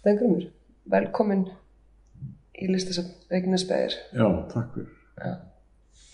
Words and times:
Stengrumur, 0.00 0.46
velkomin 0.88 1.42
í 2.56 2.66
listasöfn 2.70 3.10
Reykjanesbæðir. 3.28 3.96
Já, 4.16 4.24
takk 4.48 4.70
fyrir. 4.72 4.94
Já, 5.20 5.32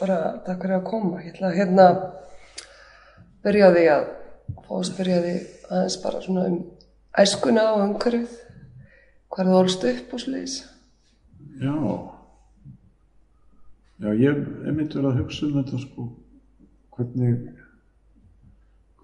bara 0.01 0.17
takk 0.43 0.65
fyrir 0.65 0.75
að 0.81 0.89
koma. 0.89 1.21
Ég 1.23 1.37
ætla 1.37 1.53
að 1.53 1.59
hérna 1.61 1.85
byrja 3.47 3.69
því 3.77 3.85
að 3.93 4.09
fá 4.65 4.73
að 4.79 4.83
spyrja 4.89 5.21
því 5.23 5.37
aðeins 5.69 5.99
bara 6.03 6.25
svona 6.25 6.49
um 6.51 6.59
æskuna 7.23 7.69
og 7.77 7.85
umhverfið. 7.85 8.35
Hvað 9.31 9.53
þú 9.53 9.57
ólst 9.61 9.89
upp 9.93 10.19
og 10.19 10.25
sliðis? 10.25 10.59
Já, 11.63 11.79
já, 14.03 14.11
ég 14.19 14.45
er 14.67 14.77
myndið 14.81 15.11
að 15.13 15.23
hugsa 15.23 15.47
um 15.47 15.57
þetta 15.61 15.85
sko, 15.87 16.11
hvernig, 16.99 17.49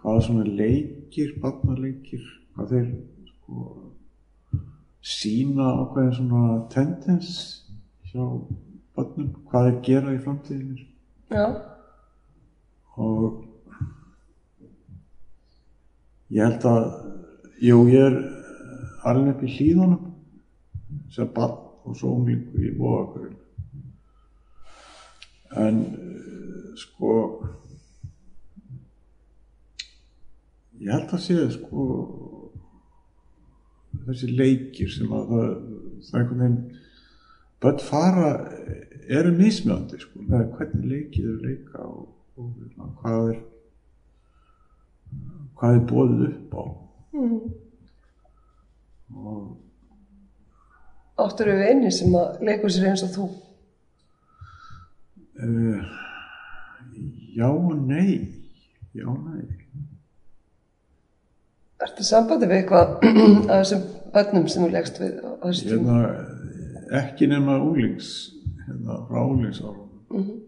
hvaða 0.02 0.26
svona 0.26 0.50
leikir, 0.50 1.36
barnaleikir, 1.38 2.30
hvað 2.56 2.74
þeir 2.74 2.94
sko 3.30 3.72
sína 5.02 5.68
ákveðin 5.82 6.16
svona 6.18 6.58
tendens 6.72 7.32
hjá 8.10 8.22
barnum, 8.96 9.32
hvað 9.48 9.68
þeir 9.68 9.80
gera 9.86 10.14
í 10.14 10.20
framtíðinu. 10.22 10.86
Já, 11.32 11.46
og 13.00 13.42
ég 16.32 16.44
held 16.44 16.66
að 16.68 16.86
jú, 17.62 17.78
ég 17.92 18.08
er 18.10 18.18
alveg 19.08 19.34
upp 19.34 19.46
í 19.46 19.52
hlýðunum 19.56 20.10
sem 21.12 21.30
barn 21.34 21.58
og 21.82 21.96
svo 21.98 22.14
unglingur 22.16 22.62
í 22.62 22.74
Vóagurinn 22.78 23.38
en 25.52 25.80
eh, 25.82 26.76
sko 26.78 27.16
ég 30.80 30.92
held 30.92 31.12
að 31.12 31.24
sé 31.26 31.38
sko 31.56 31.86
þessi 34.06 34.30
leikir 34.38 34.90
sem 34.92 35.12
að 35.12 35.32
það, 35.32 35.48
það 36.06 36.18
er 36.18 36.22
einhvern 36.22 36.42
veginn 36.42 36.60
börn 37.62 37.82
fara 37.86 38.30
eru 39.12 39.32
mismjöndi 39.36 40.00
sko 40.02 40.26
með 40.26 40.46
hvernig 40.56 40.86
leikið 40.92 41.24
eru 41.24 41.38
leika 41.46 41.86
og, 41.86 42.04
og 42.42 42.94
hvað 43.02 43.32
er 43.32 43.40
hvað 45.62 45.76
er 45.76 45.84
bóðið 45.92 46.22
upp 46.26 46.54
á 46.58 46.64
mm. 47.14 47.40
og 49.22 49.42
áttur 51.22 51.52
við 51.52 51.66
einni 51.68 51.90
sem 51.94 52.14
að 52.18 52.42
leikur 52.48 52.72
sér 52.72 52.88
eins 52.90 53.04
og 53.06 53.12
þú. 53.14 53.26
uh, 55.46 55.80
já 57.36 57.48
og 57.48 57.74
nei 57.86 58.10
já 58.96 59.06
og 59.06 59.20
nei 59.28 59.61
Ertu 61.82 62.04
sambandi 62.06 62.46
við 62.50 62.60
eitthvað 62.62 62.92
af 63.50 63.62
þessum 63.62 63.82
börnum 64.14 64.48
sem 64.48 64.64
þú 64.64 64.70
leggst 64.74 65.00
við 65.02 65.14
á 65.22 65.30
þessu 65.42 65.68
tíma? 65.68 65.96
hérna, 65.98 66.24
ekki 67.02 67.28
nema 67.30 67.56
unglings 67.62 68.10
hérna, 68.66 69.00
frá 69.08 69.20
unglingsárum 69.24 69.88
Mm 70.12 70.22
-hmm. 70.22 70.40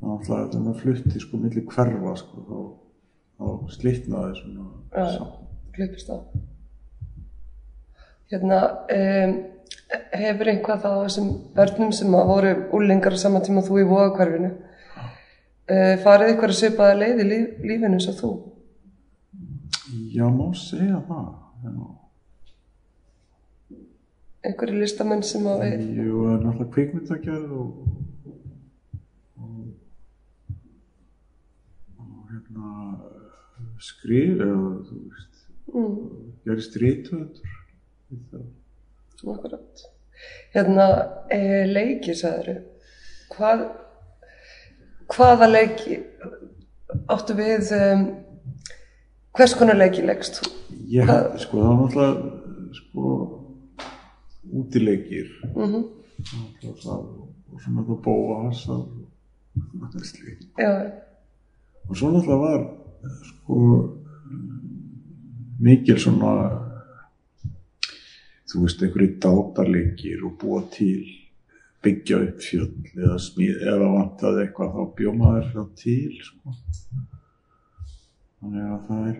þannig 0.00 0.30
að 0.30 0.44
þetta 0.44 0.58
maður 0.58 0.80
flutti 0.80 1.20
sko 1.20 1.36
milli 1.36 1.62
hverfa 1.68 2.12
sko 2.16 2.36
þá, 2.48 2.58
þá 3.38 3.70
slitnaði 3.74 4.32
svona 4.38 4.64
saman. 4.94 5.32
Klippist 5.74 6.08
á. 6.08 6.16
Hérna, 8.30 8.60
um, 8.96 9.34
hefur 10.12 10.48
einhvað 10.52 10.82
þá 10.82 10.88
af 10.92 11.04
þessum 11.04 11.28
börnum 11.56 11.92
sem 11.92 12.14
að 12.14 12.26
voru 12.32 12.54
úlingar 12.72 13.12
á 13.12 13.18
sama 13.20 13.40
tíma 13.40 13.60
þú 13.60 13.78
í 13.82 13.86
vóðakvarfinu 13.92 14.50
uh, 14.50 15.94
farið 16.04 16.28
eitthvað 16.28 16.50
að 16.50 16.58
svipaða 16.60 16.98
leið 17.02 17.20
í 17.20 17.28
líf, 17.28 17.46
lífinu 17.70 17.94
eins 17.98 18.08
og 18.08 18.18
þú? 18.22 18.32
Já, 20.14 20.26
má 20.28 20.48
segja 20.54 21.00
það 21.08 21.28
já. 21.64 21.72
Einhverju 24.48 24.80
listamenn 24.80 25.22
sem 25.26 25.46
að 25.50 25.64
við... 25.64 25.86
Jú, 25.98 26.20
náttúrulega 26.42 26.72
kvikmyndagerð 26.76 27.54
og, 27.58 27.70
og, 29.42 29.64
og 31.98 32.30
hérna 32.32 32.70
skrif 33.82 34.44
eða 34.46 34.60
þú 34.88 35.00
veist, 35.08 35.34
Mm, 35.68 35.96
gerist 36.46 36.76
rítvöndur. 36.80 37.44
akkurat. 39.28 39.82
Hérna, 40.54 40.86
uh, 41.28 41.64
leiki, 41.68 42.14
sagður 42.16 42.62
Hvað, 43.34 43.66
hvaða 45.12 45.48
leiki 45.50 45.98
áttu 47.12 47.36
við, 47.36 47.68
um, 47.76 48.06
hvers 49.38 49.54
konar 49.58 49.78
leiki 49.78 50.02
leggst 50.06 50.40
þú? 50.40 50.50
Held, 50.88 51.36
sko, 51.42 51.60
það 51.62 51.68
var 51.68 51.78
náttúrulega, 51.82 52.30
sko, 52.80 53.12
útileikir 54.58 55.30
Mm 55.54 55.84
náttúrulega 56.18 56.80
það 56.82 57.02
og 57.48 57.60
svo 57.62 57.72
náttúrulega 57.74 58.02
bóasar 58.04 58.80
og 58.82 59.92
það 59.92 60.08
slíkt. 60.08 60.48
Já, 60.58 60.72
Og 61.88 61.96
svo 61.96 62.10
náttúrulega 62.12 62.42
var, 62.42 62.64
sko, 63.28 63.58
mikil 65.64 66.00
svona, 66.02 66.32
þú 68.50 68.64
veist, 68.64 68.82
einhverju 68.82 69.14
dátarleikir 69.22 70.26
og 70.26 70.34
búa 70.42 70.64
til, 70.74 71.06
byggja 71.82 72.18
upp 72.26 72.42
fjöll 72.42 72.74
eða 72.98 73.16
smíð, 73.22 73.62
eða 73.62 73.92
vantaði 73.94 74.44
eitthvað 74.44 74.74
þá 74.74 74.82
bjómaður 74.98 75.48
það 75.54 75.70
til, 75.84 76.18
sko. 76.26 76.56
Þannig 78.38 78.70
að 78.70 78.80
það 78.88 79.10
er 79.10 79.18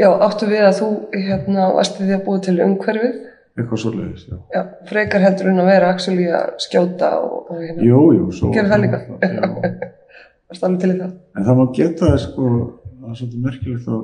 Já, 0.00 0.08
áttu 0.24 0.46
við 0.48 0.64
að 0.64 0.78
þú 0.78 0.88
hérna 1.12 1.66
varst 1.76 1.98
því 2.00 2.14
að 2.16 2.22
búa 2.26 2.40
til 2.44 2.54
umhverfið, 2.64 3.16
eitthvað 3.58 3.80
svo 3.82 3.90
leiðis, 3.92 4.22
já. 4.30 4.36
já, 4.54 4.60
frekar 4.88 5.24
heldur 5.24 5.50
en 5.50 5.60
að 5.60 5.68
vera 5.68 5.90
actually 5.92 6.28
að 6.32 6.54
skjóta 6.64 7.10
og, 7.20 7.50
og 7.52 7.60
hérna, 7.60 7.84
Jú, 7.84 8.00
jú, 8.16 8.28
svo. 8.38 8.52
Gerðu 8.54 8.72
það 8.72 8.82
líka? 8.86 9.00
Já. 9.20 9.90
varst 10.50 10.66
alveg 10.66 10.80
til 10.82 10.94
í 10.94 10.98
það. 10.98 11.12
En 11.36 11.46
það 11.46 11.60
má 11.60 11.64
geta 11.76 12.10
þess 12.14 12.26
sko, 12.30 12.48
það 12.88 13.10
er 13.10 13.20
svolítið 13.20 13.44
merkilegt 13.46 13.92
að 13.96 14.02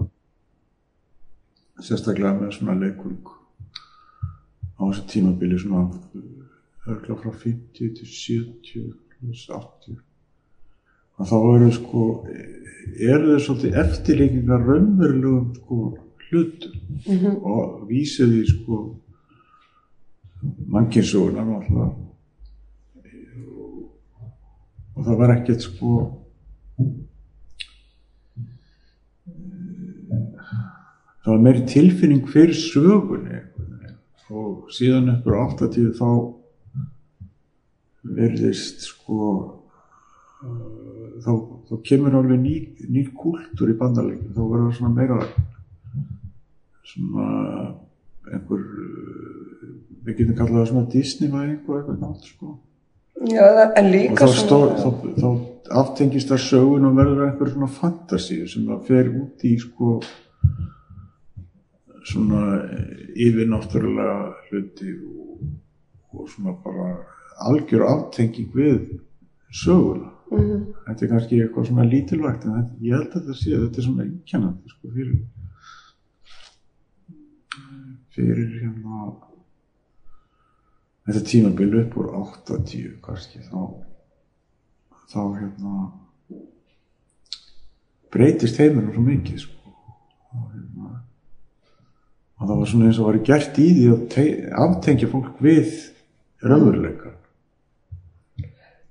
sérstaklega 1.87 2.35
með 2.37 2.55
svona 2.57 2.77
leikurung 2.81 3.33
á 4.77 4.83
þessu 4.85 5.07
tímabili 5.13 5.59
svona 5.61 5.87
örgla 6.87 7.19
frá 7.21 7.33
50 7.33 7.97
til 7.99 8.11
70 8.13 8.93
plus 9.17 9.47
80 9.51 10.06
að 11.17 11.31
þá 11.31 11.37
eru 11.55 11.71
sko 11.75 12.03
eru 12.97 13.33
þeir 13.33 13.45
svolítið 13.45 13.79
eftirlíkingar 13.83 14.67
raunverulegum 14.67 15.49
sko 15.61 15.81
hlutum. 16.27 16.73
Mm 17.07 17.37
og 17.47 17.87
vísið 17.89 18.35
í 18.41 18.45
sko 18.51 18.83
mannkinsuguna 20.73 21.45
náttúrulega. 21.47 21.91
Og 24.97 25.05
það 25.05 25.19
var 25.21 25.35
ekkert 25.37 25.67
sko 25.67 25.91
það 31.27 31.35
var 31.35 31.43
meiri 31.43 31.67
tilfinning 31.67 32.27
fyrir 32.31 32.55
sögunni 32.55 33.43
og 34.31 34.71
síðan 34.75 35.13
eftir 35.17 35.37
80 35.39 35.93
þá 35.99 36.11
verðist 38.17 38.87
sko 38.87 39.31
þá, 41.25 41.33
þá 41.69 41.75
kemur 41.87 42.17
alveg 42.19 42.41
ný, 42.41 42.55
ný 42.93 43.07
kúltúr 43.17 43.73
í 43.73 43.79
bandaleikin 43.81 44.35
þá 44.35 44.43
verður 44.43 44.69
það 44.69 44.79
svona 44.79 44.95
meira 44.97 45.19
svona 46.87 47.27
einhver 48.33 48.63
uh, 48.63 49.67
við 50.07 50.21
getum 50.21 50.39
kallað 50.39 50.61
það 50.61 50.71
svona 50.71 50.89
Disney-væðing 50.95 51.61
og 51.67 51.77
eitthvað 51.79 52.01
nátt 52.03 52.31
sko. 52.31 52.55
Og 53.17 53.79
líka 53.87 54.27
þá, 54.27 54.35
stó, 54.37 54.59
þá, 54.77 54.89
þá 55.17 55.29
aftengist 55.83 56.31
það 56.31 56.43
sögun 56.45 56.89
og 56.91 56.99
verður 56.99 57.27
einhver 57.27 57.53
svona 57.53 57.71
fantasíu 57.73 58.47
sem 58.51 58.67
það 58.69 58.83
fer 58.91 59.13
út 59.23 59.47
í 59.47 59.55
sko 59.63 59.97
svona 62.07 62.43
yfirnáttúrulega 63.17 64.19
hluti 64.47 64.93
og, 64.95 65.47
og 66.15 66.29
svona 66.31 66.55
bara 66.63 66.91
algjör 67.49 67.87
aftenging 67.89 68.53
við 68.55 69.01
söguna 69.51 70.13
Mhm. 70.31 70.63
þetta 70.87 71.05
er 71.05 71.11
kannski 71.13 71.37
eitthvað 71.43 71.67
svona 71.69 71.85
lítilvægt 71.91 72.45
en 72.47 72.55
þetta, 72.57 72.77
ég 72.83 72.93
held 72.97 73.11
að 73.13 73.15
þetta 73.21 73.35
sé 73.41 73.51
þetta 73.63 73.79
er 73.79 73.87
svona 73.87 74.03
einkennandi 74.07 74.73
sko 74.73 74.91
fyrir 74.95 75.19
fyrir 78.17 78.49
hérna 78.63 79.01
þetta 81.07 81.23
tímabil 81.31 81.77
upp 81.83 81.97
úr 82.01 82.09
80 82.23 82.97
kannski 83.05 83.39
þá 83.47 83.61
þá 85.13 85.21
hérna 85.39 85.75
breytist 88.13 88.59
heimurinn 88.59 88.95
svo 88.97 89.05
mikið 89.07 89.39
sko 89.45 89.75
og 90.33 90.49
hérna 90.55 90.91
og 92.37 92.49
það 92.49 92.57
var 92.63 92.71
svona 92.73 92.89
eins 92.91 92.99
og 93.03 93.07
var 93.13 93.21
gert 93.31 93.59
í 93.63 93.69
því 93.77 93.87
að 93.95 94.03
te- 94.17 94.51
aftengja 94.67 95.09
fólk 95.13 95.39
við 95.45 95.71
raunveruleika 96.43 97.06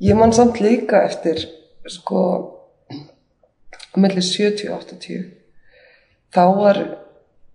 Ég 0.03 0.15
man 0.19 0.33
samt 0.35 0.59
líka 0.59 1.03
eftir 1.07 1.39
sko 1.87 2.21
á 3.95 3.97
milli 3.99 4.21
70 4.21 4.69
og 4.73 4.81
80 4.83 5.21
þá 6.35 6.41
var 6.59 6.79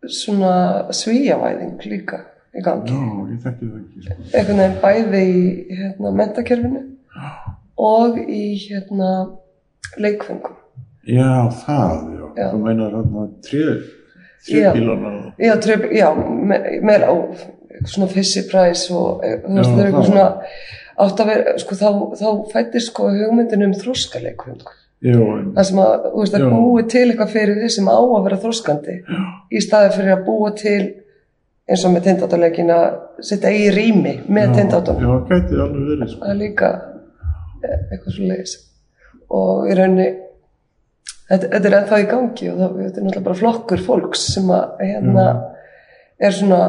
svona 0.08 0.52
svíjavæðing 0.96 1.82
líka 1.90 2.22
í 2.56 2.62
gangi. 2.64 2.94
Já, 2.94 3.02
ég 3.34 3.42
þekki 3.44 3.66
það 3.68 3.76
ekki, 3.82 4.04
sko. 4.06 4.16
Einhvern 4.38 4.62
veginn 4.62 4.80
bæði 4.80 5.20
í 5.28 5.76
hérna, 5.82 6.12
mentakerfinu 6.22 6.82
og 7.80 8.16
í 8.24 8.42
hérna, 8.64 9.10
leikfengum. 10.00 10.56
Já, 11.10 11.28
það, 11.66 11.94
já. 12.16 12.24
Já. 12.40 12.46
Þú 12.54 12.58
meinar 12.64 12.96
hérna 12.96 13.28
trébílana 13.44 15.12
og... 15.12 15.32
Já, 15.38 15.54
já 15.92 16.08
me- 16.16 16.80
meira 16.88 17.12
á 17.12 17.14
svona 17.84 18.08
fissi 18.12 18.42
præs 18.50 18.86
og 18.92 19.22
eh, 19.24 19.38
þú 19.44 19.56
veist, 19.56 19.70
það 19.70 19.80
er 19.80 19.86
eitthvað 19.90 20.08
svona 20.08 20.26
átt 21.04 21.22
að 21.22 21.30
vera, 21.32 21.56
sko, 21.62 21.76
þá, 21.78 21.88
þá 22.20 22.28
fættist 22.52 22.92
sko 22.92 23.08
hugmyndin 23.14 23.66
um 23.66 23.74
þróskaleikfeng. 23.80 24.62
Já, 25.00 25.16
en, 25.16 25.52
Það 25.56 25.66
sem 25.70 25.78
að, 25.80 25.92
þú 26.06 26.22
veist, 26.22 26.34
að 26.36 26.42
Já. 26.44 26.48
búi 26.52 26.82
til 26.92 27.04
eitthvað 27.06 27.30
fyrir 27.34 27.60
því 27.62 27.68
sem 27.76 27.86
á 27.88 27.96
að 27.96 28.24
vera 28.26 28.40
þróskandi 28.42 28.96
í 29.56 29.62
staði 29.64 29.92
fyrir 29.94 30.12
að 30.12 30.24
búa 30.26 30.50
til 30.60 30.80
eins 31.70 31.84
og 31.86 31.94
með 31.94 32.08
tindáttarleikin 32.08 32.72
að 32.74 32.86
setja 33.24 33.52
í 33.54 33.68
rými 33.72 34.16
með 34.28 34.56
tindáttunum. 34.58 35.06
Já, 35.06 35.28
gæti 35.30 35.60
alveg 35.64 35.86
verið, 35.92 36.10
sko. 36.10 36.20
Það 36.24 36.34
er 36.34 36.40
líka 36.40 36.70
eh, 37.62 37.78
eitthvað 37.78 38.16
svo 38.16 38.28
leiðis. 38.28 38.54
Og 39.40 39.70
í 39.70 39.78
rauninni, 39.78 40.08
þetta, 41.30 41.50
þetta 41.54 41.70
er 41.70 41.78
ennþá 41.78 42.02
í 42.02 42.08
gangi 42.10 42.50
og 42.50 42.60
það, 42.60 42.76
þetta 42.82 43.00
er 43.00 43.06
náttúrulega 43.06 43.26
bara 43.30 43.40
flokkur 43.40 43.84
fólks 43.86 44.26
sem 44.34 44.52
að 44.52 44.84
hérna 44.84 45.26
er 46.20 46.36
svona 46.36 46.60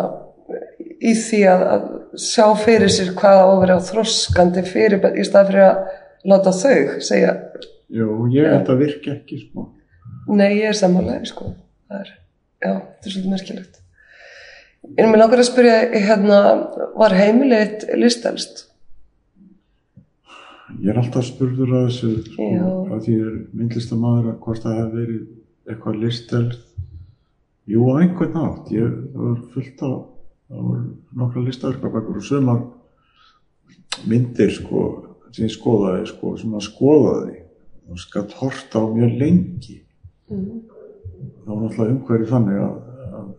í 1.01 1.15
því 1.17 1.41
að, 1.49 1.65
að 1.73 1.87
sjá 2.19 2.45
fyrir 2.59 2.91
sér 2.91 3.13
hvað 3.17 3.41
á 3.41 3.45
að 3.47 3.59
vera 3.63 3.77
þroskandi 3.87 4.63
fyrir 4.67 5.05
í 5.15 5.25
stað 5.27 5.51
fyrir 5.51 5.67
að 5.67 5.83
láta 6.31 6.53
þau 6.55 6.99
segja, 7.03 7.35
Já, 7.91 8.05
ég 8.31 8.47
held 8.47 8.69
að 8.71 8.81
virka 8.85 9.11
ekki, 9.17 9.37
sko. 9.49 9.65
nei 10.31 10.61
ég 10.61 10.69
er 10.71 10.77
sammálaði 10.79 11.27
sko. 11.27 11.49
Það 11.91 12.03
er, 12.05 12.11
já, 12.63 12.71
þetta 12.71 13.09
er 13.09 13.13
svolítið 13.15 13.33
merkilegt. 13.35 13.79
En 14.95 15.09
mér 15.11 15.19
langar 15.21 15.41
að 15.43 15.47
spyrja, 15.49 15.73
hérna, 16.07 16.37
var 16.97 17.15
heimilið 17.15 17.83
listelst? 17.99 18.63
Ég 20.79 20.93
er 20.93 21.01
alltaf 21.01 21.27
spurður 21.27 21.73
að 21.81 21.89
þessu, 21.89 22.11
sko, 22.29 22.47
að 22.95 23.03
því 23.05 23.17
er 23.25 23.35
myndlistamæður 23.59 24.29
að 24.31 24.39
hvort 24.45 24.63
það 24.63 24.77
hefur 24.79 24.95
verið 25.01 25.21
eitthvað 25.73 25.99
listelð. 26.05 26.55
Jú, 27.71 27.83
á 27.91 27.93
einhvern 28.01 28.33
nátt. 28.39 28.71
Ég, 28.73 28.95
var 29.19 29.35
fullt 29.51 29.83
af, 29.85 29.97
það 30.51 30.67
var 30.67 30.83
nokkra 31.21 31.45
listaverkabækur 31.47 32.19
og 32.19 32.27
sumar 32.27 32.61
myndir, 34.07 34.51
sko, 34.51 34.83
sem 35.31 35.47
ég 35.47 35.53
skoðaði, 35.55 36.07
sko, 36.11 36.35
sem 36.39 36.55
að 36.57 36.65
skoðaði 36.67 37.37
og 37.91 37.99
skatt 37.99 38.35
horta 38.39 38.81
á 38.83 38.85
mjög 38.87 39.17
lengi. 39.19 39.77
Mm. 40.31 40.63
Það 41.43 41.51
var 41.51 41.61
náttúrulega 41.61 41.93
umhverju 41.95 42.29
þannig 42.29 42.63
að, 42.63 42.75
að 43.19 43.29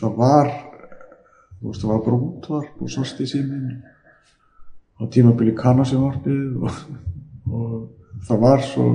það 0.00 0.20
var, 0.20 0.52
þú 1.58 1.70
veist, 1.70 1.82
það 1.82 1.90
var 1.92 2.04
bara 2.06 2.20
útvarp 2.28 2.84
og 2.84 2.92
sást 2.92 3.24
í 3.24 3.28
síminn 3.30 3.82
á 4.94 5.02
tímabili 5.10 5.54
kannasjónvarpið 5.58 6.62
og, 6.62 6.80
og 7.50 8.24
það 8.28 8.42
var 8.44 8.64
svo, 8.64 8.88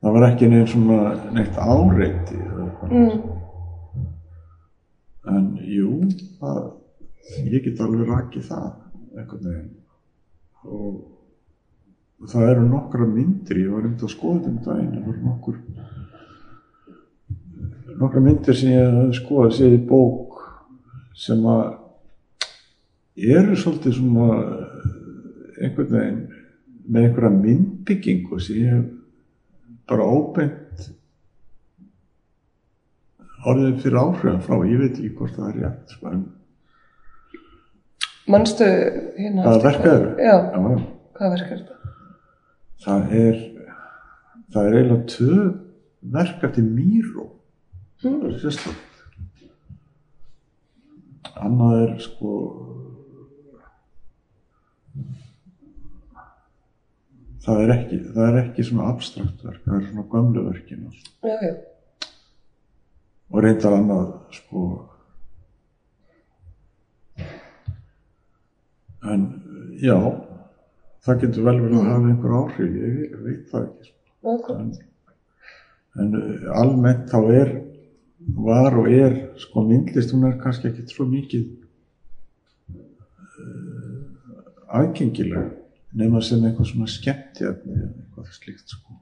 það 0.00 0.16
var 0.16 0.28
ekki 0.30 0.50
neitt 0.52 0.72
svona 0.72 1.00
neitt 1.36 1.58
áreiti. 1.58 2.38
Mm. 2.86 3.35
En 5.32 5.46
jú, 5.66 5.92
það, 6.40 6.62
ég 7.50 7.64
get 7.64 7.82
alveg 7.82 8.08
rakið 8.10 8.48
það 8.50 8.68
einhvern 9.16 9.48
veginn. 9.50 9.72
Og 10.66 12.30
það 12.30 12.50
eru 12.52 12.66
nokkra 12.68 13.06
myndir, 13.08 13.62
ég 13.64 13.72
var 13.74 13.84
einmitt 13.84 14.06
að 14.06 14.14
skoða 14.14 14.38
þetta 14.44 14.52
um 14.52 14.60
daginn, 14.66 14.94
það 14.94 15.06
voru 15.10 15.22
nokkur 15.26 15.56
nokkra 17.96 18.20
myndir 18.20 18.56
sem 18.56 18.72
ég 18.74 18.92
hafði 18.92 19.16
skoðað 19.16 19.54
séð 19.56 19.74
í 19.76 19.82
bók 19.88 20.40
sem 21.16 21.46
að 21.48 21.64
eru 23.36 23.56
svolítið 23.56 23.96
svona 23.96 24.26
einhvern 25.56 25.94
veginn 25.94 26.18
með 26.86 27.06
einhverja 27.06 27.32
myndbyggingu 27.38 28.40
sem 28.42 28.60
ég 28.60 28.74
hef 28.74 28.86
bara 29.88 30.08
óbeint 30.12 30.65
orðið 33.46 33.76
fyrir 33.82 33.98
áhrifum 34.00 34.40
frá, 34.46 34.56
ég 34.66 34.78
veit 34.82 34.96
ekki 34.98 35.12
hvort 35.18 35.34
það 35.36 35.48
er 35.52 35.56
rétt, 35.62 35.86
sko, 35.96 36.04
en 36.12 36.24
Manstu 38.26 38.64
hérna 38.66 39.42
Hvaða 39.44 39.56
eftir 39.56 39.66
verk 39.68 39.80
hvað- 39.84 39.94
eru? 40.00 40.08
Já, 40.18 40.34
já, 40.34 40.58
já. 40.70 40.78
hvað 41.18 41.30
verk 41.36 41.50
er 41.50 41.58
þetta? 41.60 41.76
það 42.86 43.00
er 43.22 43.36
það 44.52 44.66
er 44.66 44.72
eiginlega 44.80 45.06
tvö 45.14 45.36
verk 46.16 46.44
eftir 46.50 46.64
Míró 46.76 47.26
Mm. 48.04 48.18
það 48.20 48.26
er 48.28 48.38
sérstætt 48.42 48.94
annað 51.36 51.72
er 51.82 51.92
sko 52.04 52.32
það 57.46 57.60
er 57.64 57.72
ekki 57.76 57.98
það 58.14 58.26
er 58.28 58.36
ekki 58.42 58.64
svona 58.68 58.88
abstrakt 58.92 59.44
verk 59.46 59.62
það 59.64 59.78
er 59.80 59.86
svona 59.90 60.06
gömlu 60.12 60.44
verkin 60.50 60.84
Já, 61.22 61.36
já, 61.46 61.52
og 63.32 63.42
reyndar 63.42 63.74
annað 63.76 64.12
sko 64.36 64.62
en 69.06 69.26
já 69.82 69.96
það 71.06 71.20
getur 71.22 71.46
vel 71.46 71.60
verið 71.62 71.78
að 71.80 71.90
hafa 71.90 72.10
einhver 72.10 72.36
áhrif 72.40 72.78
ég 72.80 73.16
veit 73.26 73.44
það 73.50 73.68
ekki 73.68 73.92
sko. 73.92 74.56
en, 74.56 74.72
en 76.02 76.16
uh, 76.20 76.48
almennt 76.62 77.06
þá 77.12 77.20
er 77.42 77.52
var 78.36 78.74
og 78.80 78.88
er 78.90 79.14
sko 79.42 79.62
myndlist 79.66 80.14
hún 80.14 80.26
er 80.30 80.40
kannski 80.40 80.70
ekki 80.70 80.86
svo 80.90 81.06
mikið 81.10 81.44
uh, 82.74 84.00
aðgengileg 84.80 85.52
nema 85.96 86.22
sem 86.24 86.42
eitthvað 86.44 86.72
svona 86.72 86.90
skemmtjarni 86.90 87.76
eða 87.76 87.92
eitthvað 87.92 88.32
slíkt 88.40 88.74
sko 88.74 88.98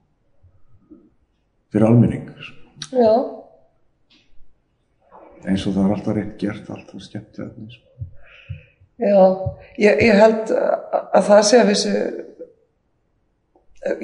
fyrir 1.73 1.89
almenning 1.89 2.29
sko. 2.39 2.61
Já, 2.95 3.11
eins 5.45 5.65
og 5.67 5.75
það 5.75 5.85
er 5.85 5.95
alltaf 5.95 6.17
rétt 6.17 6.37
gert 6.41 6.69
alltaf 6.73 7.03
skemmtjarni 7.05 7.67
sko. 7.73 8.07
já, 9.01 9.19
ég, 9.81 10.03
ég 10.07 10.21
held 10.21 10.53
að, 10.55 11.03
að 11.19 11.27
það 11.29 11.43
sé 11.49 11.61
að 11.61 11.71
vissu, 11.71 11.93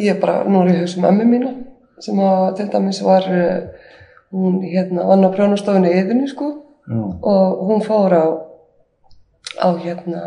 ég 0.01 0.21
bara, 0.21 0.41
nú 0.45 0.63
er 0.63 0.73
ég 0.73 0.83
hugsa 0.83 1.01
um 1.01 1.09
ömmu 1.11 1.27
mína, 1.29 1.53
sem 2.01 2.21
að 2.25 2.45
til 2.59 2.67
dæmis 2.73 3.01
var, 3.05 3.27
eh, 3.31 3.89
hún 4.35 4.61
hérna 4.65 5.07
vann 5.09 5.27
á 5.27 5.29
prjónastofunni 5.33 5.93
yðinni, 5.95 6.29
sko, 6.31 6.53
já, 6.87 7.01
og 7.01 7.65
hún 7.69 7.85
fór 7.85 8.17
á, 8.17 8.25
á 9.61 9.69
hérna, 9.79 10.23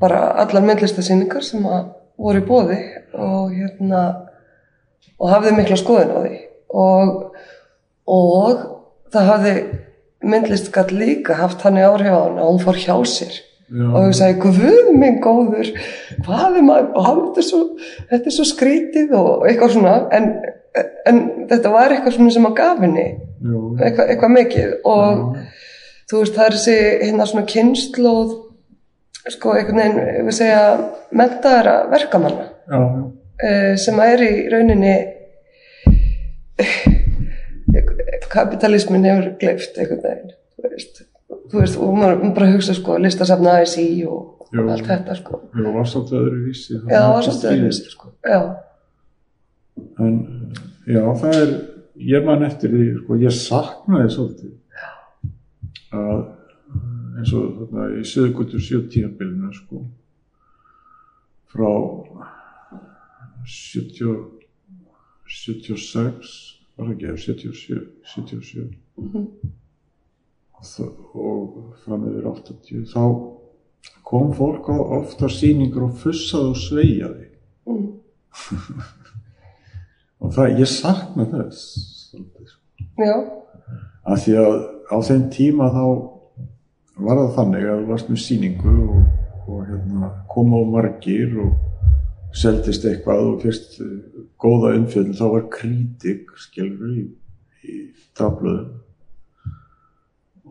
bara 0.00 0.32
allar 0.42 0.64
myndlistasýningar 0.66 1.44
sem 1.46 1.66
að 1.68 1.92
voru 2.18 2.42
í 2.42 2.46
bóði 2.46 2.78
og 3.14 3.52
hérna, 3.54 4.02
og 5.18 5.30
hafði 5.30 5.54
mikla 5.56 5.78
skoðun 5.78 6.14
á 6.14 6.18
því. 6.24 6.38
Og, 6.82 7.18
og 8.10 8.62
það 9.12 9.30
hafði 9.30 9.54
myndlist 10.32 10.70
gætt 10.74 10.92
líka 10.94 11.38
haft 11.40 11.64
hann 11.66 11.80
í 11.80 11.86
áhrif 11.86 12.14
á 12.14 12.20
hann 12.20 12.38
að 12.38 12.50
hún 12.50 12.62
fór 12.62 12.78
hjá 12.78 12.94
sér. 13.08 13.40
Já, 13.72 13.86
og 13.88 14.08
ég 14.10 14.16
sagði, 14.18 14.40
guð 14.42 14.88
minn 15.00 15.14
góður 15.24 15.70
hvað 16.26 16.58
er 16.60 16.64
maður, 16.66 16.88
og 16.92 17.06
hann, 17.06 17.20
er 17.40 17.46
svo 17.46 17.60
þetta 18.10 18.28
er 18.28 18.34
svo 18.34 18.44
skrítið 18.44 19.14
og 19.16 19.46
eitthvað 19.48 19.72
svona 19.78 19.94
en, 20.12 20.26
en 21.08 21.20
þetta 21.48 21.72
var 21.72 21.94
eitthvað 21.94 22.18
svona 22.18 22.34
sem 22.34 22.48
að 22.50 22.58
gaf 22.58 22.82
henni 22.84 23.06
já, 23.08 23.56
eitthvað, 23.86 24.12
eitthvað 24.12 24.34
mikið. 24.36 24.74
Og 24.92 25.22
þú 26.12 26.20
veist, 26.20 26.36
það 26.36 26.44
er 26.44 26.58
þessi 26.58 26.76
hérna 27.06 27.28
svona 27.30 27.48
kynnslóð 27.54 28.36
sko, 29.32 29.56
einhvern 29.56 29.80
veginn, 29.80 30.00
ég 30.18 30.28
vil 30.28 30.36
segja 30.36 30.62
mentaðara 31.16 31.76
verkamanna 31.92 32.48
já, 32.50 32.76
já, 32.76 33.02
eh, 33.46 33.70
sem 33.80 34.00
er 34.04 34.26
í 34.26 34.32
rauninni 34.52 34.96
kapitalismin 38.32 39.08
hefur 39.08 39.32
gleift 39.40 39.78
einhvern 39.78 40.02
veginn 40.04 40.34
þú 40.62 40.70
veist, 40.74 41.02
þú 41.50 41.62
veist 41.62 41.78
og 41.80 41.96
maður 41.98 42.34
bara 42.36 42.50
hugsa 42.52 42.76
sko 42.76 42.98
listasafna 43.02 43.56
ASI 43.62 43.86
og, 44.06 44.48
og 44.52 44.72
allt 44.74 44.86
þetta 44.86 45.16
sko. 45.18 45.40
Já, 45.56 45.68
var 45.74 45.88
svolítið 45.88 46.18
öðru 46.20 46.42
vísi 46.46 46.76
já, 46.76 47.00
var 47.08 47.26
svolítið 47.26 47.54
öðruvísi, 47.54 47.94
sko 47.96 48.12
já, 48.28 48.40
En 49.98 50.18
já, 50.86 51.02
það 51.16 51.36
er, 51.38 51.52
ég 51.96 52.26
man 52.26 52.44
eftir 52.44 52.72
því, 52.72 52.86
sko, 53.00 53.18
ég 53.22 53.34
saknaði 53.36 54.12
svolítið 54.12 54.52
að 55.92 56.20
eins 57.22 57.32
og 57.36 57.58
þarna 57.58 57.88
í 57.98 58.04
söðugutur 58.08 58.62
70 58.62 59.12
bilinu, 59.18 59.52
sko, 59.56 59.82
frá 61.52 61.72
70, 63.48 64.12
76, 65.28 66.32
var 66.76 66.86
það 66.88 66.94
ekki, 66.94 67.16
77, 67.26 67.80
77 68.14 68.70
Mhm. 69.02 69.26
og, 70.52 70.62
þa- 70.62 70.94
og 71.14 71.74
fram 71.84 72.02
yfir 72.10 72.26
80, 72.30 72.84
þá 72.92 73.02
kom 74.04 74.32
fólk 74.36 74.68
á, 74.68 74.76
ofta 75.00 75.26
sýningur 75.32 75.86
og 75.88 75.96
fussaði 76.02 76.50
og 76.52 76.56
sveiaði 76.60 77.28
mm, 77.66 77.86
og 80.22 80.32
það, 80.36 80.52
ég 80.60 80.68
sakna 80.70 81.26
þess 81.30 81.62
sko. 82.12 82.20
já. 83.00 83.16
Að 84.02 84.20
því 84.24 84.36
að 84.42 84.54
á 84.92 84.96
þeim 85.08 85.24
tíma 85.34 85.68
þá 85.72 85.82
var 87.02 87.18
það 87.22 87.34
þannig 87.38 87.66
að 87.72 87.80
þú 87.82 87.88
varst 87.90 88.10
með 88.12 88.20
síningu 88.26 88.72
og, 88.84 88.96
og 89.48 89.60
hérna, 89.68 90.10
koma 90.30 90.60
á 90.60 90.64
margir 90.76 91.36
og 91.42 91.52
seldist 92.36 92.84
eitthvað 92.88 93.24
og 93.26 93.42
fyrst 93.42 93.80
eh, 93.84 93.98
góða 94.40 94.74
umfjöldin 94.78 95.18
þá 95.18 95.26
var 95.34 95.48
krítik 95.52 96.32
skilur 96.40 96.94
í, 96.96 97.04
í 97.68 97.76
draflöðum 98.18 98.80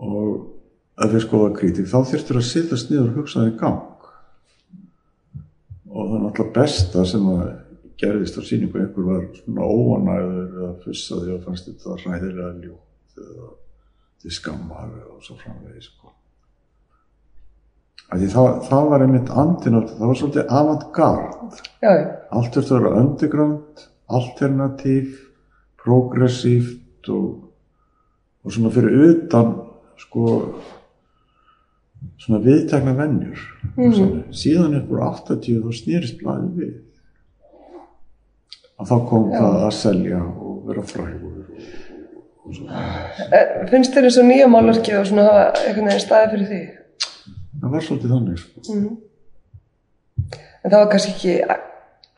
og 0.01 1.01
að 1.01 1.15
fyrst 1.15 1.31
góða 1.31 1.55
krítik 1.57 1.89
þá 1.89 2.00
þurftur 2.11 2.41
að 2.41 2.47
sittast 2.50 2.91
niður 2.91 3.09
og 3.09 3.17
hugsa 3.21 3.41
það 3.41 3.51
í 3.51 3.57
gang 3.61 3.89
og 5.91 6.07
það 6.07 6.15
er 6.15 6.23
náttúrulega 6.25 6.55
besta 6.55 7.05
sem 7.09 7.27
að 7.33 7.43
gerðist 8.01 8.39
á 8.39 8.41
síningu 8.45 8.79
einhver 8.81 9.07
var 9.09 9.27
svona 9.38 9.67
óanæður 9.67 10.55
eða 10.61 10.71
fussaði 10.85 11.35
og 11.35 11.43
fannst 11.45 11.67
þetta 11.69 11.97
ræðilega 12.05 12.53
ljótt 12.63 13.21
eða 13.25 13.51
til 14.21 14.33
skammar 14.38 14.89
eða 15.01 15.19
svo 15.25 15.38
framvegis 15.41 15.89
sko. 15.91 16.13
Það, 18.11 18.47
það 18.67 18.89
var 18.91 19.03
einmitt 19.05 19.29
andin 19.39 19.77
þetta, 19.77 19.93
það 19.95 20.09
var 20.09 20.17
svolítið 20.19 20.49
avantgard 20.59 21.59
já, 21.79 21.91
já, 21.95 22.07
allt 22.35 22.57
þurfti 22.57 22.73
að 22.73 22.81
vera 22.81 22.97
underground 22.99 23.83
alternativ 24.11 25.13
progressíft 25.79 27.07
og, 27.13 27.29
og 28.43 28.51
svona 28.51 28.71
fyrir 28.75 29.05
utan 29.13 29.53
sko 30.01 30.25
svona 32.21 32.41
viðtekna 32.43 32.97
vennjur 32.97 33.45
mm. 33.77 34.33
síðan 34.35 34.75
upp 34.81 34.91
úr 34.91 35.05
80 35.07 35.61
þá 35.63 35.79
snýrist 35.79 36.19
blæði 36.19 36.51
við. 36.57 36.75
Og 38.81 38.89
þá 38.89 38.95
kom 39.07 39.29
það 39.31 39.57
að 39.61 39.73
selja 39.77 40.19
og 40.25 40.61
vera 40.67 40.83
frægur 40.89 41.39
og, 41.45 41.65
og 42.43 42.55
svona. 42.57 42.83
Eh, 43.29 43.57
finnst 43.71 43.95
þér 43.95 44.09
eins 44.09 44.19
og 44.21 44.29
nýja 44.29 44.51
málarki 44.51 44.95
og 44.97 45.09
svona 45.09 45.27
hafa 45.29 45.65
veginn 45.67 46.01
staði 46.01 46.31
fyrir 46.35 46.49
því 46.51 46.61
það 47.61 47.75
var 47.75 47.87
svolítið 47.87 48.13
þannig 48.15 48.41
sko. 48.41 48.77
en 50.27 50.69
það 50.69 50.77
var 50.79 50.91
kannski 50.91 51.13
ekki 51.13 51.33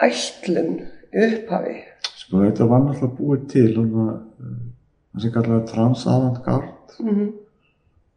ætlun 0.07 0.73
upphafi? 1.27 1.77
Sko 2.23 2.43
þetta 2.45 2.69
var 2.71 2.83
náttúrulega 2.87 3.17
búið 3.19 3.47
til 3.53 3.69
eh, 3.77 4.11
það 5.13 5.25
sem 5.25 5.35
kallaði 5.37 5.71
trans-avantgard 5.71 6.99
mm 6.99 7.31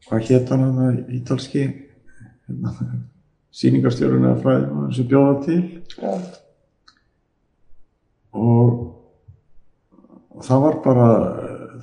hvað 0.06 0.28
hétt 0.30 0.50
hann 0.52 0.64
hann 0.64 0.98
ítalski? 1.10 1.62
Hérna, 2.46 2.72
síningarstjórun 3.56 4.26
eða 4.28 4.42
fræðum 4.42 4.90
sem 4.94 5.06
bjóða 5.10 5.32
til. 5.46 5.62
Já, 5.98 6.12
og, 8.36 8.76
og 10.30 10.44
það 10.46 10.62
var 10.66 10.78
bara 10.84 11.08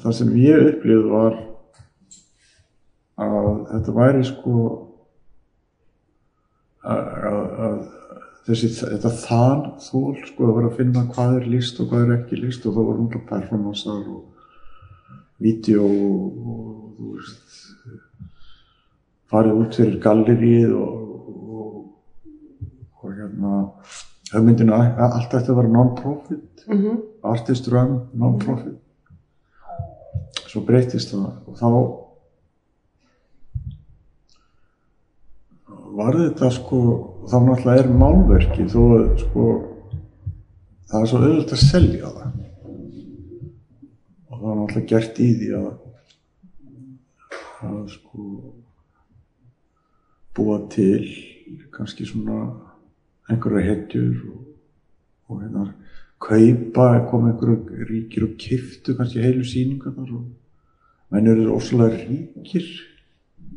það 0.04 0.16
sem 0.20 0.32
ég 0.40 0.70
upplýði 0.70 1.10
var 1.12 1.40
að 3.24 3.50
þetta 3.72 3.96
væri 3.98 4.24
sko 4.28 4.56
að, 6.84 7.78
þessi, 8.48 8.70
þetta 8.82 9.12
þann 9.22 9.64
þól 9.84 10.18
sko 10.28 10.50
að 10.50 10.56
vera 10.58 10.70
að 10.72 10.78
finna 10.82 11.06
hvað 11.10 11.38
er 11.40 11.50
list 11.54 11.80
og 11.80 11.90
hvað 11.92 12.06
er 12.06 12.16
ekki 12.18 12.42
list 12.42 12.68
og 12.68 12.76
það 12.76 12.90
voru 12.90 13.04
umhverja 13.06 13.30
performancear 13.30 14.04
og 14.14 14.22
vídeo 15.44 15.88
og, 15.88 16.26
og 16.54 16.98
þú 16.98 17.14
veist 17.16 17.62
farið 19.34 19.62
út 19.64 19.80
fyrir 19.80 20.00
gallerið 20.04 20.76
og, 20.78 21.00
og, 21.58 21.78
og 23.02 23.16
hérna 23.18 23.56
hugmyndinu 24.34 24.76
að 24.76 25.04
allt 25.08 25.34
ætti 25.40 25.52
að 25.52 25.60
vera 25.62 25.74
non-profit 25.74 26.68
mm 26.68 27.02
artist 27.24 27.68
run, 27.72 28.02
non-profit. 28.20 28.80
Svo 30.52 30.62
breytist 30.68 31.14
það 31.14 31.30
og 31.48 31.56
þá 31.58 31.68
var 35.94 36.18
þetta 36.18 36.50
sko 36.54 36.80
þá 37.30 37.36
náttúrulega 37.46 37.84
er 37.84 37.92
málverki 38.02 38.66
þó 38.72 38.82
að 38.98 39.08
sko 39.22 39.46
það 40.90 41.00
er 41.00 41.10
svo 41.12 41.22
auðvitað 41.22 41.56
að 41.58 41.64
selja 41.64 42.12
það. 42.18 42.36
Og 44.30 44.34
það 44.34 44.46
var 44.48 44.60
náttúrulega 44.60 44.90
gert 44.94 45.24
í 45.24 45.30
því 45.40 45.50
að 45.60 45.72
að 47.64 47.84
sko 47.94 48.28
búa 50.36 50.58
til 50.74 51.04
kannski 51.74 52.06
svona 52.08 52.40
einhverja 53.32 53.70
hetjur 53.70 54.16
og, 54.34 54.40
og 55.30 55.44
hérna 55.44 55.68
kaupa, 56.24 56.88
kom 57.10 57.28
einhverju 57.30 57.86
ríkir 57.90 58.26
og 58.28 58.34
kiftu 58.40 58.98
kannski 58.98 59.24
heilu 59.24 59.46
síningar 59.48 59.96
og 60.04 60.26
menn 61.14 61.30
eru 61.30 61.54
óslulega 61.56 62.02
ríkir 62.02 62.68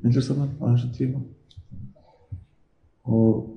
myndlistamann 0.02 0.54
á 0.60 0.64
þessum 0.74 0.94
tíma 0.98 1.24
og 3.06 3.52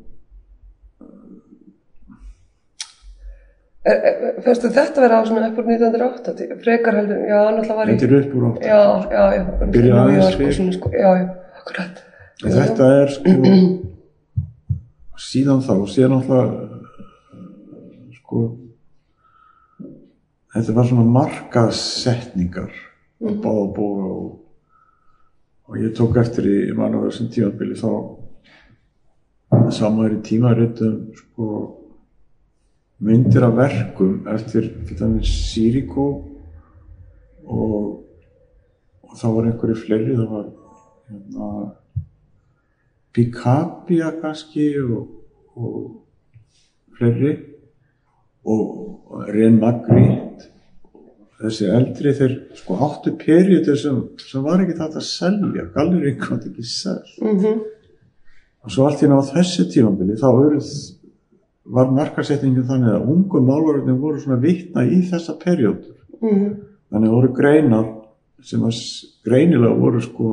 Fyrstu 4.44 4.70
þetta 4.76 5.02
vera 5.02 5.18
á 5.18 5.24
svona 5.26 5.48
upp 5.50 5.62
úr 5.62 5.70
1980, 5.72 6.58
frekar 6.62 6.98
heldur, 7.00 7.22
já, 7.26 7.38
náttúrulega 7.48 7.78
var 7.78 7.90
þetta 7.90 8.06
í, 8.06 8.10
er 8.10 8.18
upp 8.18 8.34
úr 8.36 8.48
átt 8.50 8.66
já, 8.68 8.80
já, 9.14 9.24
já, 9.38 9.44
Byrja 9.74 9.94
New 9.94 10.02
aðeins 10.02 10.36
og 10.36 10.58
svona, 10.58 10.74
sko, 10.76 10.92
já, 10.94 11.10
já, 11.16 11.28
akkurat. 11.62 12.02
En 12.44 12.56
þetta 12.58 12.90
er 12.98 13.14
sko 13.16 13.54
síðan 15.30 15.64
þá, 15.64 15.74
síðan 15.96 16.18
alltaf 16.20 16.52
sko 18.20 18.44
þetta 20.54 20.78
var 20.78 20.92
svona 20.92 21.08
markaðsetningar 21.16 22.72
á 22.76 23.30
báða 23.42 23.66
bóga 23.76 24.12
og, 24.12 24.30
og 25.70 25.82
ég 25.82 25.96
tók 25.98 26.20
eftir 26.20 26.48
í 26.52 26.60
mann 26.78 27.00
á 27.00 27.04
þessum 27.08 27.32
tímabili 27.34 27.80
þá 27.80 27.92
saman 29.76 30.06
er 30.06 30.16
í 30.18 30.24
tímaritum 30.26 30.96
sko 31.18 31.50
myndir 33.00 33.46
af 33.48 33.56
verkum 33.58 34.28
eftir 34.28 34.70
Siriko 35.24 36.08
og, 37.46 38.04
og 39.04 39.16
þá 39.16 39.28
var 39.36 39.50
einhverju 39.50 39.78
fleiri 39.84 40.18
það 40.18 40.34
var 40.34 40.50
hérna 41.10 41.52
Picabia 43.14 44.12
kannski 44.22 44.68
og, 44.84 45.08
og 45.56 45.80
fleiri 46.98 47.34
og 48.46 49.26
Ren 49.32 49.58
Magritte 49.62 50.50
þessi 51.40 51.72
eldri 51.72 52.14
þeir 52.18 52.38
sko 52.60 52.78
áttu 52.84 53.16
periodur 53.20 53.78
sem, 53.80 54.00
sem 54.20 54.44
var 54.44 54.62
ekki 54.64 54.76
þetta 54.76 55.00
að 55.00 55.08
selja 55.08 55.68
gallerík 55.76 56.26
var 56.28 56.42
ekki 56.44 56.68
sel 56.68 57.04
Mm 57.24 57.70
og 58.64 58.74
svo 58.74 58.88
allt 58.88 59.04
í 59.04 59.10
náðu 59.10 59.34
þessu 59.34 59.68
tímabili 59.74 60.18
þá 60.20 60.30
eruð, 60.32 60.72
var 61.70 61.92
markarsetningin 61.94 62.68
þannig 62.68 62.96
að 62.96 63.10
ungu 63.14 63.42
málvarðin 63.46 64.02
voru 64.02 64.22
svona 64.22 64.42
vitna 64.42 64.86
í 64.86 65.02
þessa 65.10 65.38
periodur 65.42 65.96
-hmm. 66.22 66.56
þannig 66.90 67.10
að 67.10 67.16
voru 67.16 67.34
greinar 67.34 67.88
sem 68.44 68.64
að 68.64 68.82
greinilega 69.26 69.76
voru 69.76 70.02
sko 70.02 70.30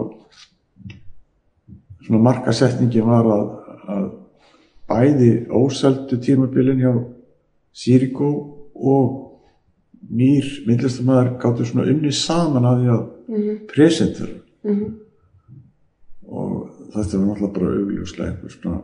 svona 2.06 2.23
markasetningin 2.23 3.06
var 3.06 3.26
að, 3.35 3.47
að 3.88 4.09
bæði 4.87 5.30
óseldu 5.50 6.18
tímabilin 6.23 6.83
hjá 6.83 6.92
Siriko 7.76 8.28
og 8.75 9.23
nýr 10.11 10.47
myndlistamæður 10.66 11.33
gáttu 11.42 11.66
svona 11.66 11.90
unni 11.90 12.12
saman 12.14 12.68
að 12.68 12.83
því 12.83 12.92
að 12.95 13.02
presentera 13.73 14.38
og 16.26 16.75
þetta 16.95 17.19
var 17.19 17.26
náttúrulega 17.26 17.55
bara 17.59 17.73
augljóslega 17.81 18.31
einhver 18.31 18.52
svona 18.55 18.81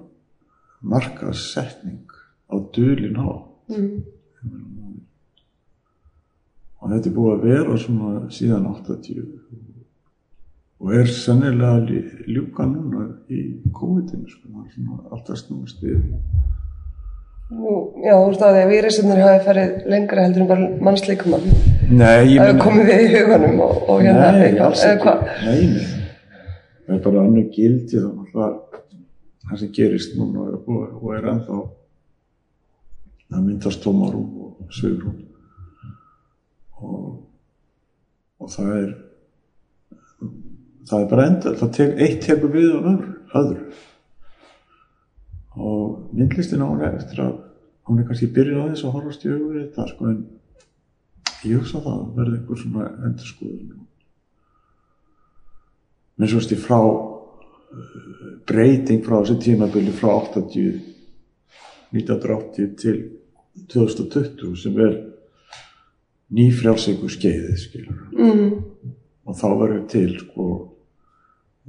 markasetning 0.83 2.17
á 2.51 2.55
dulin 2.75 3.17
á 3.23 3.29
og 6.83 6.91
þetta 6.91 7.09
er 7.11 7.15
búið 7.17 7.33
að 7.37 7.45
vera 7.47 7.77
svona 7.79 8.13
síðan 8.35 8.67
80 8.73 9.23
og 10.83 10.95
er 10.99 11.07
lí- 11.87 12.25
ljúka 12.35 12.65
núna 12.67 13.05
í 13.31 13.43
COVID-19 13.71 14.25
sko, 14.33 14.49
alltaf 15.15 15.39
snúist 15.39 15.79
við. 15.85 16.01
Nú, 17.53 17.93
já, 18.03 18.15
þú 18.17 18.27
veist 18.33 18.43
að 18.43 18.55
því 18.57 18.63
að 18.65 18.71
vírisinnar 18.73 19.21
hafi 19.23 19.45
farið 19.47 19.73
lengra 19.93 20.25
heldur 20.27 20.43
en 20.43 20.49
bara 20.49 20.69
mannslíkumann. 20.89 21.45
Nei, 21.93 22.33
ég 22.33 22.41
Það 22.41 22.49
hefur 22.49 22.63
komið 22.65 22.91
við 22.91 23.03
í 23.05 23.11
huganum 23.15 23.61
og, 23.61 23.75
og 23.93 24.03
hérna 24.03 24.31
Nei, 24.33 24.43
eitthvað, 24.49 24.67
alls 24.67 24.85
ekki. 24.89 25.15
Nei, 25.47 25.61
nei. 25.77 26.02
Það 26.87 26.97
er 26.97 27.05
bara 27.05 27.25
annað 27.27 27.53
gildi 27.55 28.01
þá 28.01 28.09
náttúrulega 28.11 28.83
það 29.43 29.61
sem 29.61 29.73
gerist 29.77 30.17
núna 30.19 30.49
og, 30.55 30.69
og 30.99 31.09
er 31.17 31.29
ennþá 31.33 31.61
það 33.33 33.47
myndast 33.47 33.83
tómarúm 33.85 34.29
og 34.47 34.75
svigrum 34.75 35.21
og, 36.83 37.07
og 38.43 38.53
það 38.53 38.75
er 38.81 38.93
það 40.89 40.99
er 40.99 41.09
bara 41.13 41.27
enda 41.31 41.55
það 41.61 41.73
tek, 41.79 41.95
eitt 42.07 42.21
tekur 42.27 42.53
við 42.53 42.69
á 42.75 42.79
öðru, 42.81 43.15
öðru. 43.41 43.65
Og 45.53 46.13
myndlistin 46.17 46.65
á 46.65 46.67
hún 46.67 46.83
er 46.83 46.99
eftir 46.99 47.23
að 47.23 47.35
hún 47.89 48.01
er 48.01 48.09
kannski 48.09 48.31
byrjað 48.33 48.63
aðeins 48.65 48.85
að 48.87 48.95
horfast 48.97 49.27
í 49.27 49.33
þetta 49.33 49.89
sko 49.91 50.11
en 50.11 50.21
ég 51.49 51.59
hugsa 51.59 51.81
að 51.81 51.89
það 51.89 52.05
verði 52.19 52.39
einhver 52.39 52.63
svona 52.63 52.91
endurskoðun 53.09 53.89
með 56.23 56.33
svo 56.33 56.43
sti 56.45 56.59
frá 56.63 56.79
uh, 56.81 57.87
breyting 58.49 59.03
frá 59.05 59.19
þessi 59.21 59.39
tímabili 59.49 59.95
frá 59.97 60.13
80 60.15 60.79
1980 61.93 62.77
til 62.81 63.01
2020 63.73 64.55
sem 64.63 64.79
er 64.81 64.95
nýfrjálsingu 66.33 67.11
skeiðið 67.13 67.59
skilur 67.61 68.05
mm, 68.17 68.53
og 69.29 69.37
þá 69.37 69.49
verður 69.51 69.83
til 69.93 70.13
sko 70.23 70.47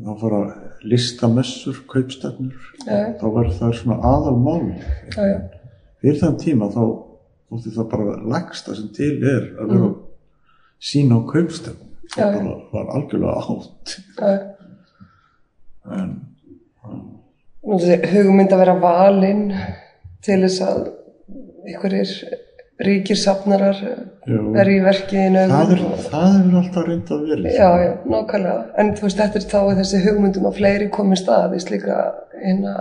þá 0.04 0.14
fara 0.22 0.44
listamessur 0.90 1.84
kaupstefnur 1.90 2.70
Já. 2.86 3.12
þá 3.20 3.26
verður 3.28 3.58
það 3.60 3.76
svona 3.82 4.00
aðalmáli 4.14 4.78
já, 4.78 5.28
já, 5.34 5.40
fyrir 6.00 6.22
þann 6.22 6.40
tíma 6.42 6.72
þá 6.74 6.84
þótti 7.54 7.76
það 7.76 7.90
bara 7.92 8.16
lagsta 8.34 8.76
sem 8.78 8.90
til 8.96 9.18
er 9.22 9.52
að 9.62 9.74
vera 9.76 9.90
sína 10.84 11.20
á 11.20 11.22
kaupstefnu. 11.30 11.88
Mm. 11.88 11.90
Já, 11.90 11.93
það 12.14 12.38
bara 12.38 12.56
var 12.74 12.86
algjörlega 12.98 13.36
átt 13.54 13.88
en 15.94 16.12
hugmynd 18.14 18.52
að 18.54 18.62
vera 18.64 18.80
valinn 18.80 19.46
til 20.24 20.42
þess 20.44 20.60
að 20.66 20.80
einhverjir 21.64 22.12
ríkir 22.84 23.18
safnarar 23.20 23.78
er 23.84 24.72
í 24.72 24.80
verkiðinu 24.84 25.46
það, 25.52 25.74
er, 25.76 25.84
það 26.08 26.28
hefur 26.36 26.58
alltaf 26.60 26.88
reynd 26.88 27.12
að 27.14 27.26
vera 27.30 27.54
Já, 27.54 27.70
já, 27.84 27.92
nákvæmlega. 28.10 28.64
En 28.82 28.92
þú 28.98 29.06
veist, 29.06 29.20
þetta 29.22 29.40
er 29.40 29.48
þá 29.52 29.60
þessi 29.80 30.02
hugmyndum 30.08 30.50
að 30.50 30.58
fleiri 30.60 30.90
komist 30.94 31.30
að 31.32 31.58
í 31.58 31.62
slíka 31.64 32.00
hérna 32.40 32.74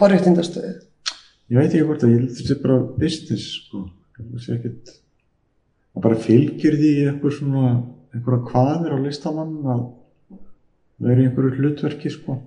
forréttindastöðu. 0.00 0.74
ég 1.50 1.60
veit 1.60 1.70
ekki 1.70 1.86
hvort 1.86 2.04
að 2.04 2.12
ég 2.14 2.20
held 2.24 2.34
þessi 2.40 2.58
bara 2.64 2.80
business 2.98 3.46
sko. 3.60 3.86
það 4.18 4.44
sé 4.44 4.56
ekkert 4.58 4.92
það 4.92 6.04
bara 6.08 6.20
fylgir 6.26 6.78
því 6.80 6.92
einhver 7.10 7.36
svona 7.36 7.64
einhverja 8.14 8.46
hvaðir 8.50 8.94
á 8.94 8.98
listamann 9.04 9.58
að 9.74 9.84
vera 11.00 11.22
í 11.22 11.28
einhverju 11.28 11.58
hlutverki 11.58 12.12
sko. 12.12 12.40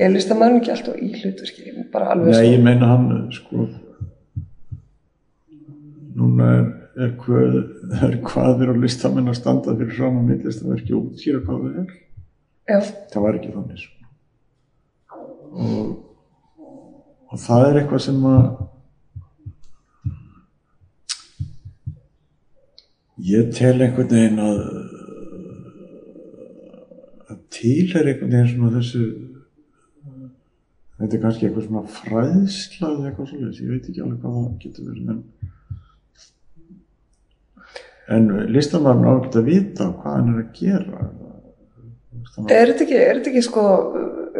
Er 0.00 0.12
listamæður 0.12 0.60
ekki 0.60 0.74
alltaf 0.74 0.98
í 1.02 1.12
hlutverki? 1.18 1.76
Bara 1.92 2.14
alveg 2.14 2.34
Nei, 2.36 2.52
ég 2.54 2.64
meina 2.64 2.90
hann 2.92 3.08
sko 3.34 3.68
núna 6.20 6.50
er, 6.56 6.68
er, 7.06 7.14
hvað, 7.20 7.56
er 8.06 8.16
hvaðir 8.26 8.72
á 8.72 8.74
listamenn 8.76 9.30
að 9.30 9.38
standa 9.40 9.74
fyrir 9.76 9.96
fram 9.96 10.20
að 10.20 10.28
myndlistaverki 10.30 10.96
og 10.96 11.10
útskýra 11.10 11.42
hvað 11.46 11.64
það 11.64 11.80
er 11.82 11.96
Já, 12.70 12.78
það 13.12 13.24
var 13.24 13.38
ekki 13.38 13.52
þannig 13.54 13.80
sko. 13.84 14.10
og, 15.50 15.88
og 17.30 17.42
það 17.46 17.66
er 17.68 17.80
eitthvað 17.80 18.04
sem 18.06 18.26
að 18.30 18.44
ég 23.26 23.50
tel 23.56 23.76
einhvern 23.80 24.10
veginn 24.14 24.40
að 24.44 24.60
að 27.30 27.38
til 27.56 27.88
er 27.98 28.10
einhvern 28.10 28.32
veginn 28.32 28.52
svona 28.54 28.72
þessu 28.78 29.04
þetta 31.00 31.16
er 31.16 31.22
kannski 31.24 31.48
eitthvað 31.48 31.66
svona 31.68 31.84
fræðsla 32.00 32.92
eða 32.94 33.08
eitthvað 33.10 33.30
svoleiðis, 33.30 33.62
ég 33.64 33.72
veit 33.74 33.88
ekki 33.90 34.04
alveg 34.04 34.20
hvað 34.24 34.36
það 34.38 34.52
getur 34.64 34.90
verið 34.90 35.06
en 35.14 35.22
en 38.10 38.30
listamann 38.50 39.06
á 39.06 39.10
ekkert 39.16 39.40
að 39.40 39.50
vita 39.50 39.90
hvað 40.00 40.16
hann 40.16 40.32
er 40.34 40.40
að 40.44 40.54
gera 40.60 41.10
er 42.50 42.72
þetta 42.72 42.84
ekki, 42.86 42.96
er 42.96 43.18
þetta 43.18 43.30
ekki 43.30 43.44
sko 43.46 43.66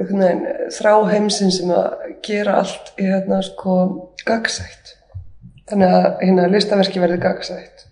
veginn, 0.09 0.47
þrá 0.75 0.93
heimsinn 1.11 1.53
sem 1.55 1.71
að 1.75 2.17
gera 2.27 2.61
allt 2.63 2.93
í 3.01 3.07
hérna 3.09 3.41
sko 3.45 3.77
gagsætt. 4.27 4.97
Þannig 5.71 5.95
að 5.97 6.09
hérna 6.25 6.49
listaverki 6.51 7.03
verði 7.03 7.21
gagsætt. 7.23 7.87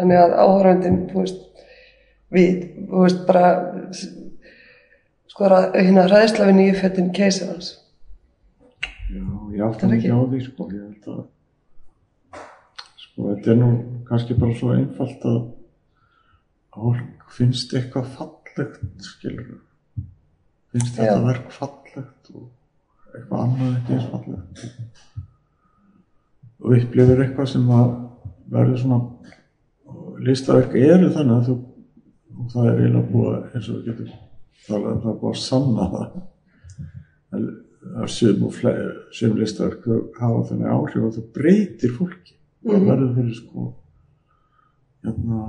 Þannig 0.00 0.16
að 0.16 0.34
áhöröndin, 0.40 0.98
við, 2.32 2.62
þú 2.88 3.02
veist, 3.04 3.20
bara 3.28 3.44
sko 5.28 5.50
hérna 5.74 6.06
ræðisla 6.08 6.46
við 6.48 6.56
nýju 6.56 6.78
fettin 6.80 7.12
keisarans. 7.16 7.74
Já, 9.10 9.20
ég 9.52 9.60
er 9.60 9.88
mikið 9.90 9.96
ekki- 9.98 10.14
á 10.14 10.20
því 10.32 10.40
sko, 10.46 10.68
ég 10.72 10.82
held 10.86 11.04
að 11.12 11.22
sko, 13.04 13.28
þetta 13.34 13.50
er 13.50 13.58
nú 13.60 13.70
kannski 14.08 14.36
bara 14.38 14.54
svo 14.58 14.72
einfalt 14.74 15.24
að 15.28 15.40
fólk 16.74 17.32
finnst 17.34 17.74
eitthvað 17.76 18.06
fallegt 18.16 19.04
skilur 19.04 19.58
finnst 20.72 20.96
Já. 20.96 21.02
þetta 21.02 21.24
verk 21.26 21.50
fallegt 21.54 22.30
og 22.34 22.46
eitthvað 23.14 23.42
annað 23.44 23.76
ekki 23.78 23.96
eins 23.96 24.08
fallegt 24.14 24.64
og 26.60 26.76
upplifir 26.78 27.24
eitthvað 27.24 27.50
sem 27.54 27.70
að 27.74 27.92
verður 28.54 28.82
svona 28.84 29.00
listaverk 30.26 30.74
eru 30.78 31.10
þannig 31.14 31.36
að 31.36 31.46
þú 31.50 31.56
og 32.40 32.50
það 32.52 32.68
er 32.70 32.78
eiginlega 32.80 33.12
búið 33.12 33.30
að- 33.36 33.54
eins 33.54 33.68
og 33.70 33.76
við 33.76 33.86
getum 33.90 34.12
talað 34.66 34.92
um 34.92 35.00
það 35.04 35.18
búið 35.20 35.32
að 35.34 35.40
sanna 35.44 35.88
það. 35.94 36.20
Að 38.00 38.08
sum 38.12 38.44
og 38.46 38.52
fle- 38.52 38.92
sum 39.16 39.36
listaverk 39.38 39.86
hafa 40.20 40.42
þannig 40.50 40.72
áhrif 40.74 41.04
að 41.08 41.16
það 41.16 41.32
breytir 41.38 41.94
fólki. 41.96 42.34
Það 42.66 42.86
verður 42.90 43.14
fyrir 43.16 43.34
sko 43.38 43.66
hérna 45.04 45.40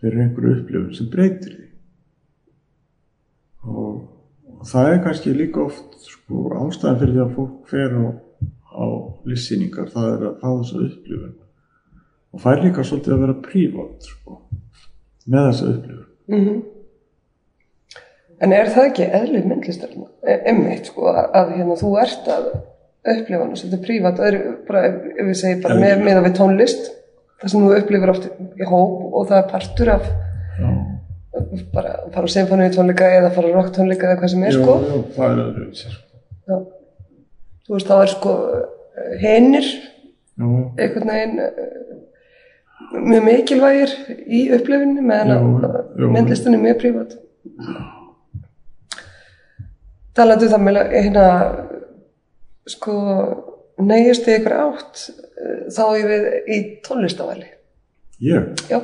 fyrir 0.00 0.22
einhverju 0.24 0.54
upplifun 0.60 0.94
sem 0.94 1.10
breytir 1.10 1.52
því. 1.56 1.68
Og, 3.62 4.08
og 4.58 4.66
það 4.66 4.92
er 4.92 5.02
kannski 5.04 5.34
líka 5.36 5.62
oft 5.66 5.98
sko 6.06 6.48
ástæðan 6.58 6.98
fyrir 7.02 7.14
því 7.16 7.22
að 7.26 7.34
fólk 7.36 7.68
fer 7.70 7.94
á, 7.98 8.04
á 8.74 8.86
listsýningar 9.30 9.90
það 9.94 10.08
er 10.14 10.24
að 10.30 10.40
fá 10.42 10.48
þessa 10.50 10.82
upplifun 10.88 11.36
og 12.32 12.42
fær 12.42 12.62
líka 12.64 12.84
svolítið 12.86 13.16
að 13.16 13.24
vera 13.26 13.38
prívat 13.44 14.10
sko, 14.10 14.38
með 15.26 15.50
þessa 15.50 15.72
upplifun 15.76 16.08
Mm 16.32 16.62
En 18.42 18.50
er 18.50 18.70
það 18.74 18.88
ekki 18.88 19.04
eðlið 19.14 19.44
myndlistarinn? 19.46 20.06
Emmitt, 20.50 20.88
sko, 20.90 21.06
að, 21.12 21.26
að 21.38 21.50
hérna, 21.58 21.76
þú 21.78 21.90
ert 22.02 22.30
að 22.32 22.48
upplifa 23.12 23.44
hana 23.44 23.58
svolítið 23.58 23.82
prívat, 23.84 24.18
bara, 24.66 24.88
ef 24.88 25.04
ef 25.12 25.28
við 25.28 25.38
segjum 25.38 25.62
bara 25.62 25.76
með, 25.78 26.02
með 26.06 26.20
við 26.26 26.34
tónlist, 26.38 26.90
það 27.42 27.52
sem 27.52 27.66
þú 27.66 27.76
upplifir 27.76 28.12
oft 28.12 28.26
í 28.32 28.66
hóp 28.66 29.04
og 29.12 29.28
það 29.30 29.38
er 29.38 29.48
partur 29.52 29.92
af 29.94 30.10
Já, 30.58 30.72
bara 31.72 31.94
að 32.02 32.10
fara 32.14 32.28
á 32.28 32.34
symfóníu 32.34 32.74
tónleika 32.74 33.08
eða 33.16 33.30
fara 33.34 33.50
á 33.50 33.54
rock 33.56 33.70
tónleika 33.76 34.10
eða 34.10 34.18
hvað 34.20 34.32
sem 34.34 34.44
er, 34.46 34.56
jú, 34.56 34.62
sko. 34.62 34.74
jú, 34.90 35.00
það 35.16 35.30
er 35.30 35.42
öðru 35.44 35.66
sko. 35.78 35.94
Já. 36.50 36.56
Þú 37.62 37.76
veist, 37.76 37.88
þá 37.88 37.96
er 37.96 38.12
sko 38.12 38.34
hinnir 39.22 39.68
Já, 39.70 40.46
einhvern 40.82 41.14
veginn 41.14 41.38
mjög 42.92 43.26
mikilvægir 43.26 43.94
í 44.26 44.42
upplifinni 44.56 45.04
meðan 45.04 45.34
að 45.36 45.76
jú. 46.00 46.10
myndlistin 46.12 46.56
er 46.56 46.64
mjög 46.64 46.80
prívat. 46.82 47.16
Talandi 50.16 50.48
um 50.48 50.52
það 50.52 50.64
með 50.66 50.80
hérna 50.92 51.26
sko 52.68 52.96
neyjast 53.82 54.28
í 54.28 54.36
ykkur 54.38 54.56
átt 54.58 55.06
þá 55.72 55.84
ég 55.98 56.10
við 56.10 56.26
í 56.46 56.58
tónlistavali 56.86 57.48
ég, 58.22 58.52
já, 58.70 58.78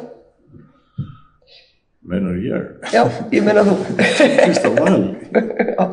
meinar 2.09 2.39
ég? 2.43 2.65
Já, 2.95 3.05
ég 3.35 3.45
meina 3.45 3.63
þú. 3.67 3.77
Vali 4.79 5.03
já, 5.29 5.85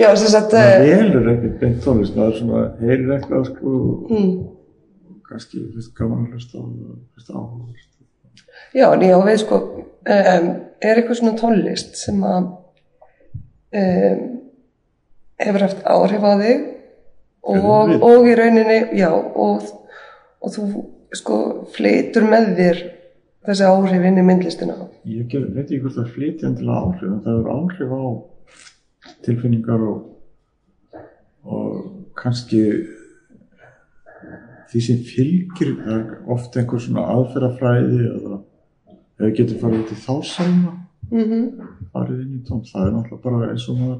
já, 0.00 0.08
sem 0.16 0.32
sagt 0.32 0.54
það 0.54 0.72
eh, 0.72 0.88
velur 0.88 1.30
ekkert 1.34 1.60
beint 1.60 1.78
tónlist 1.84 2.18
maður 2.18 2.38
svona 2.40 2.64
heyrir 2.80 3.14
eitthvað 3.18 3.46
sko. 3.50 3.76
Mm, 4.08 4.34
kannski 5.32 5.64
fyrst 5.74 5.94
gaman 5.98 6.26
að 6.26 6.36
hlusta 6.36 6.60
á 6.60 6.62
það, 6.62 7.00
fyrst 7.16 7.32
áhuga 7.32 7.90
já, 8.72 8.86
en 8.92 9.04
já, 9.06 9.16
við 9.26 9.40
sko 9.42 9.60
um, 9.72 10.48
er 10.82 11.00
eitthvað 11.00 11.18
svona 11.18 11.38
tónlist 11.40 11.98
sem 12.00 12.22
að 12.26 12.48
um, 13.80 14.22
hefur 15.42 15.66
haft 15.66 15.84
áhrif 15.88 16.24
á 16.26 16.32
þig? 16.40 16.68
Og, 17.42 17.94
og 18.06 18.26
í 18.30 18.34
rauninni, 18.38 18.76
já, 18.94 19.08
og, 19.10 19.64
og 20.38 20.52
þú 20.54 20.66
sko 21.16 21.38
flytur 21.74 22.28
með 22.28 22.52
þér 22.58 22.82
þessi 23.48 23.66
áhrif 23.66 24.06
inn 24.06 24.20
í 24.20 24.24
myndlistina. 24.26 24.76
ég 25.08 25.26
ger, 25.30 25.48
veit 25.50 25.66
ekki 25.66 25.80
hvort 25.82 25.98
það 25.98 26.12
flytja 26.14 26.48
endilega 26.48 26.84
áhrif 26.86 27.08
en 27.08 27.22
það 27.24 27.40
er 27.40 27.50
áhrif 27.56 27.94
á 27.98 28.04
tilfinningar 29.26 29.82
og, 29.88 31.00
og 31.42 31.72
kannski 32.18 32.62
því 34.72 34.82
sem 34.86 35.02
fylgir 35.04 35.74
það 35.82 35.98
er 35.98 36.32
oft 36.32 36.56
einhver 36.56 36.80
svona 36.82 37.04
aðferðafræði 37.12 38.00
eða 38.08 38.38
ef 38.38 39.26
við 39.26 39.36
getum 39.40 39.60
farið 39.62 39.84
út 39.84 39.92
í 39.92 40.00
þá 40.06 40.14
salma 40.32 40.78
Mm 41.12 41.68
farið 41.92 42.20
inn 42.22 42.36
í 42.38 42.42
tón, 42.46 42.62
það 42.64 42.86
er 42.86 42.94
náttúrulega 42.94 43.24
bara 43.26 43.48
eins 43.52 43.66
og 43.68 43.76
maður 43.76 43.98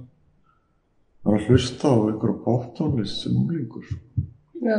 var 1.27 1.35
að 1.37 1.49
hlusta 1.51 1.91
á 1.93 1.97
einhverja 2.09 2.39
bóttónlist 2.47 3.19
sem 3.21 3.37
unglingur 3.37 3.91
Já, 4.63 4.79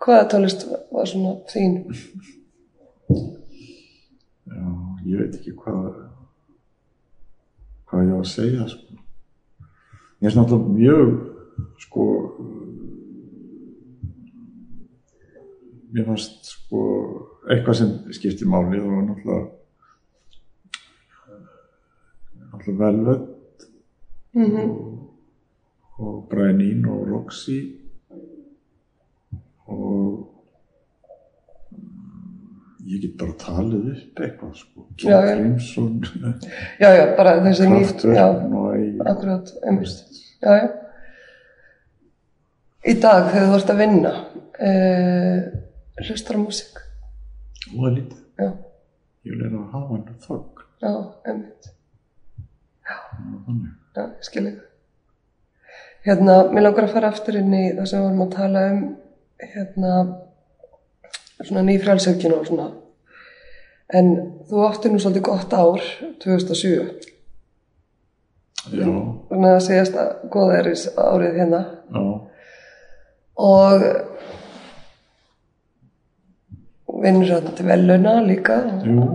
hvaða 0.00 0.28
tónlist 0.32 0.64
var 0.94 1.10
svona 1.10 1.34
þín? 1.50 1.76
Já, 4.48 4.64
ég 5.04 5.20
veit 5.20 5.36
ekki 5.36 5.52
hvað 5.58 5.90
hvað 7.90 8.08
ég 8.08 8.16
á 8.16 8.18
að 8.18 8.30
segja 8.32 8.66
sko. 8.70 8.98
Ég 10.24 10.30
er 10.30 10.38
náttúrulega 10.38 10.74
mjög 10.78 11.12
sko 11.84 12.06
mér 15.94 16.08
fannst 16.08 16.50
sko 16.50 16.80
eitthvað 17.50 17.78
sem 17.78 17.92
skiptir 18.16 18.50
máli 18.50 18.80
og 18.82 18.96
náttúrulega 19.06 19.44
alltaf 22.54 22.78
velvöld 22.78 23.66
mhm, 24.34 24.70
og 25.98 26.14
Brian 26.30 26.60
Eno 26.60 27.00
og 27.00 27.10
Roxy 27.12 27.58
og 29.66 30.30
mm, 31.70 32.86
ég 32.90 33.04
get 33.04 33.18
bara 33.20 33.36
talið 33.40 33.90
upp 33.94 34.22
eitthvað 34.26 34.56
sko. 34.60 34.86
Nói 38.50 38.80
akkurat, 39.14 39.54
einmitt, 39.64 40.18
já, 40.42 40.58
já. 40.58 40.66
Í 42.84 42.98
dag 43.00 43.30
þegar 43.32 43.46
þú 43.48 43.54
ert 43.56 43.70
að 43.72 43.80
vinna, 43.80 44.10
uh, 44.68 45.38
hlustar 46.02 46.36
á 46.36 46.40
músík, 46.42 46.80
og 47.70 47.78
það 47.84 47.94
lítið. 47.98 48.20
Já, 48.42 48.48
ég 49.24 49.32
vil 49.32 49.46
er 49.46 49.54
að 49.54 49.72
hafa 49.72 49.94
hann 49.94 50.18
þögg 50.26 50.62
já, 50.84 50.92
einmitt, 51.30 51.68
já, 52.84 52.96
ég 54.02 54.26
skil 54.26 54.46
ekki. 54.50 54.64
Hérna, 56.04 56.34
mér 56.52 56.66
langar 56.66 56.84
að 56.84 56.92
fara 56.98 57.08
aftur 57.14 57.38
inn 57.40 57.54
í 57.56 57.62
það 57.78 57.86
sem 57.88 58.02
við 58.02 58.06
vorum 58.10 58.24
að 58.26 58.34
tala 58.34 58.64
um, 58.74 58.82
hérna, 59.40 59.92
svona 61.40 61.62
nýfrælsökjun 61.70 62.34
og 62.36 62.44
svona. 62.50 62.66
En 63.94 64.10
þú 64.50 64.64
átti 64.66 64.90
nú 64.92 64.98
svolítið 65.00 65.24
gott 65.30 65.54
ár, 65.56 65.80
2007. 66.24 66.74
já, 68.74 68.84
Þannig 69.30 69.50
að 69.54 69.62
segjast 69.64 69.96
að 70.00 70.12
góða 70.34 70.58
eris 70.60 70.84
árið 70.98 71.38
hérna. 71.40 71.62
já, 71.94 72.04
Og 73.34 73.82
vinnur 77.04 77.30
þarna 77.30 77.52
til 77.58 77.66
veluna 77.68 78.14
líka 78.26 78.56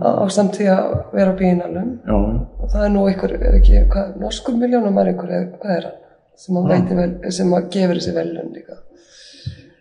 á, 0.05 0.11
samtíð 0.35 0.69
að 0.73 0.91
vera 1.15 1.33
á 1.33 1.39
bíinalum. 1.39 1.89
já, 2.05 2.17
Og 2.59 2.67
það 2.73 2.85
er 2.85 2.93
nú 2.93 3.05
einhver, 3.09 3.33
er 3.39 3.57
ekki, 3.59 3.81
hvað, 3.93 4.11
norskur 4.21 4.57
miljónum 4.59 4.99
er 5.01 5.11
einhver, 5.13 5.47
hvað 5.59 5.75
er 5.77 5.87
hann? 5.89 5.97
Sem 6.39 6.55
að, 6.59 6.69
veitir 6.71 6.99
vel, 7.01 7.31
sem 7.35 7.51
að 7.57 7.69
gefur 7.73 7.99
þessi 7.99 8.13
velun 8.15 8.53
líka. 8.55 8.77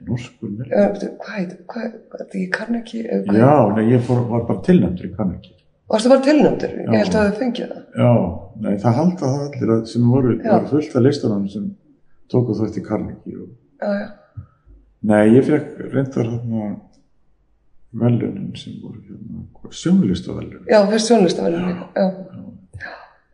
Já, 0.09 0.83
veitu, 0.89 1.09
hvað 1.21 1.37
heit, 1.37 1.55
hvað, 1.69 1.93
þetta 2.17 2.39
ég 2.41 2.51
kann 2.55 2.79
ekki, 2.81 3.05
já, 3.37 3.55
nei, 3.77 3.85
ég 3.93 4.05
fór, 4.07 4.23
var 4.31 4.47
bara 4.49 4.63
tilnæmdur, 4.65 5.11
ég 5.11 5.17
kann 5.19 5.35
ekki 5.37 5.55
varstu 5.89 6.11
bara 6.13 6.25
tilnæmdur? 6.25 6.73
Ég 6.85 6.95
held 7.03 7.15
að 7.17 7.29
þau 7.29 7.39
fengið 7.43 7.71
það. 7.73 7.85
já, 7.97 8.11
nei, 8.65 8.75
það 8.83 8.97
halda 9.01 9.31
það 9.33 9.45
allir 9.49 9.73
að- 9.75 9.87
sem 9.93 10.11
voru, 10.13 10.35
var 10.45 10.67
fullt 10.73 10.97
af 10.97 11.03
listanum 11.07 11.49
sem 11.49 11.69
tóku 12.33 12.83
Carnegie 12.89 13.37
og 13.43 13.49
Já, 13.81 13.91
já, 14.01 14.09
Nei, 15.03 15.29
ég 15.37 15.45
fekk 15.47 15.93
reyndar 15.95 16.27
hérna 16.27 16.77
velunin 17.93 18.53
sem 18.57 18.73
voru 18.83 19.01
hérna, 19.09 19.45
sjónlista 19.71 20.33
velunin. 20.37 20.67
já, 20.69 20.83
fyrst 20.91 21.07
sjónlistavelun 21.09 21.67
líka, 21.69 21.89
já, 21.97 22.09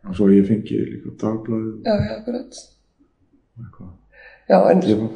Og 0.05 0.13
svo 0.15 0.27
ég 0.29 0.45
fengi 0.47 0.77
líka 0.77 1.09
dagblæðið 1.17 1.85
já, 1.85 1.93
já, 2.05 2.15
akkurat. 2.19 2.57
eitthvað. 3.59 3.91
Já, 4.49 4.57
en 4.71 5.09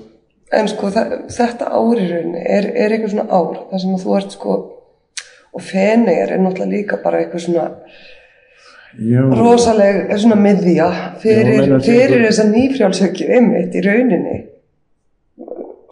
En 0.51 0.67
sko 0.67 0.87
þa- 0.89 1.27
þetta 1.29 1.65
ár 1.77 1.99
í 2.01 2.07
rauninni 2.09 2.39
er, 2.41 2.65
er 2.73 2.89
eitthvað 2.95 3.11
svona 3.11 3.29
ár 3.29 3.57
þar 3.69 3.79
sem 3.83 3.91
þú 4.01 4.15
ert 4.17 4.31
sko 4.33 4.53
og 5.53 5.61
Feneyjar 5.61 6.31
er 6.31 6.39
náttúrulega 6.41 6.71
líka 6.71 6.97
bara 7.03 7.19
eitthvað 7.21 7.43
svona 7.43 7.67
já, 8.97 9.21
rosaleg, 9.37 10.09
er 10.09 10.17
svona 10.17 10.35
miðja 10.41 10.87
fyrir, 11.21 11.67
Já, 11.69 11.79
fyrir 11.85 12.25
þessa 12.25 12.47
nýfrjálsökju 12.49 13.29
einmitt 13.29 13.75
í 13.77 13.81
rauninni 13.85 14.37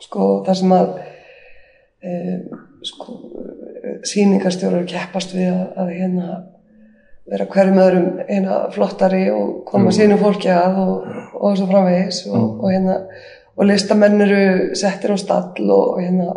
sko 0.02 0.44
þar 0.48 0.56
sem 0.60 0.74
að 0.74 0.88
e, 2.02 2.12
sko 2.86 3.18
sýningarstjórar 4.08 4.86
keppast 4.90 5.34
við 5.36 5.50
að, 5.52 5.64
að 5.82 5.92
hérna 5.96 6.28
vera 7.28 7.48
hverjum 7.52 7.80
öðrum 7.84 8.10
hérna 8.28 8.60
flottari 8.72 9.26
og 9.34 9.64
koma 9.68 9.92
Já. 9.92 10.02
sínu 10.02 10.20
fólki 10.22 10.52
að 10.54 10.78
og, 10.84 11.08
og 11.36 11.58
svo 11.60 11.68
framvegis 11.72 12.22
og, 12.30 12.36
Já. 12.36 12.44
og 12.44 12.70
hérna 12.72 13.00
og 13.58 13.66
listamenn 13.68 14.22
eru 14.24 14.42
settir 14.78 15.14
á 15.14 15.18
stall 15.20 15.72
og, 15.74 15.98
hérna 16.00 16.36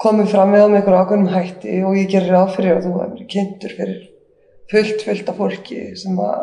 komið 0.00 0.28
fram 0.32 0.52
við 0.52 0.64
á 0.64 0.66
með 0.68 0.78
einhverjum 0.78 1.02
ákveðnum 1.02 1.32
hætti 1.32 1.80
og 1.88 1.96
ég 1.96 2.10
gerir 2.12 2.36
ráð 2.36 2.54
fyrir 2.56 2.76
að 2.76 2.86
þú 2.86 2.94
hefur 3.00 3.26
kynntur 3.32 3.74
fyrir 3.78 4.00
fullt, 4.70 5.04
fullt 5.06 5.30
af 5.32 5.40
fólki 5.40 5.82
sem 5.96 6.18
að 6.20 6.42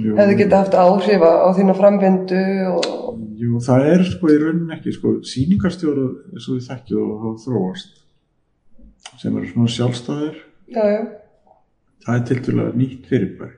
jú, 0.00 0.14
hefði 0.16 0.36
getið 0.40 0.56
haft 0.56 0.78
áhrif 0.80 1.24
á 1.28 1.48
þína 1.56 1.76
framvindu 1.76 2.42
og 2.72 2.88
jú, 3.40 3.60
það 3.66 3.88
er 3.94 4.06
sko 4.08 4.32
í 4.32 4.38
rauninni 4.40 4.76
ekki, 4.78 4.94
sko, 4.96 5.16
sýningarstjóra 5.28 6.06
eins 6.32 6.48
og 6.48 6.56
við 6.56 6.70
þekkjum 6.70 7.28
og 7.30 7.40
þróast 7.44 7.99
sem 9.20 9.36
eru 9.36 9.48
svona 9.50 9.72
sjálfstæðir, 9.76 10.36
já, 10.74 10.84
já, 10.94 11.00
það 12.06 12.16
er 12.18 12.24
til 12.28 12.40
dæla 12.46 12.66
nýtt 12.76 13.06
fyrirbæri. 13.10 13.56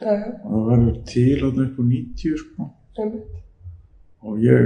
já, 0.00 0.12
já, 0.12 0.32
Og 0.44 0.52
það 0.52 0.66
verður 0.70 0.96
til 1.12 1.36
að 1.46 1.60
upp 1.64 1.78
á 1.80 1.82
90, 1.82 2.36
sko. 2.42 2.70
og 4.26 4.38
ég 4.42 4.62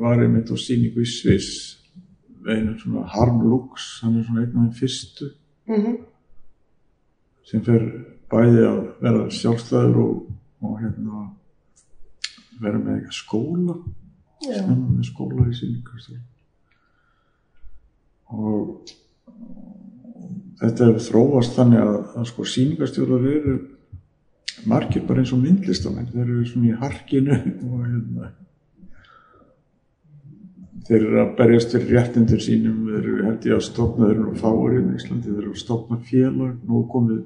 var 0.00 0.22
einmitt 0.22 0.50
á 0.50 0.56
síningu 0.58 1.00
í 1.04 1.06
Sviss. 1.08 1.80
Einu 2.44 2.74
svona 2.78 3.06
Harm 3.08 3.40
Lux 3.48 4.00
hann 4.02 4.18
er 4.18 4.24
svona 4.26 4.40
einn 4.42 4.50
af 4.50 4.54
þeim 4.64 4.72
fyrstu. 4.80 5.30
Mhm, 5.66 5.94
sem 7.44 7.62
fer 7.64 7.80
bæði 8.30 8.64
að 8.68 8.80
vera 9.00 9.28
sjálfstæður 9.30 9.96
og, 10.02 10.26
og 10.62 10.74
hérna 10.82 11.30
vera 12.60 12.78
með 12.78 12.98
eitthvað 12.98 13.16
skóla. 13.22 13.76
Snemma 14.44 14.90
með 14.98 15.08
skóla 15.08 15.46
í 15.48 15.54
síningastöð 15.56 16.20
og 18.34 18.90
þetta 20.60 20.88
hefur 20.88 21.04
þróast 21.08 21.56
þannig 21.58 21.82
að, 21.82 21.98
að 22.18 22.30
sko 22.30 22.46
síningastjórar 22.48 23.28
eru 23.30 23.58
margir 24.70 25.04
bara 25.08 25.22
eins 25.22 25.34
og 25.34 25.42
myndlistamenn. 25.42 26.10
Þeir 26.12 26.24
eru 26.24 26.46
svona 26.48 26.70
í 26.70 26.80
harkinu 26.80 27.36
og 27.68 27.84
hérna 27.84 28.32
þeir 30.84 30.98
eru 31.00 31.20
að 31.22 31.30
berjast 31.38 31.72
fyrir 31.74 31.94
réttindur 31.98 32.42
sínum. 32.44 32.82
Þeir 32.88 32.98
eru 33.00 33.28
held 33.28 33.48
ég 33.48 33.56
að 33.56 33.64
stopna 33.68 34.10
þeir 34.10 34.16
eru 34.16 34.26
nú 34.26 34.42
fáir 34.42 34.76
í 34.76 34.82
Íslandi. 34.98 35.30
Þeir 35.30 35.40
eru 35.44 35.54
að 35.54 35.62
stopna 35.62 36.00
félag. 36.10 36.52
Nú 36.68 36.84
komið 36.92 37.24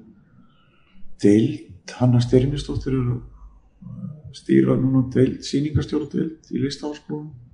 deild. 1.25 1.67
Hanna 1.99 2.21
Styrmistóttir 2.21 2.93
er 2.93 3.13
að 3.15 4.37
stýra 4.37 4.75
núna 4.77 5.07
deild 5.15 5.41
síningastjóra 5.47 6.11
deild 6.13 6.51
í 6.53 6.61
listaháskólanum. 6.61 7.31
akkurat, 7.31 7.48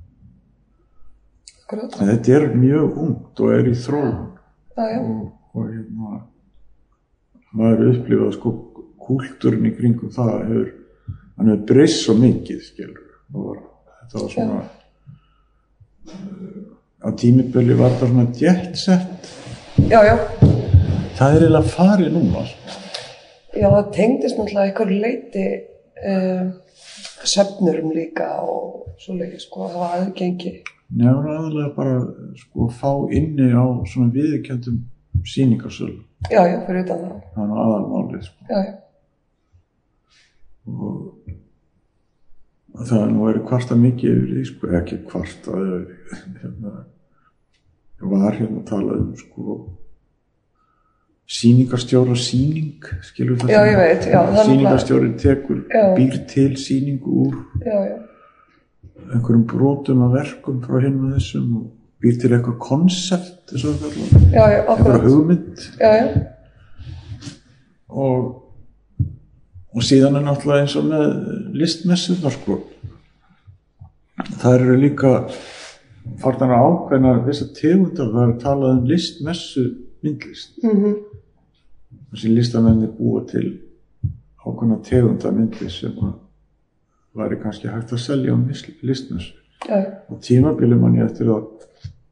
En 1.73 2.11
þetta 2.11 2.37
er 2.37 2.47
mjög 2.53 2.99
ungt 3.07 3.41
og 3.41 3.53
er 3.57 3.69
í 3.71 3.75
þróun. 3.79 4.15
Og, 4.77 5.27
og 5.55 5.69
hérna 5.71 6.23
maður 7.55 7.93
upplifað 7.93 8.33
sko 8.37 8.55
kúltúrin 9.05 9.69
í 9.69 9.75
kringum 9.77 10.13
það 10.15 10.33
hefur 10.49 10.71
hann 11.35 11.51
hefur 11.53 11.67
breyst 11.71 12.03
svo 12.05 12.17
mikið 12.19 12.63
skilur. 12.67 13.05
Og 13.35 13.49
var, 13.49 13.61
þetta 14.01 14.25
var 14.25 14.33
svona 14.35 14.63
á 17.05 17.09
tímiböli 17.21 17.77
var 17.77 17.93
það 18.01 18.13
svona 18.13 18.27
já, 20.09 20.15
það 21.19 21.35
er 21.37 21.43
eiginlega 21.43 21.73
farið 21.75 22.15
núna 22.15 22.45
já, 23.53 23.67
það 23.69 23.91
tengdist 23.97 24.39
náttúrulega 24.39 24.69
einhver 24.71 24.93
leiti 25.05 25.47
uh, 26.09 26.45
söfnurum 27.25 27.93
líka 27.97 28.31
og 28.45 28.95
svo 29.01 29.19
leiki 29.19 29.43
sko 29.43 29.67
að 29.67 29.77
hafa 29.77 29.91
aðgengi, 29.99 30.55
nefnir 30.95 31.35
aðalega 31.35 31.71
bara 31.77 31.97
sko 32.39 32.69
fá 32.71 32.91
inni 33.11 33.51
á 33.51 33.65
svona 33.91 34.13
viðurkjöndum 34.15 34.81
sýningarsölu 35.25 36.01
já, 36.31 36.41
já, 36.47 36.59
fyrir 36.67 36.85
utan 36.85 37.05
það, 37.05 37.21
það 37.35 37.43
er 37.45 37.49
nú 37.51 37.61
aðalmálið 37.65 38.23
sko. 38.29 38.49
já, 38.49 38.59
já, 38.65 38.75
og 42.75 42.89
það 42.89 42.99
er 43.01 43.13
nú 43.13 43.29
verið 43.29 43.47
kvarta 43.51 43.79
mikið 43.79 44.11
yfir 44.17 44.29
því, 44.33 44.45
sko, 44.51 44.73
ekki 44.81 45.01
kvarta 45.11 45.63
hérna, 46.43 46.75
var 48.05 48.37
hérna 48.37 48.61
að 48.61 48.69
tala 48.69 48.99
um 49.01 49.11
sko 49.19 49.59
sýningarstjóra 51.35 52.17
sýning 52.21 52.85
skilur 53.07 53.39
það 53.41 53.55
Já, 53.55 53.61
ég 53.65 53.79
veit, 53.81 54.09
já, 54.11 54.19
það 54.19 54.41
er 54.41 54.49
sýningarstjóri 54.51 55.13
tekur, 55.23 55.63
Já. 55.73 55.85
býr 55.97 56.19
til 56.29 56.51
sýningu 56.61 57.15
úr 57.25 57.39
já, 57.65 57.79
já, 57.89 57.97
einhverjum 59.13 59.47
brotum 59.51 60.05
af 60.07 60.15
verkum 60.19 60.63
frá 60.65 60.81
hinn 60.85 61.03
og 61.07 61.17
þessum 61.17 61.51
og 61.61 61.67
býr 62.05 62.21
til 62.21 62.33
eitthvað 62.35 62.59
konsept 62.63 63.55
eitthvað 63.57 65.05
hugmynd. 65.07 65.69
Já, 65.81 65.91
já, 65.99 66.09
og 67.89 68.45
og 69.75 69.83
síðan 69.83 70.21
er 70.21 70.23
náttúrulega 70.23 70.65
eins 70.65 70.77
og 70.79 70.87
með 70.87 71.07
listmessunar 71.59 72.35
sko. 72.37 72.61
Það 74.39 74.59
eru 74.61 74.77
líka 74.79 75.15
farnar 76.23 76.55
að 76.55 76.67
ákveðna 76.69 77.15
þessar 77.27 77.51
tegundar 77.59 78.13
það 78.13 78.29
er 78.29 78.37
talað 78.45 78.77
um 78.77 78.85
listmessu 78.93 79.65
myndlist. 80.05 80.55
Mhm, 80.63 80.95
þessi 82.13 82.35
listamenni 82.37 82.91
búa 82.99 83.25
til 83.27 83.47
ákveðna 84.45 84.79
tegundar 84.87 85.35
myndlist 85.35 85.83
sem 85.83 85.99
að 85.99 86.15
væri 87.15 87.39
kannski 87.43 87.71
hægt 87.71 87.95
að 87.95 88.03
selja 88.05 88.35
á 88.35 88.39
listmessu 88.83 89.35
og 90.11 90.21
tímabili 90.25 90.77
mann 90.77 90.99
ég 90.99 91.09
eftir 91.09 91.31
að 91.33 91.47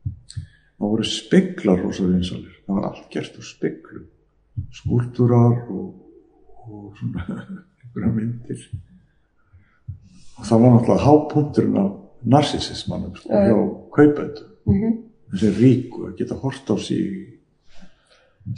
það 0.07 0.89
voru 0.89 1.05
speklar 1.07 1.83
rosa 1.83 2.07
vinsalir. 2.07 2.55
Það 2.67 2.79
var 2.79 2.89
allt 2.89 3.11
gert 3.13 3.37
úr 3.39 3.47
speklum 3.47 4.09
skúltúrar 4.73 5.59
og, 5.73 5.87
og 6.69 6.99
svona 6.99 7.27
einhverja 7.83 8.13
myndir. 8.17 8.67
Og 10.39 10.49
það 10.49 10.65
var 10.65 10.75
náttúrulega 10.75 11.07
hápunkturinn 11.07 11.81
af 11.83 11.91
narsisismannum 12.23 13.17
sko, 13.17 13.33
Já. 13.33 13.49
hjá 13.49 13.57
kaupendum. 13.97 14.53
Mm 14.67 15.01
þessi 15.33 15.53
ríku 15.57 16.09
að 16.09 16.19
geta 16.21 16.37
hort 16.43 16.69
á 16.69 16.77
sig 16.77 17.05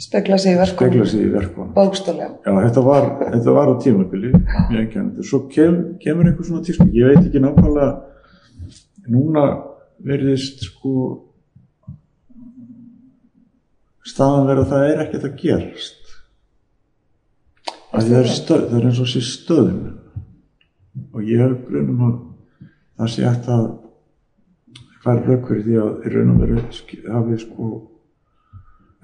Spekla 0.01 0.37
sig 0.41 0.55
í 0.55 0.57
verkum. 0.57 0.75
spegla 0.79 1.05
sig 1.05 1.21
í 1.27 1.29
verkunum 1.33 1.73
Bókstálega. 1.75 2.31
Já, 2.45 2.51
þetta 2.65 2.81
var, 2.87 3.05
þetta 3.35 3.51
var 3.53 3.69
á 3.69 3.73
tímabili 3.83 4.31
mjög 4.33 4.79
einkennandi. 4.81 5.23
Svo 5.29 5.39
kem, 5.51 5.75
kemur 6.01 6.25
einhver 6.31 6.47
svona 6.47 6.63
tísku, 6.65 6.87
ég 6.89 7.11
veit 7.11 7.21
ekki 7.27 7.41
nákvæmlega 7.43 7.91
núna 9.13 9.43
verðist 10.05 10.63
sko 10.65 10.95
staðan 14.05 14.47
verið 14.49 14.63
að 14.65 14.71
það 14.73 14.87
er 14.89 15.03
ekkert 15.05 15.27
að 15.29 15.37
gerast 15.41 16.01
að 17.95 18.09
það 18.09 18.17
er, 18.19 18.29
stöð, 18.35 18.63
það 18.69 18.77
er 18.81 18.87
eins 18.89 18.99
og 19.05 19.09
sé 19.13 19.21
stöðum 19.23 19.81
og 21.15 21.29
ég 21.29 21.41
hef 21.45 21.55
grunum 21.69 22.03
að 22.09 22.15
það 22.99 23.11
sé 23.15 23.25
hægt 23.25 23.49
að 23.55 23.65
fara 25.05 25.23
rauk 25.29 25.47
fyrir 25.49 25.63
því 25.69 25.77
að 25.85 26.05
í 26.09 26.13
raun 26.15 26.33
og 26.33 26.41
veru 26.43 26.63
sk- 26.75 27.05
hafi 27.13 27.39
sko 27.45 27.69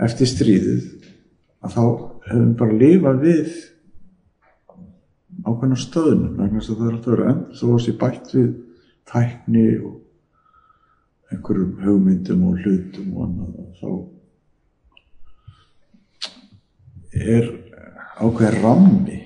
eftir 0.02 0.30
stríðið 0.30 0.84
að 1.62 1.76
þá 1.76 1.84
hefum 2.30 2.54
bara 2.60 2.78
lifað 2.82 3.22
við 3.26 3.52
ákveðna 5.42 5.78
stöðunum 5.80 6.38
vegna 6.38 6.62
þess 6.62 6.72
að 6.72 6.80
það 6.80 6.88
er 6.88 6.96
alltaf 6.96 7.14
verið 7.14 7.32
endur 7.32 7.58
þó 7.60 7.66
að 7.72 7.84
sé 7.86 7.92
bætt 8.02 8.34
við 8.36 8.50
tækni 9.12 9.68
og 9.82 9.96
einhverjum 11.32 11.74
hugmyndum 11.86 12.48
og 12.50 12.54
hlutum 12.64 13.14
og 13.16 13.22
annað 13.28 13.52
þá 13.82 13.92
er 17.12 17.46
ákveð 18.22 18.60
rammi 18.62 19.20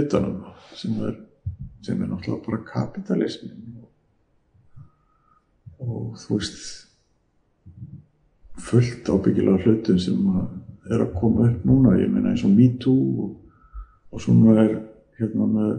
utanum 0.00 0.42
sem 0.76 0.98
er, 1.06 1.14
sem 1.84 2.02
er 2.02 2.10
náttúrulega 2.10 2.44
bara 2.46 2.66
kapitalismin 2.66 3.62
og 5.78 6.16
þú 6.20 6.40
veist 6.40 6.85
fullt 8.56 9.08
ábyggilega 9.08 9.64
hlutum 9.64 9.98
sem 10.00 10.22
að 10.32 10.92
er 10.94 11.02
að 11.02 11.14
koma 11.18 11.48
upp 11.50 11.64
núna. 11.66 11.96
Ég 11.98 12.10
meina 12.12 12.32
eins 12.32 12.44
og 12.46 12.54
MeToo 12.54 13.24
og, 13.24 13.30
og 14.12 14.22
svona 14.22 14.54
er 14.62 14.74
hérna 15.18 15.48
með, 15.50 15.72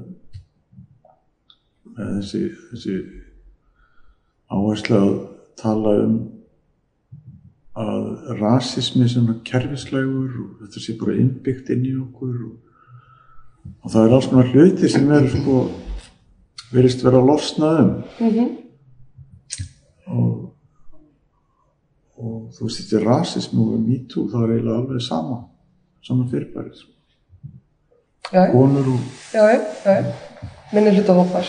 með 1.95 2.11
þessi, 2.17 2.41
þessi 2.71 2.97
áherslu 4.51 4.97
að 4.99 5.13
tala 5.59 5.95
um 6.05 6.17
að 7.77 8.05
rasismi 8.39 9.05
er 9.05 9.33
kerfislegur 9.45 10.37
og 10.41 10.61
þetta 10.63 10.81
sé 10.81 10.95
bara 10.97 11.17
innbyggt 11.21 11.69
inn 11.75 11.83
í 11.85 11.93
okkur 12.01 12.37
og, 12.47 12.55
og 13.83 13.91
það 13.93 14.07
er 14.07 14.15
alls 14.17 14.29
konar 14.31 14.49
hluti 14.53 14.89
sem 14.89 15.11
er 15.13 15.27
sko 15.29 15.59
verist 16.73 17.05
vera 17.05 17.21
að 17.21 17.29
losna 17.31 17.73
um. 17.83 17.91
Mm 18.17 18.55
og, 20.07 20.46
og 22.17 22.53
þú 22.55 22.67
veist 22.67 22.81
þetta 22.81 22.99
er 22.99 23.07
rasismi 23.11 23.65
og 23.65 23.83
MeToo 23.83 24.29
það 24.31 24.45
er 24.45 24.55
eiginlega 24.55 24.79
alveg 24.81 25.03
sama 25.05 25.37
sama 26.07 26.25
fyrirbæri 26.31 26.73
sko. 26.77 26.91
Konur 28.51 28.87
og 28.93 28.99
já, 29.33 29.43
já, 29.53 29.59
já. 29.85 30.13
Minni 30.73 30.91
hluta 30.95 31.13
hópar. 31.13 31.45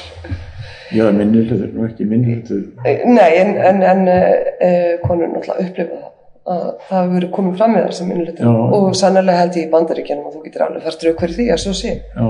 já 0.93 1.11
minni 1.13 1.43
hlutur, 1.43 1.67
nú 1.75 1.85
ekki 1.85 2.05
minni 2.09 2.35
hlutur 2.35 2.63
Nei, 2.85 3.33
en, 3.37 3.57
en, 3.71 3.83
en 3.83 4.07
uh, 4.09 4.95
konur 5.05 5.29
náttúrulega 5.35 5.67
upplifa 5.67 5.99
það 5.99 6.15
að 6.49 6.69
það 6.89 7.03
hefur 7.03 7.15
verið 7.15 7.33
komið 7.37 7.59
fram 7.59 7.75
með 7.77 7.83
það 7.87 7.97
sem 7.99 8.09
minni 8.09 8.25
hluta 8.25 8.47
Já. 8.47 8.53
og 8.79 8.87
sannlega 8.97 9.41
held 9.43 9.59
ég 9.59 9.67
í 9.67 9.73
bandaríkjanum 9.75 10.29
að 10.31 10.37
þú 10.37 10.45
getur 10.47 10.65
alveg 10.65 10.87
fært 10.87 11.05
rauk 11.05 11.21
fyrir 11.25 11.37
því 11.39 11.49
að 11.53 11.61
svo 11.65 11.75
sé 11.77 11.91
já, 11.99 12.29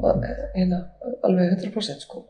og 0.00 0.08
eh, 0.26 0.40
hérna, 0.56 0.80
alveg 1.28 1.52
100% 1.60 2.06
sko 2.08 2.24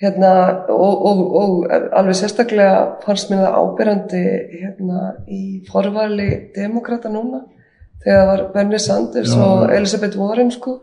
hérna 0.00 0.32
og, 0.72 1.06
og, 1.10 1.22
og 1.40 1.72
alveg 1.92 2.16
sérstaklega 2.16 3.00
fannst 3.04 3.30
mér 3.30 3.44
það 3.44 3.56
ábyrjandi 3.60 4.22
hérna 4.62 5.00
í 5.28 5.40
forvali 5.68 6.28
demokrata 6.56 7.12
núna 7.12 7.42
þegar 8.00 8.20
það 8.20 8.30
var 8.30 8.44
Bernie 8.54 8.80
Sanders 8.80 9.34
Já. 9.34 9.40
og 9.44 9.74
Elizabeth 9.76 10.16
Warren 10.16 10.52
sko. 10.54 10.78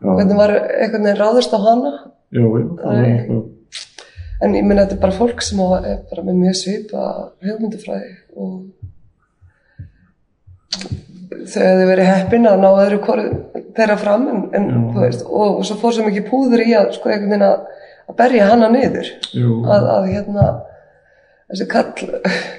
Hvernig 0.00 0.38
var 0.38 0.54
einhvern 0.56 1.04
veginn 1.04 1.20
ráðist 1.20 1.52
á 1.52 1.60
hana? 1.60 1.92
Já, 2.32 2.46
já, 2.48 3.42
en 4.42 4.54
ég 4.56 4.64
minna 4.64 4.86
þetta 4.86 4.96
er 4.96 5.02
bara 5.02 5.16
fólk 5.16 5.42
sem 5.44 5.60
er 5.60 6.00
bara 6.10 6.24
með 6.26 6.38
mjög 6.40 6.56
svipa 6.58 7.02
hugmyndufræði 7.44 8.14
og 8.40 8.54
þau 11.52 11.62
hefðu 11.62 11.86
verið 11.90 12.08
heppin 12.08 12.48
að 12.50 12.62
ná 12.62 12.68
öðru 12.70 12.98
þeirra 13.76 13.98
fram 14.00 14.26
en, 14.32 14.42
en 14.56 14.66
veist, 14.96 15.22
og, 15.28 15.60
og 15.60 15.68
svo 15.68 15.78
fór 15.80 15.94
svo 15.96 16.08
mikið 16.08 16.26
púður 16.28 16.64
í 16.64 16.72
að 16.78 16.92
sko 16.96 17.12
einhvern 17.12 17.34
veginn 17.34 17.46
að, 17.46 17.81
að 18.12 18.16
berja 18.20 18.48
hana 18.52 18.68
niður. 18.72 19.10
Að, 19.32 19.90
að 19.96 20.08
hérna 20.12 20.46
þessi 21.50 21.66
kall 21.72 21.92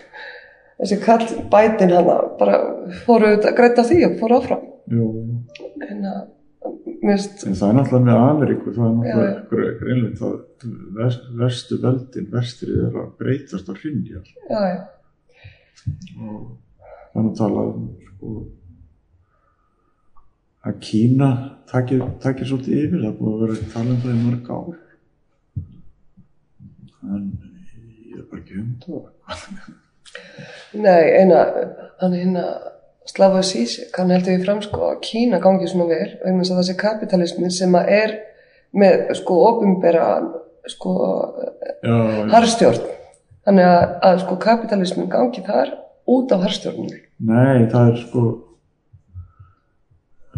þessi 0.83 0.99
kall 1.05 1.25
bætin 1.53 1.93
hana 1.95 2.17
bara 2.39 2.59
fóru 3.07 3.35
greitt 3.55 3.79
á 3.79 3.83
því 3.87 3.99
og 4.09 4.15
fóru 4.21 4.39
áfram. 4.41 4.63
Jú, 4.91 5.09
en 5.87 6.07
að 6.09 6.23
mér 7.03 7.17
finnst 7.19 7.43
en 7.47 7.55
það 7.59 7.69
er 7.69 7.77
náttúrulega 7.77 8.05
með 8.07 8.17
Ameríku 8.23 8.71
það 8.75 8.85
er 8.85 8.91
náttúrulega 8.97 9.23
Já. 9.23 9.37
einhver 9.37 9.71
greinleitt 9.79 10.21
að 10.23 10.35
ver- 10.97 11.23
verstu 11.41 11.77
veldin, 11.83 12.27
vestrið 12.31 12.77
er 12.87 12.93
að 13.01 13.09
breytast 13.19 13.67
á 13.67 13.73
hrinja 13.75 14.21
og 16.23 16.43
þannig 17.13 17.31
að 17.31 17.39
tala 17.41 17.65
um 17.73 17.87
sko 18.07 18.33
að 20.63 20.77
Kína 20.87 21.29
takir, 21.67 22.03
takir 22.23 22.47
svolítið 22.47 22.77
yfir, 22.85 23.03
það 23.03 23.17
búið 23.19 23.33
að 23.33 23.41
vera 23.43 23.57
að 23.59 23.73
tala 23.73 23.91
um 23.95 24.01
það 24.05 24.13
í 24.13 24.21
mörg 24.23 24.51
ár 24.55 24.69
en 27.09 27.23
ég 28.09 28.19
er 28.19 28.27
bara 28.29 28.41
ekki 28.41 28.59
um 28.61 28.75
það 28.83 29.71
Nei, 30.73 31.03
eina, 31.19 31.39
hann 32.01 32.13
hérna 32.13 32.43
Slavoj 33.09 33.43
Zizek, 33.43 33.91
hann 33.97 34.13
heldur 34.13 34.37
við 34.37 34.45
fram 34.45 34.61
sko 34.63 34.91
að 34.91 35.01
Kína 35.03 35.39
gangi 35.43 35.67
svona 35.67 35.89
vel 35.89 36.13
vegna 36.21 36.43
þess 36.43 36.53
að 36.53 36.59
þessi 36.61 36.75
kapitalismi 36.79 37.49
sem 37.51 37.75
að 37.75 37.91
er 37.97 38.13
með 38.73 39.11
sko 39.19 39.39
ofinbera 39.49 40.05
sko 40.71 40.93
harstjórn 42.31 42.79
þannig 43.43 43.67
að, 43.67 43.83
að 44.07 44.21
sko 44.23 44.37
kapitalismin 44.45 45.11
gangi 45.11 45.43
þar 45.45 45.75
út 46.13 46.31
af 46.35 46.47
harstjórnum 46.47 46.93
nei, 47.27 47.67
það 47.71 47.91
er 47.91 47.99
sko 48.05 48.23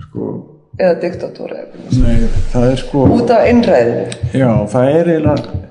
sko 0.08 0.32
eða 0.80 0.98
diktatóra 1.04 1.62
eða 1.62 1.70
hvernig 1.76 2.02
nei, 2.02 2.42
það 2.52 2.68
er 2.72 2.82
sko 2.82 3.06
út 3.16 3.34
af 3.38 3.48
innræðinu 3.52 4.42
Já, 4.42 4.50
það 4.74 4.92
er 4.96 5.14
eiginlega 5.14 5.62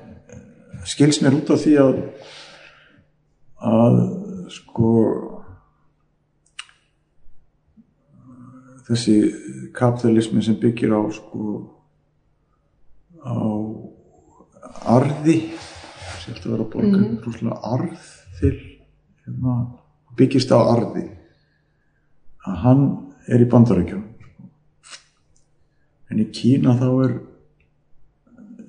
skils 0.85 1.21
mér 1.21 1.37
út 1.39 1.49
af 1.53 1.61
því 1.63 1.75
að 1.81 2.01
að 3.65 3.99
sko 4.53 4.91
þessi 8.85 9.15
kapitalismi 9.75 10.43
sem 10.45 10.57
byggir 10.61 10.93
á 10.93 11.01
sko 11.15 11.55
á 13.25 13.33
arði 14.95 15.37
sem 16.21 16.33
þetta 16.33 16.51
vera 16.51 16.65
að 16.65 16.71
borga 16.73 16.97
mm 16.97 17.17
-hmm. 17.21 17.53
arð 17.73 18.11
til 18.39 18.55
hérna, 19.25 19.53
byggist 20.17 20.51
á 20.53 20.59
arði 20.61 21.09
að 22.45 22.55
hann 22.65 22.83
er 23.27 23.41
í 23.41 23.49
bandarækjum 23.49 24.03
en 26.11 26.19
í 26.19 26.29
Kína 26.29 26.77
þá 26.77 26.89
er 27.05 27.13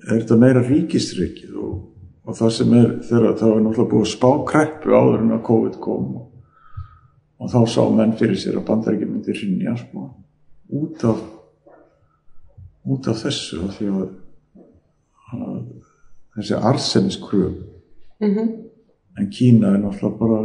er 0.07 0.23
þetta 0.23 0.39
meira 0.41 0.63
ríkistrykið 0.63 1.55
og, 1.59 1.75
og 2.27 2.35
það 2.35 2.53
sem 2.57 2.75
er 2.75 2.93
þegar 3.07 3.39
það 3.39 3.53
er 3.55 3.65
náttúrulega 3.65 3.93
búið 3.93 4.07
að 4.07 4.13
spá 4.13 4.31
kreppu 4.51 4.95
áður 4.97 5.23
en 5.23 5.35
að 5.37 5.47
COVID 5.47 5.81
kom 5.87 6.07
og, 6.17 7.49
þá 7.53 7.59
sá 7.71 7.81
menn 7.95 8.15
fyrir 8.19 8.41
sér 8.41 8.61
að 8.61 8.69
bandarækjum 8.71 9.13
myndi 9.15 9.37
rinja 9.37 9.77
sko, 9.79 10.07
út 10.81 11.07
af 11.07 11.25
út 12.87 13.09
af 13.11 13.25
þessu 13.25 13.63
af 13.67 13.79
því 13.79 13.91
að, 13.93 14.07
að 15.37 15.59
þessi 16.37 16.63
arseniskröf 16.73 17.59
mm 18.23 18.55
en 19.17 19.31
Kína 19.33 19.71
er 19.73 19.81
náttúrulega 19.81 20.19
bara 20.21 20.39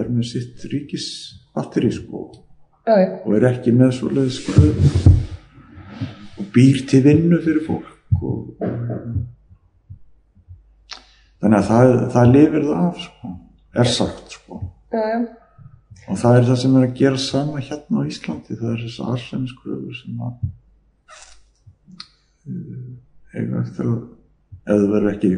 er 0.00 0.08
með 0.12 0.26
sitt 0.28 0.64
ríkisbatteri 0.68 1.88
sko 1.92 2.26
já, 2.84 2.98
já, 3.00 3.06
og 3.24 3.36
er 3.38 3.46
ekki 3.48 3.72
með 3.72 3.94
svoleiðis 3.98 4.40
kröf 4.44 5.06
og 6.36 6.50
býr 6.52 6.82
til 6.90 7.00
vinnu 7.06 7.38
fyrir 7.44 7.64
fólk 7.64 8.20
og, 8.20 8.50
og 8.60 8.74
þannig 11.44 11.58
að 11.58 11.66
það, 11.68 11.90
það 12.14 12.30
lifir 12.32 12.62
það 12.64 12.78
af 12.80 13.00
sko, 13.04 13.30
er 13.82 13.90
sagt 13.92 14.36
sko. 14.38 14.60
Já, 14.94 15.02
já, 15.10 15.18
og 16.08 16.20
það 16.22 16.38
er 16.38 16.46
það 16.48 16.58
sem 16.62 16.78
er 16.78 16.86
að 16.86 16.96
gera 17.00 17.20
sama 17.20 17.60
hérna 17.66 18.00
á 18.00 18.08
Íslandi. 18.08 18.56
Það 18.60 18.70
er 18.70 18.80
þess 18.86 19.02
arsæmiskröfur 19.12 19.98
sem 19.98 20.22
að 20.24 20.32
uh, 22.48 22.88
eiga 23.34 23.60
eftir 23.60 23.90
að 23.92 24.00
það 24.64 24.88
verður 24.94 25.12
ekki 25.12 25.32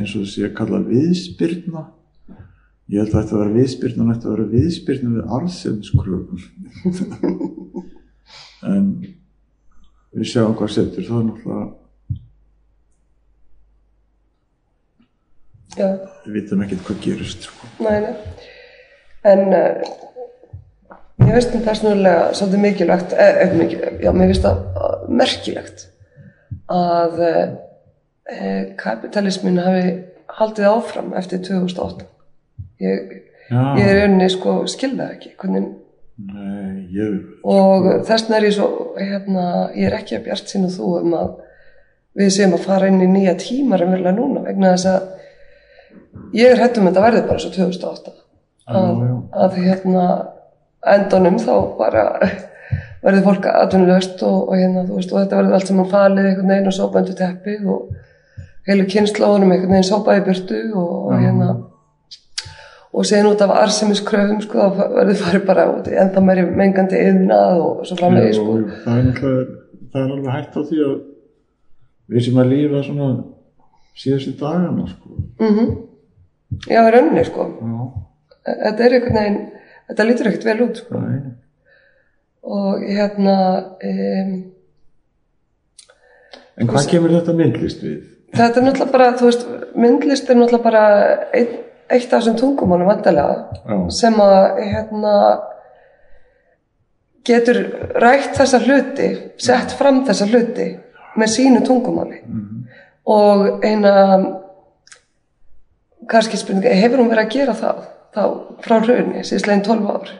eins 0.00 0.14
og 0.16 0.24
þessi 0.24 0.46
að 0.48 0.56
kalla 0.58 0.82
viðspyrna. 0.90 1.86
Ég 2.90 3.04
held 3.04 3.12
að 3.12 3.20
þetta 3.20 3.40
vera 3.44 3.54
viðspyrna 3.54 4.02
og 4.02 4.10
þetta 4.10 4.32
vera 4.34 4.50
viðspyrna 4.50 5.10
við 5.14 5.34
arðsefniskröfum 5.36 6.40
en 8.74 8.88
við 10.10 10.26
sjáum 10.32 10.56
hvað 10.58 10.74
setur. 10.74 11.06
Það 11.06 11.20
er 11.20 11.28
náttúrulega 11.28 11.68
já, 15.78 15.88
við 16.26 16.36
vitum 16.38 16.62
ekkert 16.64 16.86
hvað 16.86 17.00
gerist 17.04 17.48
sko. 17.48 17.70
nei, 17.84 17.98
nei. 18.04 18.14
En 19.30 19.42
uh, 19.52 19.90
ég 21.26 21.34
veist 21.36 21.54
um 21.54 21.64
persónulega 21.64 22.30
svolítið 22.34 22.62
mikilvægt, 22.64 23.12
eh, 23.12 23.40
eh, 23.44 23.56
mikil, 23.56 23.82
já, 24.00 24.12
mér 24.12 24.30
finnst 24.30 24.46
það 24.46 24.62
uh, 24.70 24.94
merkilegt 25.22 25.84
að 26.70 27.20
uh, 27.26 27.50
kapitalismin 28.80 29.60
hafi 29.60 29.84
haldið 30.38 30.70
áfram 30.70 31.12
eftir 31.18 31.42
2008. 31.44 32.06
Ég, 32.80 33.12
ég 33.50 33.84
er 33.84 33.98
rauninni 33.98 34.30
sko 34.32 34.62
skilða 34.70 35.10
ekki, 35.16 35.34
hvernig 35.40 35.66
nei, 36.30 36.86
ég 36.94 37.42
og 37.44 37.86
þess 38.06 38.26
vegna 38.26 38.38
er 38.38 38.46
ég 38.46 38.56
svo 38.56 38.68
hérna, 38.96 39.44
ég 39.76 39.88
er 39.88 39.96
ekki 39.98 40.16
að 40.16 40.28
bjart 40.28 40.52
sín 40.52 40.68
og 40.68 40.74
þú 40.76 40.90
um 41.00 41.16
að 41.18 41.30
við 42.20 42.32
séum 42.36 42.54
að 42.56 42.66
fara 42.66 42.88
inn 42.90 43.02
í 43.04 43.08
nýja 43.10 43.36
tímar 43.40 43.84
en 43.84 43.94
vilja 43.94 44.12
núna 44.14 44.44
vegna 44.46 44.72
þess 44.74 44.88
að 44.90 45.08
ég 46.36 46.52
er 46.52 46.60
hættum 46.60 46.86
að 46.86 46.92
þetta 46.92 47.06
verði 47.06 47.24
bara 47.28 47.42
svo 47.42 47.50
2008 47.54 48.12
að, 48.70 49.02
að 49.44 49.58
hérna 49.64 50.04
endunum 50.94 51.40
þá 51.42 51.54
bara 51.78 52.04
verði 53.04 53.24
fólk 53.24 53.48
aðtunulöst 53.50 54.22
og, 54.26 54.38
og 54.50 54.60
hérna 54.60 54.84
þú 54.86 55.00
veist 55.00 55.12
og 55.14 55.22
þetta 55.22 55.40
verði 55.40 55.58
allt 55.58 55.72
saman 55.72 55.90
falið 55.90 56.30
einhvern 56.30 56.54
veginn 56.54 56.70
og 56.70 56.76
sópandi 56.76 57.16
teppið 57.18 57.66
og 57.74 57.90
heilu 58.68 58.86
kynnslóðunum 58.92 59.54
einhvern 59.54 59.76
veginn 59.76 59.90
sópaði 59.90 60.22
í 60.22 60.26
burtu 60.28 60.62
og, 60.70 60.94
og 61.10 61.18
hérna 61.18 61.50
og 62.90 63.06
síðan 63.06 63.30
út 63.30 63.44
af 63.44 63.54
arsemiskröfum 63.54 64.40
sko 64.42 64.70
þá 64.74 64.80
verður 64.96 65.20
farið 65.20 65.44
bara 65.46 65.66
út 65.70 65.90
í 65.90 65.98
ennþá 66.02 66.22
meiri 66.26 66.46
mengandi 66.48 67.02
yðnað 67.06 67.60
og 67.62 67.84
svo 67.86 67.98
framvegi 68.00 68.32
sko. 68.38 68.56
það 68.86 68.98
er 69.02 69.12
það 69.20 70.00
er 70.00 70.14
alveg 70.16 70.32
hægt 70.34 70.58
á 70.58 70.62
því 70.62 70.80
að 70.86 70.96
við 72.10 72.26
sem 72.26 72.40
að 72.42 72.50
lífa 72.50 72.82
svona 72.86 73.10
síðustu 74.00 74.34
dagana 74.40 74.88
sko. 74.90 75.20
mm 75.38 75.70
Já, 76.66 76.80
í 76.82 76.92
rauninni 76.92 77.24
sko. 77.26 77.46
Já, 77.60 77.82
þetta 78.64 78.86
er 78.86 78.96
einhvern 78.96 79.18
veginn 79.20 79.40
þetta 79.90 80.06
lítur 80.08 80.30
ekkert 80.30 80.48
vel 80.48 80.64
út 80.66 80.80
sko. 80.82 81.02
nei, 81.02 81.20
og 82.56 82.84
hérna 82.86 83.36
um, 83.90 84.32
en 86.60 86.70
hvað 86.70 86.90
kemur 86.94 87.14
þetta 87.18 87.36
myndlist 87.38 87.84
við? 87.84 87.98
þetta 88.34 88.60
er 88.60 88.66
náttúrulega 88.66 88.94
bara 88.94 89.10
þú 89.18 89.30
veist, 89.30 89.46
myndlist 89.74 90.30
er 90.30 90.40
náttúrulega 90.40 90.66
bara 90.66 90.84
ein, 91.36 91.56
eitt 91.90 92.10
af 92.10 92.20
þessum 92.20 92.38
tungumálum 92.40 92.90
vandalega 92.90 93.88
sem 93.94 94.20
að 94.22 94.62
hérna 94.64 95.16
getur 97.26 97.58
rætt 98.00 98.36
þessa 98.38 98.62
hluti 98.64 99.10
sett 99.40 99.74
fram 99.78 100.04
þessa 100.06 100.28
hluti 100.30 100.68
með 101.18 101.32
sínu 101.34 101.62
tungumáli. 101.66 102.20
Og 103.10 103.64
eina 103.66 103.92
kannski 106.10 106.38
spurning, 106.40 106.66
hefur 106.82 107.02
hún 107.02 107.10
verið 107.12 107.26
að 107.26 107.34
gera 107.34 107.56
það 107.58 107.82
þá 108.14 108.22
frá 108.64 108.76
hrunni, 108.82 109.24
síðslegin 109.26 109.66
12 109.66 109.90
ár? 109.90 110.14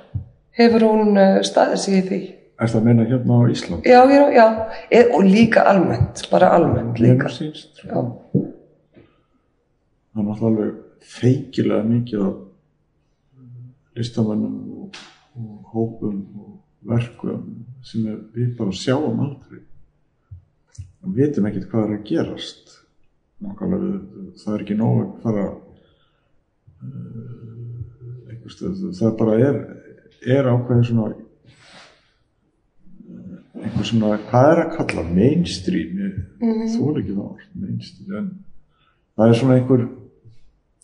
Hefur 0.60 0.86
hún 0.86 1.18
uh, 1.18 1.40
staðið 1.46 1.82
sig 1.84 1.96
í 1.98 2.02
því? 2.08 2.20
Er 2.60 2.68
það 2.68 2.80
að 2.80 2.86
meina 2.90 3.06
hérna 3.08 3.38
á 3.40 3.42
Ísland? 3.54 3.86
já, 3.88 4.00
já, 4.12 4.22
já, 4.36 4.46
e 4.92 5.00
og 5.16 5.24
líka 5.24 5.64
almennt 5.70 6.26
bara 6.30 6.52
almennt 6.56 7.00
líka. 7.00 7.30
það 7.30 7.46
er 10.20 10.26
náttúrulega 10.26 10.46
alveg 10.50 10.74
feikilega 11.00 11.86
mikið 11.88 12.26
af 12.26 12.36
listamönnum 13.96 14.56
og, 14.82 15.00
og 15.36 15.72
hópum 15.72 16.20
og 16.36 16.52
verkum 16.86 17.64
sem 17.84 18.04
við 18.34 18.54
bara 18.58 18.76
sjáum 18.76 19.20
aldrei. 19.24 19.64
Og 21.00 21.16
vitum 21.16 21.48
ekkert 21.48 21.70
hvað 21.70 21.86
er 21.86 21.96
að 21.96 22.06
gerast. 22.10 22.76
Nákvæmlega 23.40 23.86
við, 23.86 24.30
það 24.42 24.54
er 24.54 24.64
ekki 24.66 24.76
nóg 24.76 25.00
að 25.00 25.12
fara 25.24 25.44
stöð, 28.50 28.80
það 28.98 29.16
bara 29.20 29.34
er 29.46 29.58
er 30.20 30.48
ákveðin 30.50 30.86
svona 30.88 31.04
eh, 31.10 31.20
einhver 33.62 33.86
svona, 33.88 34.16
hvað 34.30 34.50
er 34.50 34.62
að 34.64 34.74
kalla 34.76 35.02
mainstream, 35.06 35.90
mm 36.40 36.66
þú 36.74 36.90
er 36.90 37.00
ekki 37.02 37.14
það 37.14 37.26
orð, 37.28 37.46
mainstream 37.62 38.18
en 38.18 38.28
það 39.16 39.26
er 39.28 39.40
svona 39.40 39.56
einhver 39.60 39.82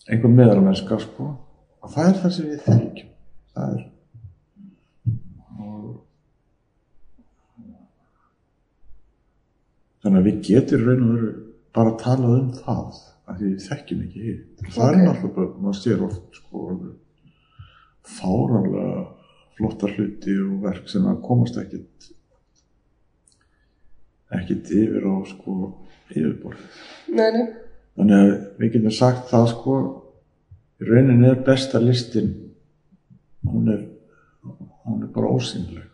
einhver 0.06 0.32
meðalmennska 0.32 0.98
sko. 1.02 1.32
Og 1.82 1.92
það 1.92 2.09
er 2.09 2.16
það 2.22 2.35
sem 2.37 2.48
við 2.50 2.64
þekkjum. 2.66 3.12
Það 3.56 3.74
er 3.74 3.85
þannig 10.06 10.20
að 10.20 10.26
við 10.28 10.40
getum 10.46 10.87
raun 10.87 11.04
og 11.04 11.12
veru 11.16 11.30
bara 11.74 11.92
að 11.92 12.00
tala 12.04 12.32
um 12.37 12.50
það 12.54 12.98
af 13.26 13.38
því 13.40 13.50
þekkjum 13.66 14.02
ekki 14.06 14.24
hitt 14.28 14.64
það 14.76 14.88
er 14.92 15.00
náttúrulega 15.02 15.34
bara, 15.36 15.50
maður 15.64 15.80
sér 15.82 16.04
oft 16.06 16.40
sko 16.40 16.64
fáranlega 18.16 19.04
flotta 19.56 19.90
hluti 19.94 20.34
og 20.44 20.58
verk 20.66 20.88
sem 20.92 21.06
að 21.10 21.22
komast 21.26 21.56
ekkit 21.62 22.10
ekkit 24.36 24.70
yfir 24.82 25.06
á 25.06 25.14
sko 25.30 25.56
yfirborðið 26.10 27.16
nei, 27.18 27.28
nei, 27.38 27.46
Þannig 27.96 28.16
að 28.20 28.30
við 28.60 28.72
getum 28.74 28.92
sagt 28.92 29.30
það 29.30 29.46
sko, 29.54 29.74
í 30.82 30.84
rauninni 30.84 31.30
er 31.30 31.38
besta 31.46 31.80
listin, 31.80 32.26
hún 33.48 33.70
er, 33.72 33.78
hún 34.84 35.06
er 35.06 35.08
bara 35.14 35.30
ósynleg. 35.32 35.86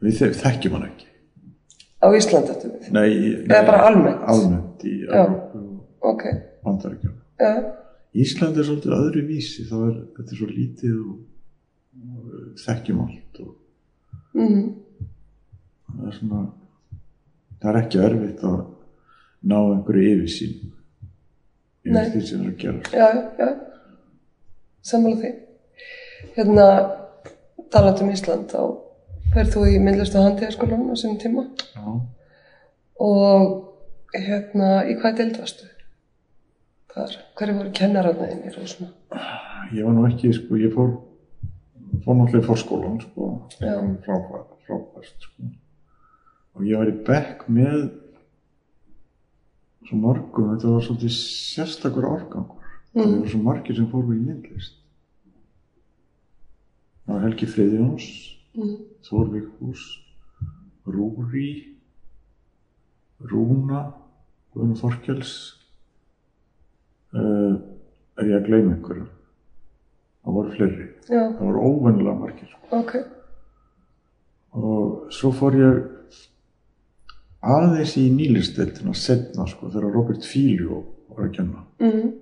Við 0.00 0.16
þe- 0.22 0.30
þekkjum 0.40 0.78
hann 0.78 0.86
ekki. 0.88 1.10
Á 2.02 2.06
Íslandi 2.18 2.50
þetta 2.52 2.70
við 2.72 2.90
Nei, 2.96 3.08
í- 3.10 3.34
Eða 3.46 3.62
bara 3.68 3.82
almennt? 3.88 4.22
Almennt 4.32 4.84
í 4.84 4.94
Já. 5.06 5.22
Evrópu 5.22 5.62
og 6.02 6.14
ok, 6.14 6.24
Bandaríkjum. 6.64 7.14
já, 7.40 7.52
Ísland 8.14 8.58
er 8.58 8.64
svolítið 8.68 8.92
öðru 8.98 9.22
vísi, 9.28 9.64
þá 9.70 9.76
er 9.88 9.94
þetta 10.16 10.30
er 10.32 10.36
svo 10.40 10.48
lítið 10.50 10.96
og, 11.02 11.18
þekkjum 12.66 13.00
allt 13.06 13.40
og 13.40 13.54
mhm 14.34 14.62
það 15.92 16.06
er 16.08 16.14
svona, 16.18 16.42
það 17.60 17.70
er 17.70 17.78
ekki 17.82 17.98
erfitt 18.06 18.42
að 18.48 18.60
ná 19.44 19.56
einhverju 19.60 20.12
yfirsýn 20.16 20.54
Nei. 21.84 22.04
yfir 22.06 22.12
því 22.14 22.26
sem 22.28 22.40
er 22.42 22.50
að 22.52 22.58
gera. 22.62 22.80
já, 22.92 23.06
já, 23.12 23.22
já 23.38 23.48
sammála 24.82 25.16
því 25.20 25.32
hérna, 26.36 26.66
talandi 27.70 28.04
um 28.06 28.10
Ísland 28.14 28.48
þá 28.50 28.60
ferð 29.34 29.54
þú 29.54 29.66
í 29.70 29.76
myndlistu 29.82 30.22
handíðaskólan 30.22 30.90
á 30.92 30.94
sínum 30.98 31.20
tíma 31.22 31.46
Já. 31.72 31.86
og 33.00 33.54
hérna, 34.16 34.82
í 34.88 34.98
hvað 35.00 35.20
deild 35.20 35.38
varstu? 35.40 35.68
Hverju 36.92 37.56
voru 37.56 37.72
kennararnæðinir 37.72 38.58
og 38.60 38.68
svona? 38.68 38.92
Ég 39.72 39.86
var 39.86 39.96
nú 39.96 40.04
ekki, 40.10 40.34
sko, 40.36 40.58
ég 40.60 40.74
fór 40.74 40.92
fór 42.02 42.16
náttúrulega 42.18 42.42
í 42.42 42.46
fórskólan, 42.48 43.00
sko 43.04 43.32
frábært, 43.58 44.54
frábært, 44.66 45.26
sko 45.26 45.50
og 46.52 46.64
ég 46.68 46.80
var 46.80 46.90
í 46.90 46.96
bekk 47.06 47.46
með 47.52 47.78
svo 49.88 49.98
mörgum, 49.98 50.52
þetta 50.52 50.74
var 50.74 50.84
svolítið 50.86 51.14
sérstakur 51.16 52.08
árgangur 52.08 52.60
mm. 52.92 53.00
það 53.00 53.14
voru 53.16 53.32
svo 53.32 53.42
margir 53.46 53.78
sem 53.78 53.88
fóru 53.92 54.16
í 54.16 54.20
myndlist 54.20 54.78
það 57.06 57.14
var 57.14 57.26
Helgi 57.26 57.50
Friðjóns 57.54 58.08
Mm. 58.58 58.76
Þór 59.06 59.32
Vigfús 59.32 59.86
Rúri 60.86 61.48
Rúna 63.22 63.86
Guðnum 64.52 64.76
Þorkels. 64.76 65.32
Uh, 67.12 67.56
er 68.20 68.28
ég 68.28 68.38
að 68.38 68.46
gleyma 68.48 68.74
einhverju 68.74 69.08
það 70.22 70.36
voru 70.36 70.54
fleiri. 70.56 70.86
Já, 71.08 71.22
það 71.34 71.42
voru 71.42 71.62
óvennilega 71.66 72.14
margir. 72.18 72.54
Ok, 72.72 72.94
og 74.58 75.12
svo 75.14 75.32
fór 75.36 75.58
ég 75.58 75.80
aðeins 77.42 77.96
í 77.98 78.06
nýlisteildina 78.14 78.94
setna 78.94 79.48
sko 79.50 79.70
þegar 79.72 79.96
Robert 79.96 80.26
Filio 80.26 80.82
var 81.10 81.26
að 81.26 81.34
kenna. 81.38 81.64
Mhm, 81.82 82.12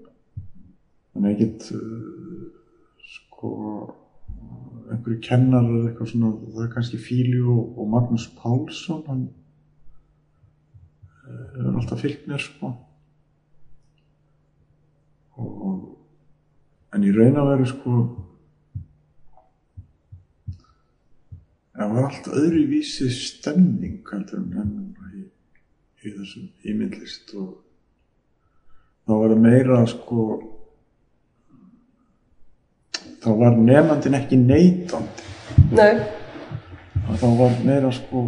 þannig 1.13 1.27
að 1.27 1.35
ég 1.35 1.43
get 1.45 1.69
uh, 1.77 2.47
sko 3.15 3.53
einhverju 4.91 5.21
kennar 5.25 5.67
eða 5.67 5.91
eitthvað 5.91 6.11
svona 6.13 6.31
það 6.55 6.65
er 6.65 6.73
kannski 6.75 7.01
Filio 7.03 7.57
og 7.61 7.91
Magnús 7.93 8.27
Pálsson 8.39 9.05
hann 9.09 9.27
uh, 11.27 11.47
hefur 11.57 11.79
alltaf 11.81 12.03
fylgt 12.05 12.27
mér 12.31 12.43
sko. 12.43 12.73
Og 15.41 16.97
en 16.97 17.07
í 17.07 17.15
raun 17.15 17.39
að 17.39 17.51
vera 17.53 17.71
sko 17.71 17.97
það 21.81 21.93
var 21.95 22.07
allt 22.11 22.31
öðruvísi 22.37 23.09
stemning 23.15 24.01
heldur 24.11 24.43
en 24.43 24.73
í, 25.17 25.23
í 26.05 26.15
þessum 26.17 26.49
í 26.67 26.75
myndlist 26.77 27.31
og 27.41 27.55
þá 29.07 29.15
var 29.15 29.33
það 29.33 29.45
meira 29.47 29.79
sko 29.89 30.25
þá 33.21 33.31
var 33.37 33.57
nefnandinn 33.59 34.17
ekki 34.17 34.39
neitandi. 34.41 35.27
Nei, 35.77 36.01
þá 37.21 37.27
var 37.39 37.59
meira 37.67 37.91
sko 37.93 38.25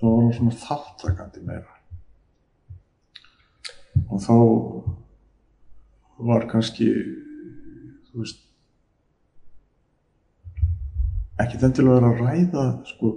þá 0.00 0.06
var 0.06 0.22
hann 0.22 0.34
svona 0.36 0.56
þáttakandi 0.62 1.44
meira. 1.44 1.72
Og 4.06 4.20
þá 4.24 4.34
var 6.26 6.48
kannski 6.48 6.88
þú 8.08 8.22
veist 8.22 8.42
ekki 11.42 11.60
þenn 11.60 11.76
til 11.76 11.84
að 11.84 11.94
vera 11.98 12.12
að 12.12 12.20
ræða 12.24 12.66
sko 12.88 13.12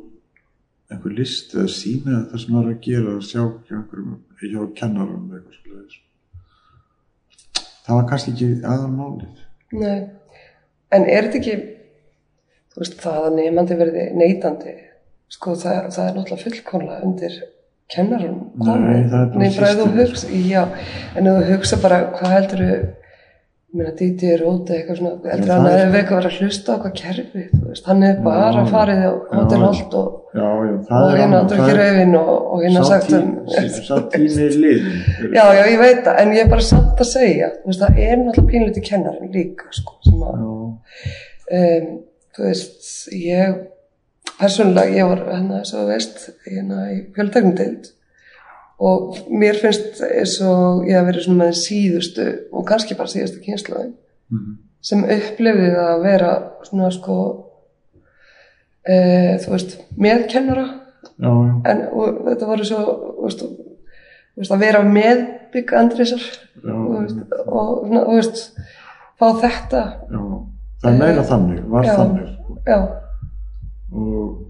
einhver 0.89 1.13
list 1.15 1.53
eða 1.55 1.71
sína 1.71 2.23
það 2.31 2.41
sem 2.41 2.55
það 2.55 2.61
er 2.61 2.71
að 2.73 2.85
gera 2.87 3.15
að 3.15 3.27
sjá 3.29 3.43
hjá 3.69 4.63
kennarum 4.79 5.29
eða 5.29 5.37
eitthvað 5.39 5.59
svoleiðis. 5.59 5.99
Það 7.85 7.95
var 7.95 8.09
kannski 8.09 8.33
ekki 8.33 8.49
aðal 8.67 8.91
málið 8.97 9.45
Nei, 9.75 9.99
en 10.95 11.05
er 11.05 11.27
þetta 11.27 11.39
ekki, 11.39 11.55
þú 12.73 12.83
veist, 12.83 12.99
það 13.03 13.27
að 13.27 13.35
nefandi 13.37 13.79
verði 13.79 14.05
neitandi, 14.17 14.75
sko, 15.29 15.55
það, 15.59 15.89
það 15.95 16.05
er 16.07 16.15
náttúrulega 16.17 16.45
fullkomlega 16.45 17.09
undir 17.09 17.35
kennarum. 17.89 18.39
Nei, 18.55 18.69
það 18.69 19.19
er 19.19 19.27
bara 19.33 19.43
Nei, 19.43 19.49
bara 19.57 19.69
ef 19.73 19.81
þú 19.81 19.89
hugsa, 19.99 20.31
já, 20.49 20.63
en 21.15 21.29
ef 21.29 21.37
þú 21.39 21.53
hugsa 21.53 21.81
bara, 21.83 21.99
hvað 22.17 22.35
heldur 22.37 22.63
þú, 22.65 22.79
ég 23.69 23.77
meina, 23.77 23.91
Díti 23.93 24.29
er 24.33 24.41
ótið 24.49 24.75
eitthvað 24.79 24.97
svona, 24.97 25.11
heldur 25.29 25.49
Já, 25.49 25.53
hann 25.53 25.67
að 25.69 25.75
hefur 25.77 25.97
eitthvað 25.99 26.17
verið 26.19 26.31
að 26.31 26.39
hlusta 26.43 26.73
á 26.73 26.77
hvað 26.81 26.93
kerfi, 26.99 27.43
þú 27.51 27.59
veist, 27.67 27.89
hann 27.89 28.05
hefur 28.07 28.23
bara 28.25 28.63
farið 28.69 29.01
á 29.05 29.11
já. 29.13 29.59
Holt 29.61 29.97
og, 29.99 30.15
hérna 30.33 31.41
að 31.43 31.53
það 31.53 31.69
er- 31.69 31.79
rauðin 31.79 32.15
og, 32.17 32.55
hérna 32.63 32.83
sagt 32.89 33.13
um, 33.19 33.27
sá 33.75 33.93
tími 34.15 34.45
er 34.47 34.57
liðin 34.63 35.35
já, 35.37 35.43
já, 35.59 35.61
ég 35.69 35.77
veit 35.83 36.01
það, 36.07 36.21
en 36.23 36.33
ég 36.33 36.41
er 36.45 36.49
bara 36.55 36.65
samt 36.71 37.03
að 37.05 37.11
segja, 37.11 37.51
þú 37.59 37.69
veist, 37.71 37.83
það 37.85 38.01
er 38.07 38.17
náttúrulega 38.23 38.51
pínluti 38.55 38.85
kennarin 38.89 39.33
líka, 39.37 39.69
sko, 39.77 39.97
sem 40.07 40.25
að, 40.31 40.41
um, 41.59 41.93
þú 42.39 42.47
veist, 42.49 42.89
ég 43.19 43.61
persónulega, 44.39 44.97
ég 44.97 45.13
var 45.13 45.23
hérna, 45.29 45.61
svo 45.67 45.85
veist, 45.91 46.25
hérna 46.47 46.89
í 46.95 46.99
fjöldtegnumdeild 47.13 47.93
og 48.79 49.17
mér 49.29 49.57
finnst 49.59 49.99
eins 50.05 50.37
og 50.45 50.85
ég 50.87 50.95
hef 50.95 51.07
verið 51.09 51.25
svona 51.25 51.43
með 51.45 51.57
síðustu 51.59 52.25
og 52.55 52.65
kannski 52.69 52.95
bara 52.99 53.11
síðustu 53.11 53.41
kynslaði 53.43 53.91
Mhm. 54.31 54.57
sem 54.81 55.01
upplifði 55.03 55.69
það 55.75 55.87
að 55.93 56.03
vera 56.03 56.27
svona 56.63 56.91
sko 56.93 57.15
e, 58.87 58.95
þú 59.43 59.49
veist, 59.55 59.73
með 59.97 60.27
kennara 60.31 60.65
já, 61.19 61.31
já, 61.31 61.53
en 61.71 61.81
og, 61.91 62.19
þetta 62.27 62.45
voru 62.51 62.67
svo 62.69 62.83
veist, 63.23 63.41
veist, 64.37 64.51
að 64.53 64.59
vera 64.63 64.83
með 64.85 65.25
þú 66.61 66.99
veist, 66.99 67.17
og 67.47 67.89
þú 67.89 68.15
veist 68.15 68.37
fá 69.19 69.25
þetta. 69.41 69.81
Já, 70.13 70.21
það 70.83 70.93
er 70.93 70.99
meira 71.01 71.23
þannig, 71.27 71.63
var 71.73 71.83
þannig. 71.89 72.27
sko. 72.37 72.51
og 73.91 74.45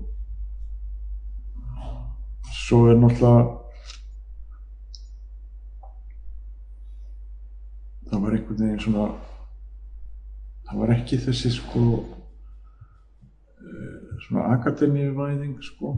svo 2.67 2.81
er 2.91 2.99
náttúrulega 2.99 3.55
það 8.09 8.18
var 8.29 8.37
einhvern 8.37 8.61
veginn 8.63 8.83
svona 8.85 9.09
það 10.69 10.79
var 10.83 10.93
ekki 10.95 11.17
þessi 11.25 11.49
sko 11.57 11.83
eh, 13.59 13.99
svona 14.27 14.43
akademíuvæðing 14.57 15.55
sko 15.65 15.95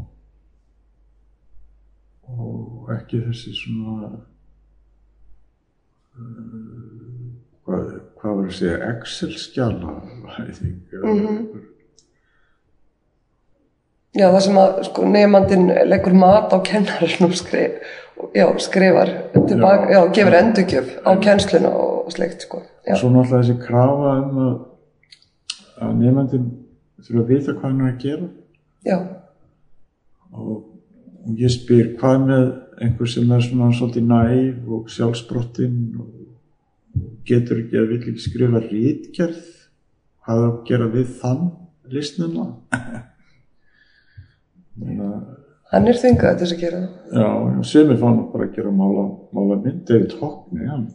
og 2.32 2.88
ekki 2.96 3.20
þessi 3.26 3.52
svona 3.58 4.08
uh, 6.16 6.22
hvað, 7.66 7.90
hvað 8.22 8.38
var 8.38 8.46
að 8.48 8.56
segja 8.60 8.78
Excel-skjala 8.94 9.96
væðing 10.28 10.78
Mhm. 11.02 11.36
já, 14.16 14.28
það 14.32 14.42
sem 14.46 14.58
að 14.62 14.80
sko 14.88 15.10
nefnandinn 15.12 15.68
leggur 15.92 16.16
mat 16.20 16.52
á 16.56 16.58
kennarinum 16.68 17.34
skrif, 17.36 17.72
já, 18.36 18.46
skrifar 18.60 19.12
tilbaka, 19.36 19.92
já, 19.92 20.00
Já. 20.00 20.12
gefur 20.16 20.36
endurgjöf 20.40 20.88
á 21.08 21.12
kennsluna 21.24 21.70
og 21.72 22.01
sleikt 22.16 22.46
sko. 22.46 22.62
Já, 22.86 22.94
og 22.96 23.02
svo 23.02 23.12
náttúrulega 23.14 23.42
þessi 23.42 23.58
krafa 23.62 24.16
um 24.22 24.42
að, 24.46 24.54
að 25.82 25.96
nefndin 26.02 26.50
þurfa 27.02 27.24
að 27.24 27.32
vita 27.34 27.56
hvað 27.56 27.68
hann 27.70 27.82
er 27.82 27.92
að 27.92 28.04
gera. 28.06 28.30
Já, 28.88 28.98
og, 30.32 30.52
og 31.26 31.40
ég 31.42 31.54
spyr 31.54 31.94
hvað 32.00 32.28
með 32.28 32.46
einhver 32.82 33.12
sem 33.12 33.32
er 33.32 33.46
svona 33.46 33.70
svolítið 33.78 34.08
næf 34.10 34.72
og 34.78 34.90
sjálfsbrottinn 34.90 35.82
og 36.02 37.02
getur 37.28 37.62
ekki 37.62 37.80
að 37.80 37.94
ekki 37.98 38.16
skrifa 38.20 38.62
rítgerð 38.66 39.44
hvað 40.26 40.48
að 40.48 40.56
gera 40.70 40.88
við 40.92 41.14
þann 41.22 41.52
listnuna 41.92 42.48
Meina, 44.82 45.12
hann 45.74 45.92
er 45.92 46.00
þvingað 46.00 46.40
til 46.40 46.48
þess 46.48 46.56
að 46.56 46.64
gera 46.64 46.82
það. 46.82 47.22
Já, 47.22 47.30
sem 47.74 47.94
er 47.94 48.02
fann 48.02 48.24
bara 48.34 48.48
að 48.48 48.58
gera 48.58 48.74
mála, 48.76 49.06
mála 49.36 49.60
mynd 49.62 49.86
David 49.90 50.18
Hockney 50.22 50.70
hann 50.72 50.90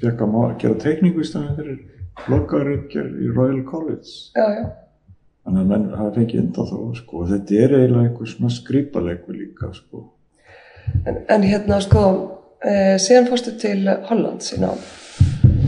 fekk 0.00 0.22
að 0.26 0.52
gera 0.62 0.78
teikningu 0.84 1.24
í 1.24 1.28
staðin 1.28 1.56
fyrir 1.58 1.80
bloggarutgerð 2.26 3.20
í 3.24 3.32
Royal 3.34 3.60
College. 3.68 4.12
Já, 4.36 4.46
já, 4.58 4.64
Þannig 5.40 5.62
að 5.62 5.70
menn 5.70 5.84
hafa 5.96 6.14
fengið 6.18 6.40
undan 6.42 6.66
þá, 6.68 6.80
sko, 7.00 7.20
þetta 7.30 7.60
er 7.64 7.74
eiginlega 7.78 8.06
einhver 8.06 8.28
svona 8.28 8.50
skrýpaleikur 8.54 9.38
líka, 9.38 9.70
sko. 9.74 10.02
en, 11.06 11.20
en 11.32 11.46
hérna 11.46 11.78
sko 11.80 12.02
eh, 12.64 12.96
síðan 13.00 13.28
fórstu 13.30 13.54
til 13.60 13.88
Holland 14.10 14.44
sína 14.44 14.74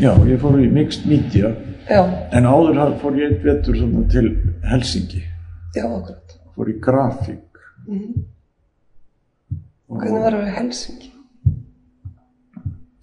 Já, 0.03 0.13
ég 0.27 0.41
fór 0.43 0.59
í 0.61 0.69
mixed 0.73 1.07
media, 1.09 1.53
já, 1.89 2.03
en 2.35 2.49
áður 2.49 2.97
fór 3.01 3.17
ég 3.21 3.31
einn 3.31 3.43
vetur 3.45 3.79
svona 3.79 4.05
til 4.13 4.33
Helsingi, 4.67 5.23
fór 6.57 6.73
í 6.73 6.77
grafík. 6.83 7.63
mm. 7.89 8.29
Og 9.93 10.01
hvernig 10.01 10.23
var 10.25 10.37
það 10.37 10.49
í 10.49 10.55
Helsingi 10.59 11.12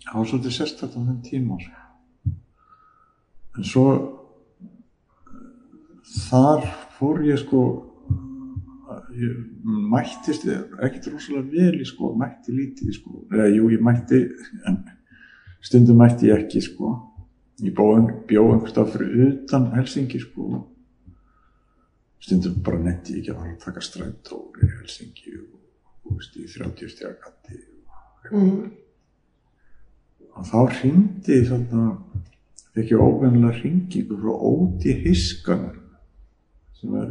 Það 0.09 0.17
var 0.17 0.29
svolítið 0.31 0.55
sérstætt 0.55 0.95
á 0.97 0.99
þeim 0.99 1.19
tíma, 1.25 1.59
sko. 1.61 2.33
En 3.59 3.67
svo, 3.67 3.85
þar 6.29 6.65
fór 6.97 7.21
ég, 7.27 7.41
sko, 7.43 7.61
ég 9.19 9.35
mættist 9.63 10.47
ekkert 10.47 11.11
rosalega 11.11 11.49
vel 11.51 11.81
í 11.81 11.87
sko, 11.87 12.13
mætti 12.17 12.55
lítið 12.55 12.95
sko, 12.95 13.21
eða 13.33 13.49
jú 13.51 13.69
ég 13.73 13.83
mætti 13.83 14.23
en 14.69 14.81
stundum 15.65 15.99
mætti 15.99 16.29
ég 16.29 16.45
ekki 16.45 16.61
sko 16.63 16.95
ég 17.65 17.75
bjó, 17.75 17.87
bjó 18.29 18.43
einhvers 18.53 18.73
stað 18.73 18.93
fyrir 18.93 19.23
utan 19.27 19.71
Helsingi 19.75 20.21
sko 20.23 20.63
stundum 22.23 22.59
bara 22.63 22.79
netti 22.83 23.17
ég 23.17 23.23
ekki 23.23 23.35
að 23.35 23.47
að 23.49 23.57
taka 23.65 23.83
strætó 23.83 24.41
í 24.59 24.69
Helsingi 24.77 25.35
og, 25.39 25.57
og 26.05 26.19
veist, 26.19 26.37
í 26.39 26.47
30 26.47 26.93
stjá 26.93 27.11
gatti 27.23 27.59
mm. 28.31 28.61
Og 30.39 30.45
þá 30.47 30.59
hringdi 30.79 31.39
þarna 31.49 31.87
fekk 32.75 32.93
ég 32.93 33.03
óvennilega 33.03 33.57
hringingu 33.59 34.19
frá 34.21 34.45
Óti 34.51 34.95
Hiskan 35.03 35.65
sem 36.79 36.95
er 36.99 37.09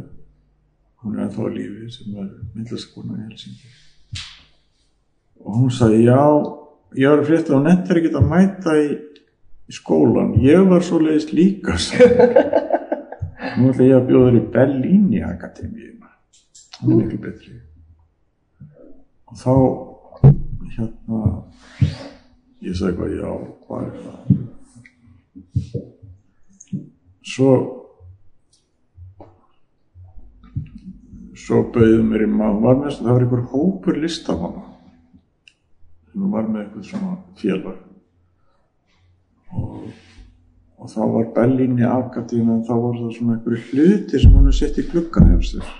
hún 1.03 1.15
er 1.15 1.27
ennþá 1.27 1.45
á 1.45 1.49
lífi 1.53 1.91
sem 1.93 2.15
er 2.17 2.31
myndlaskona 2.55 3.19
í 3.19 3.27
Helsingi 3.27 3.75
og 5.39 5.61
hún 5.61 5.69
sagði 5.71 6.01
já, 6.09 6.23
ég 6.99 7.13
var 7.13 7.21
að 7.21 7.29
frétta 7.29 7.55
og 7.55 7.63
nettir 7.67 8.01
ekki 8.01 8.15
að 8.17 8.27
mæta 8.33 8.75
í, 8.81 8.89
í 9.69 9.77
skólan 9.77 10.35
ég 10.43 10.65
var 10.67 10.83
svoleiðis 10.83 11.29
líka 11.31 11.77
sagði 11.79 12.25
hún. 12.25 12.65
nú 13.59 13.71
ætla 13.71 13.87
ég 13.87 13.95
að 13.97 14.07
bjóða 14.07 14.29
þér 14.29 14.37
í 14.37 14.43
Bellini 14.53 15.21
Akademíuna. 15.25 16.11
Hún 16.79 16.93
er 16.93 16.99
miklu 17.01 17.19
betri. 17.23 17.55
Og 19.29 19.39
þá 19.39 19.53
hérna 20.75 21.21
ég 22.65 22.77
sagði 22.77 22.97
hvað 22.99 23.11
já, 23.17 23.31
hvað 23.65 23.81
er 23.89 23.93
það? 24.05 24.17
Svo 27.29 27.51
svo 31.49 31.63
bauðið 31.73 32.03
mér 32.05 32.25
í 32.25 32.29
maður 32.29 32.59
var 32.61 32.75
með, 32.77 32.95
það 32.99 33.09
var 33.09 33.23
einhver 33.25 33.45
hópur 33.53 33.99
listamanna. 34.03 34.65
Sem 36.09 36.31
var 36.33 36.47
með 36.49 36.61
eitthvað 36.63 36.87
svona 36.89 37.15
félag. 37.39 37.79
Og, 39.57 39.87
og 40.77 40.91
þá 40.93 40.99
var 41.15 41.29
Bellini 41.37 41.87
Akadín 41.89 42.51
en 42.53 42.65
þá 42.67 42.73
var 42.75 42.99
það 42.99 43.15
svona 43.17 43.37
einhver 43.37 43.63
hluti 43.71 44.21
sem 44.21 44.35
hann 44.37 44.51
er 44.51 44.57
sett 44.59 44.77
í 44.77 44.85
gluggan 44.91 45.31
hefur 45.31 45.49
sér. 45.49 45.73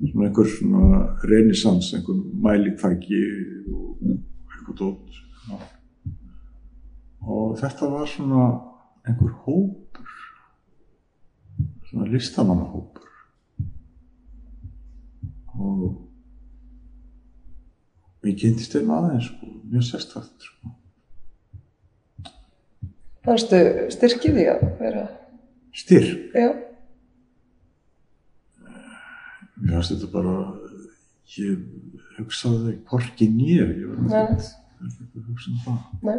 Svona 0.00 0.28
einhver 0.30 0.50
svona 0.54 1.02
renisans, 1.28 1.92
einhver 1.96 2.22
mælitæki 2.46 3.22
og 3.72 4.06
eitthvað 4.06 4.80
dótt. 4.80 5.22
Og 7.26 7.56
þetta 7.60 7.88
var 7.90 8.06
svona 8.10 8.44
einhver 9.06 9.32
hópur 9.44 10.08
svona 11.86 12.06
listamannahópur 12.10 13.06
og 15.56 16.02
ég 18.26 18.34
kynntist 18.40 18.74
þeim 18.74 18.90
aðeins 18.94 19.26
sko, 19.30 19.44
mjög 19.70 19.84
sérstætt 19.86 20.38
sko. 20.48 20.64
fannstu 23.26 23.58
styrkið 23.94 24.32
því 24.38 24.46
að 24.52 24.60
vera 24.80 25.04
styrk, 25.76 26.22
já, 26.34 26.50
Mér 29.56 29.80
finnst 29.80 29.92
þetta 29.94 30.08
bara, 30.12 30.34
ég 31.32 31.52
hugsaði 32.18 32.74
hvorki 32.90 33.24
nýja, 33.32 33.64
ég 33.72 33.86
var 33.88 33.96
Nei. 34.04 34.36
ekki 34.84 35.16
að 35.16 35.30
hugsa 35.30 35.48
um 35.52 35.58
það. 35.64 35.78
Nei. 36.04 36.18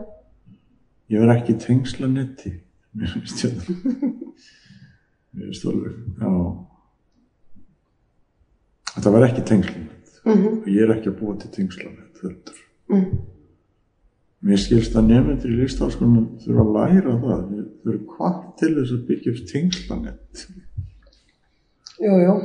Ég 1.10 1.20
var 1.24 1.36
ekki 1.38 1.54
tengsla 1.64 2.08
netti, 2.12 2.52
mér 2.98 3.14
finnst 3.14 3.44
þetta. 3.46 3.76
Mér 5.38 5.46
finnst 5.52 5.68
alveg, 5.70 5.94
já. 6.20 6.32
Þetta 8.96 9.14
var 9.14 9.26
ekki 9.30 9.44
tengsla 9.48 9.78
nett. 9.86 10.14
Mhm. 10.28 10.46
Og 10.64 10.68
ég 10.74 10.84
er 10.84 10.94
ekki 10.98 11.12
að 11.14 11.20
búa 11.22 11.38
til 11.40 11.52
tengsla 11.56 11.90
nett 11.94 12.22
heldur. 12.24 12.62
Mm. 12.92 13.20
Mér 14.48 14.60
skilst 14.62 14.96
að 15.00 15.08
nefnendur 15.12 15.52
í 15.54 15.58
listaháskólanum 15.62 16.28
þurfa 16.44 16.64
að 16.66 16.74
læra 16.78 17.14
það. 17.24 17.42
Þau 17.84 17.92
eru 17.94 18.02
hvað 18.12 18.36
til 18.60 18.72
þess 18.78 18.94
að 18.98 19.06
byggja 19.08 19.34
upp 19.34 19.48
tengsla 19.52 19.98
nett. 20.04 20.44
Jú, 22.04 22.14
jú. 22.22 22.36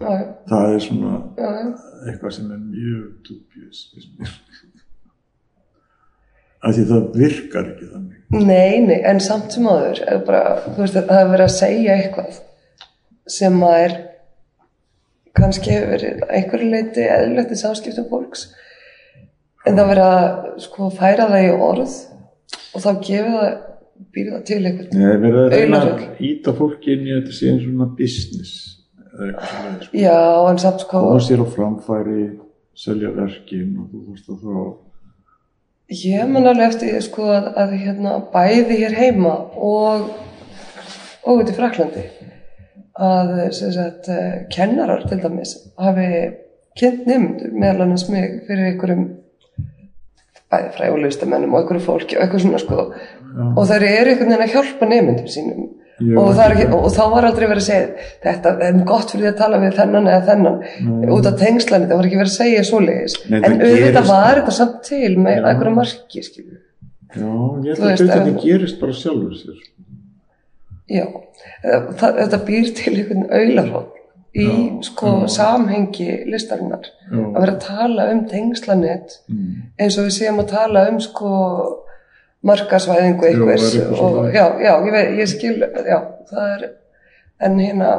Já, 0.00 0.10
já, 0.14 0.26
Það 0.48 0.74
er 0.74 0.78
svona 0.84 1.14
já, 1.36 1.48
já. 1.60 1.70
eitthvað 2.08 2.32
sem 2.36 2.52
er 2.54 2.60
mjög 2.62 3.08
dubjus 3.26 3.80
af 6.60 6.76
því 6.76 6.86
það 6.90 7.10
virkar 7.22 7.72
ekki 7.72 7.90
þannig 7.90 8.16
Nei, 8.30 8.78
nei, 8.84 9.00
en 9.10 9.18
samt 9.18 9.56
sem 9.56 9.64
áður 9.66 10.04
er 10.06 10.20
bara, 10.22 10.60
þú 10.62 10.84
veist, 10.84 10.94
það 10.94 11.18
er 11.18 11.30
verið 11.32 11.46
að 11.48 11.56
segja 11.56 11.96
eitthvað 11.98 12.36
sem 13.30 13.56
að 13.66 13.78
er 13.86 13.96
kannski 15.40 15.72
hefur 15.74 15.94
verið 15.94 16.22
einhverju 16.28 16.68
leiti 16.70 17.06
eðlilegt 17.06 17.54
í 17.54 17.58
samskiptum 17.58 18.06
fólks 18.10 18.44
en 19.66 19.76
það 19.78 19.90
verið 19.92 20.06
að 20.06 20.28
sko 20.66 20.90
færa 20.94 21.26
það 21.30 21.46
í 21.46 21.50
orð 21.56 21.96
og 22.74 22.84
þá 22.84 22.90
gefið 23.08 23.34
það, 23.36 23.56
býr 24.14 24.30
það 24.34 24.44
til 24.50 24.60
eitthvað 24.60 25.00
Nei, 25.00 25.08
verið 25.24 25.40
að 25.40 25.56
reyna 25.56 25.80
að 25.86 26.04
íta 26.30 26.54
fólki 26.60 26.94
inn 26.94 27.08
í 27.08 27.16
þetta 27.16 27.34
eins 27.50 27.64
svona 27.64 27.88
business 27.98 28.52
eða 29.10 29.26
eitthvað 29.30 29.50
svona 29.54 29.74
sko. 29.80 30.04
Já, 30.04 30.20
en 30.52 30.62
samt 30.64 30.84
sko 30.86 31.02
koma 31.08 31.24
sér 31.26 31.42
á 31.42 31.46
framfæri 31.56 32.28
selja 32.80 33.10
verkin 33.16 33.74
og 33.82 33.90
þú 33.90 34.04
veist 34.12 34.30
að 34.30 34.46
þá 34.46 34.54
Ég 35.90 36.28
man 36.30 36.46
alveg 36.46 36.68
eftir 36.68 37.00
sko 37.02 37.24
að, 37.34 37.48
að 37.58 37.72
hérna, 37.80 38.18
bæði 38.30 38.76
hér 38.84 38.92
heima 38.94 39.32
og, 39.58 40.04
út 41.26 41.50
í 41.50 41.56
Fraklandi 41.56 42.04
að 43.00 43.32
sagt, 43.56 44.10
eh, 44.12 44.44
kennarar 44.52 45.02
til 45.08 45.18
dæmis 45.22 45.56
hafi 45.80 46.06
kynnt 46.78 47.08
nefndur 47.08 47.56
meðal 47.56 47.86
annars 47.86 48.06
mig 48.12 48.42
fyrir 48.46 48.68
einhverjum 48.70 49.04
bæði 50.50 50.70
frægulistamennum 50.76 51.54
og 51.54 51.62
einhverju 51.62 51.84
fólki 51.86 52.18
og 52.18 52.24
eitthvað 52.24 52.44
svona 52.44 52.62
sko 52.62 52.78
Já. 52.86 53.44
og 53.56 53.62
þeir 53.70 53.86
eru 53.88 54.12
einhvern 54.12 54.32
veginn 54.32 54.46
að 54.46 54.54
hjálpa 54.54 54.90
nefndum 54.90 55.30
sínum 55.34 55.68
Ég 56.00 56.16
og, 56.16 56.30
ekki 56.40 56.66
og 56.72 56.86
þá 56.94 57.02
var 57.12 57.26
aldrei 57.28 57.46
verið 57.50 57.60
að 57.60 57.66
segja 57.66 58.06
þetta 58.24 58.52
er 58.66 58.78
gott 58.88 59.10
fyrir 59.12 59.26
því 59.26 59.30
að 59.34 59.40
tala 59.42 59.58
við 59.60 59.74
þennan 59.76 60.06
eða 60.08 60.22
þennan 60.30 60.58
Nei. 60.86 61.10
út 61.12 61.28
af 61.28 61.36
tengslan 61.42 61.84
það 61.90 61.98
var 62.00 62.08
ekki 62.08 62.20
verið 62.22 62.32
að 62.32 62.38
segja 62.38 62.62
svoleiðis. 62.70 63.16
Nei, 63.28 63.38
en 63.44 63.56
auðvitað 63.60 64.08
var 64.08 64.40
þetta 64.40 64.54
samt 64.60 64.78
til 64.88 65.12
með 65.20 65.48
einhverju 65.50 65.74
marki 65.76 66.24
Já, 67.10 67.26
ég 67.66 67.80
held 67.82 67.86
að 67.90 68.02
þetta 68.14 68.34
gerist 68.44 68.80
bara 68.80 68.94
sjálfur 68.94 69.34
sér. 69.34 69.62
Já, 70.90 71.04
það, 71.98 72.20
þetta 72.22 72.38
býr 72.48 72.70
til 72.78 72.92
einhvern 72.96 73.24
auðlarhótt 73.30 73.96
í 74.30 74.46
Já, 74.46 74.56
sko 74.86 75.12
já. 75.24 75.28
samhengi 75.34 76.08
listarinnar. 76.30 76.86
Já. 77.10 77.18
að 77.18 77.38
vera 77.42 77.54
að 77.56 77.62
tala 77.66 78.08
um 78.14 78.20
tengslanett 78.30 79.16
Mm. 79.28 79.62
eins 79.78 79.98
og 79.98 80.06
við 80.06 80.14
séum 80.20 80.38
að 80.42 80.52
tala 80.54 80.88
um 80.90 81.00
sko 81.02 81.30
markasvæðingu 82.46 83.26
Já, 83.26 83.32
einhvers 83.34 83.66
er 83.68 83.82
eitthvað 83.82 84.18
og 84.20 84.30
já, 84.34 84.44
já, 84.64 84.72
ég, 84.72 84.92
veit, 84.94 85.10
ég 85.18 85.30
skil 85.30 85.56
já, 85.60 85.98
það 86.30 86.54
er 86.54 86.62
en 87.40 87.58
hérna, 87.60 87.90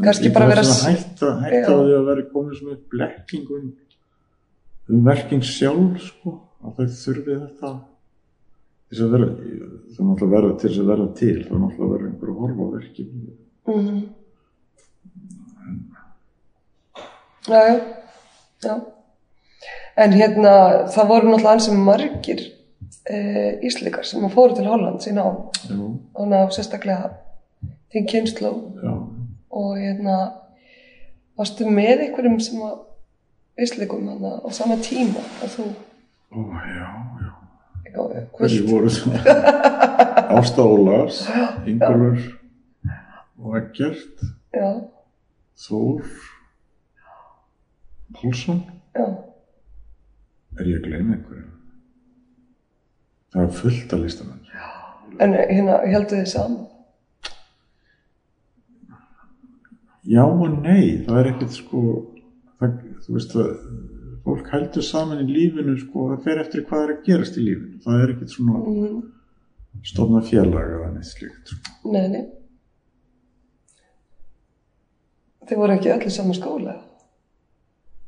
kannski 0.00 0.32
bara 0.34 0.48
vera 0.50 0.64
hætta, 0.64 1.34
hætta 1.44 1.60
Já. 1.60 1.76
á 1.76 1.80
því 1.80 1.94
að 1.98 2.08
vera 2.10 2.26
komið 2.32 2.58
svona 2.58 2.76
upp 2.76 2.94
blekking 2.94 3.52
um, 3.56 3.68
um 4.90 5.02
verking 5.08 5.44
sjálf 5.46 6.00
sko, 6.04 6.34
að 6.64 6.78
þau 6.78 6.96
þurfi 7.02 7.36
þetta. 7.42 7.72
Þess 8.90 9.02
að 9.04 9.12
vera 9.14 9.28
það 9.96 10.14
er 10.14 10.24
að 10.24 10.32
vera 10.34 10.54
til 10.54 10.70
þess 10.70 10.80
að 10.82 10.88
vera 10.92 11.10
til 11.20 11.34
það 11.34 11.52
er 11.56 11.60
náttúrulega 11.64 11.84
að 11.84 11.92
vera 11.94 12.08
einhver 12.10 12.32
að 12.32 12.40
horfa 12.44 12.60
á 12.60 12.68
verkin 12.78 13.12
mm 13.70 14.00
já, 17.50 17.60
já, 17.68 17.76
já. 18.64 18.74
En 19.96 20.12
hérna 20.12 20.52
það 20.92 21.08
voru 21.08 21.30
náttúrulega 21.30 21.54
ansið 21.56 21.78
margir 21.86 22.42
e, 23.08 23.16
íslíkar 23.66 24.04
sem 24.06 24.24
að 24.26 24.34
fóru 24.34 24.56
til 24.56 24.68
Holland 24.68 25.00
sína 25.04 25.24
á 25.24 25.30
og 25.30 26.24
ná 26.28 26.38
sérstaklega 26.52 27.12
þín 27.92 28.08
kynslu 28.10 28.52
og 29.50 29.70
hérna 29.78 30.16
varstu 31.38 31.66
með 31.70 32.06
einhverjum 32.06 32.40
sem 32.42 32.60
að 32.64 33.64
íslíkum 33.64 34.08
hana 34.08 34.38
á 34.44 34.48
sama 34.54 34.76
tíma 34.84 35.22
og 35.42 35.54
þú? 35.54 35.68
Ó 36.30 36.38
já, 36.54 36.90
já. 37.20 37.30
Hverju 38.38 38.66
voru 38.68 38.90
það 38.94 39.30
Ásta 40.38 40.62
Ólafs, 40.62 41.24
Ingurur 41.66 42.20
og 43.40 43.56
Eggert 43.58 44.22
já, 44.54 44.68
Þór 45.60 46.04
Pálsson. 48.14 48.62
Er 48.94 50.66
ég 50.66 50.80
að 50.80 50.86
gleyma 50.86 51.16
einhverju 51.16 51.59
það 53.34 53.42
er 53.46 53.54
fullt 53.60 53.94
að 53.96 54.04
listamenn 54.06 54.36
en 55.20 55.34
hérna 55.36 55.78
heldur 55.92 56.20
þið 56.22 56.28
saman 56.34 56.66
Já 60.10 60.22
og 60.24 60.54
nei, 60.64 61.04
það 61.04 61.18
er 61.20 61.26
ekkert 61.34 61.52
sko, 61.54 61.80
það, 62.58 62.76
þú 63.04 63.14
veist 63.18 63.34
að 63.36 63.50
fólk 64.24 64.46
heldur 64.54 64.84
saman 64.86 65.20
í 65.22 65.26
lífinu 65.28 65.74
sko, 65.78 66.06
það 66.14 66.22
fer 66.24 66.40
eftir 66.40 66.64
hvað 66.70 66.84
er 66.86 66.92
að 66.94 67.02
gerast 67.06 67.36
í 67.36 67.44
lífinu. 67.44 67.76
Það 67.84 68.00
er 68.06 68.12
ekkert 68.14 68.32
svona 68.32 68.62
mm, 68.64 68.96
stofna 69.90 70.22
félag 70.24 70.72
eða 70.78 70.88
neitt 70.94 71.10
slíkt. 71.10 71.52
Sko. 71.52 71.92
nei, 71.92 72.06
nei 72.14 72.24
þið 75.50 75.60
voru 75.60 75.76
ekki 75.76 75.92
öllu 75.92 76.10
saman 76.16 76.38
skóla 76.40 76.74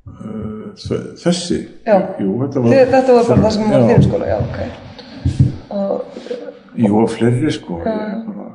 þ- 0.07 1.05
þessi, 1.23 1.61
Já. 1.87 1.97
jú, 2.23 2.33
þetta 2.41 2.64
var, 2.64 2.73
Þið, 2.73 2.83
þetta 2.97 3.18
var 3.18 3.29
bara 3.29 3.45
það 3.45 3.55
sem 3.59 3.70
var 3.77 3.85
Já. 3.85 3.87
þín 3.93 4.09
skóla, 4.09 4.33
já, 4.33 4.39
ok 4.49 4.59
jú 6.83 6.93
og 7.03 7.11
fleiri 7.12 7.53
sko, 7.53 7.79
ég 7.85 7.89
er 7.89 8.20
bara, 8.27 8.49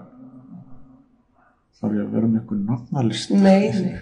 þarf 1.80 1.97
ég 1.97 2.05
að 2.05 2.13
vera 2.15 2.30
með 2.30 2.39
einhver 2.41 2.61
nafnalist. 2.70 3.32
nei, 3.32 3.72
nei 3.72 3.97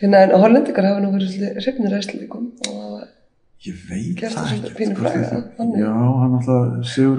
hérna 0.00 0.22
en 0.24 0.34
hollendikar 0.40 0.86
hafa 0.88 1.00
nú 1.04 1.10
verið 1.14 1.48
hrifnir 1.60 1.96
æslikum 1.98 2.52
og 2.70 3.00
Ég 3.60 3.76
veit 3.90 4.20
það 4.32 4.52
ekki. 4.54 4.84
fræga, 4.96 5.40
þannig. 5.58 5.80
Já, 5.82 5.90
hann 6.20 6.36
alltaf, 6.38 6.86
Sigur 6.88 7.18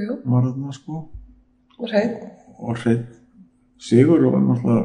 jú, 0.00 0.14
var 0.24 0.46
þarna 0.46 0.72
sko. 0.72 1.02
og 1.78 1.88
hrein 1.90 2.14
og 2.58 2.78
hreinn 2.80 3.02
Sigur 3.78 4.24
og 4.30 4.38
náttúrulega 4.40 4.84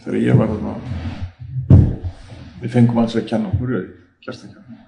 þegar 0.00 0.16
ég 0.22 0.38
var 0.40 0.48
þarna 0.54 0.72
við 2.62 2.72
fengum 2.72 3.02
hans 3.02 3.16
að 3.18 3.26
kenna 3.28 3.52
í 3.82 3.82
kerstakjana 4.24 4.78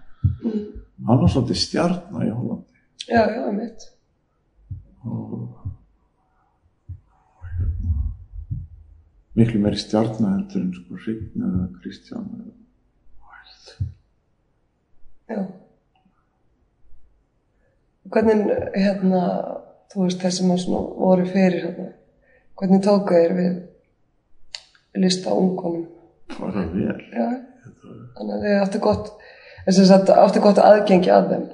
mm, 0.41 0.65
hann 1.11 1.21
var 1.21 1.29
svolítið 1.35 1.61
stjarnar 1.67 2.25
í 2.25 2.31
Hollandi 2.33 2.74
já, 3.09 3.23
já, 3.35 3.43
og 5.05 5.47
hérna, 7.59 7.95
miklu 9.37 9.61
meiri 9.61 9.79
stjarnar 9.81 10.37
heldur 10.39 10.63
en 10.63 10.75
sko 10.79 11.01
Hreinn 11.05 11.49
eða 11.49 11.65
Kristján 11.81 12.29
eða 12.41 12.53
Já. 15.29 15.41
Hvernig, 18.13 18.51
hérna, 18.77 19.21
þú 19.93 20.05
veist, 20.05 20.21
þeir 20.21 20.35
sem 20.37 20.53
að 20.53 20.61
svona 20.67 20.83
voru 21.01 21.25
fyrir 21.25 21.63
hérna, 21.65 21.87
hvernig 22.61 22.83
tóku 22.85 23.17
þeir 23.17 23.35
við 23.39 25.01
lista 25.01 25.33
ungunum? 25.33 25.87
bara 26.35 26.65
vel 26.73 27.01
Já, 27.13 27.27
þannig 28.17 28.35
að 28.35 28.45
þið 28.45 28.61
áttu 28.61 28.81
gott, 28.85 29.11
þess 29.65 29.81
að 29.81 29.91
þetta 29.95 30.19
áttu 30.23 30.43
gott 30.45 30.61
aðgengi 30.63 31.13
að 31.15 31.31
þeim. 31.33 31.47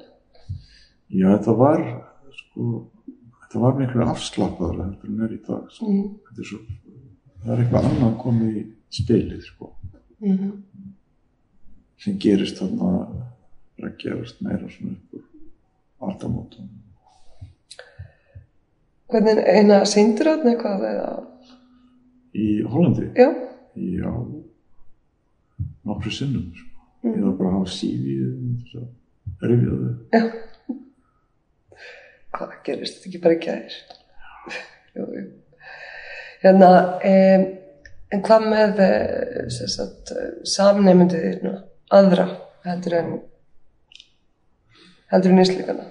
Já 1.11 1.27
þetta 1.37 1.55
var 1.59 1.81
sko 2.39 2.67
þetta 3.41 3.63
var 3.65 3.79
miklu 3.81 4.05
afslappaður 4.07 4.83
heldur 4.85 5.09
en 5.11 5.25
er 5.27 5.33
í 5.35 5.41
dag 5.47 5.71
sko. 5.75 5.87
Mm 5.91 6.11
Þetta 6.31 6.43
er 6.45 6.49
svo, 6.51 6.59
það 7.45 7.53
er 7.55 7.63
eitthvað 7.65 7.89
annað 7.91 8.13
komið 8.23 8.59
í 8.61 8.65
spilið 9.01 9.43
sko 9.47 9.71
-hmm. 10.21 10.53
sem 11.99 12.19
gerist 12.19 12.59
þarna 12.63 12.91
er 13.79 13.89
að 13.89 13.97
gerast 14.05 14.41
meira 14.45 14.69
svona 14.71 14.93
upp 14.97 15.15
úr 15.15 15.25
aldamótum. 16.11 16.69
Hvernig, 19.11 19.39
eina 19.51 19.81
síndur 19.85 20.29
þarna 20.31 20.51
eitthvað 20.55 20.85
eða, 20.91 21.09
Í 22.35 22.63
Hollandi? 22.63 23.09
já, 23.19 23.29
Já, 23.75 24.11
nokkru 25.85 26.11
sinnum. 26.11 26.53
Sko. 26.55 26.69
Mhm. 27.03 27.15
Ég 27.17 27.25
var 27.25 27.33
bara 27.39 27.49
að 27.51 27.57
hafa 27.59 27.71
sífið 27.71 28.23
þess 28.61 28.75
að 28.77 29.49
rifja 29.51 29.71
þau. 29.71 29.95
já. 30.13 30.50
Hvað 32.37 32.53
gerist 32.67 32.99
þetta 33.01 33.11
ekki 33.11 33.23
bara 33.25 33.41
gæðir? 33.47 33.79
Hérna, 36.41 36.69
um, 37.11 37.49
En 38.11 38.23
hvað 38.27 38.47
með 38.51 38.81
eh, 38.83 39.59
samnefndu 40.51 41.19
þínu, 41.23 41.53
aðra 41.95 42.25
heldur 42.65 42.97
en 42.99 43.13
heldur 45.13 45.35
en 45.35 45.43
íslíkana? 45.45 45.85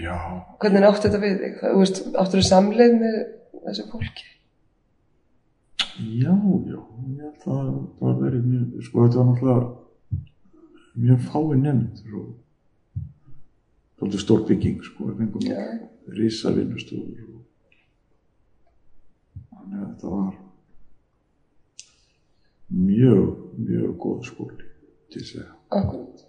Já, 0.00 0.16
Hvernig 0.62 0.86
áttu 0.88 1.10
þetta 1.10 1.20
við 1.20 1.42
þig? 1.42 1.60
Áttu 2.16 2.38
þú 2.38 2.46
samleið 2.48 2.96
með 3.02 3.18
þessu 3.66 3.86
fólki? 3.90 4.24
já, 5.96 6.32
já, 6.68 6.80
það 7.44 7.68
var 8.00 8.16
verið 8.20 8.48
mjög, 8.48 8.80
sko 8.84 9.04
þetta 9.04 9.20
var 9.20 9.28
náttúrulega 9.30 9.68
mjög 10.96 11.22
fái 11.28 11.60
nefndur 11.60 12.18
og 12.20 12.26
svolítið 13.96 14.22
stór 14.22 14.42
bygging, 14.48 14.82
sko, 14.84 15.10
við 15.10 15.22
fengum 15.22 15.46
Já. 15.46 15.62
risa 16.16 16.52
vinnustofur 16.54 17.24
og 17.32 17.42
þannig 19.50 19.80
að 19.80 19.88
þetta 19.88 20.12
var 20.12 20.34
mjög, 22.76 23.34
mjög 23.56 23.96
góð 24.02 24.22
skóli 24.30 24.70
til 25.12 25.22
að 25.22 25.28
segja. 25.30 25.50
Akkurat. 25.76 26.24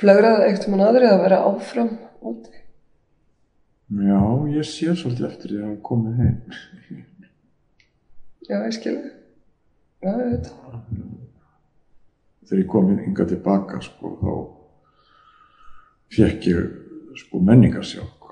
Flögraði 0.00 0.48
eitt 0.48 0.66
um 0.68 0.80
aðri 0.80 1.10
að 1.10 1.22
vera 1.26 1.42
áfram 1.50 1.92
úti? 2.24 2.56
Já, 3.90 4.20
ég 4.54 4.64
sé 4.68 4.94
svolítið 4.94 5.26
eftir 5.26 5.50
því 5.50 5.62
að 5.66 5.80
komið 5.84 6.20
heim. 6.22 6.36
Já, 8.46 8.56
ég 8.62 8.76
skilði. 8.76 9.10
Já, 10.00 10.12
ég 10.14 10.30
veit. 10.30 10.52
Þegar 12.46 12.62
ég 12.62 12.70
kom 12.70 12.88
yngar 12.94 13.28
tilbaka, 13.30 13.80
sko, 13.84 14.14
þá 14.22 14.32
fekk 16.14 16.46
ég, 16.50 16.70
sko, 17.22 17.40
menningarsjokk. 17.46 18.30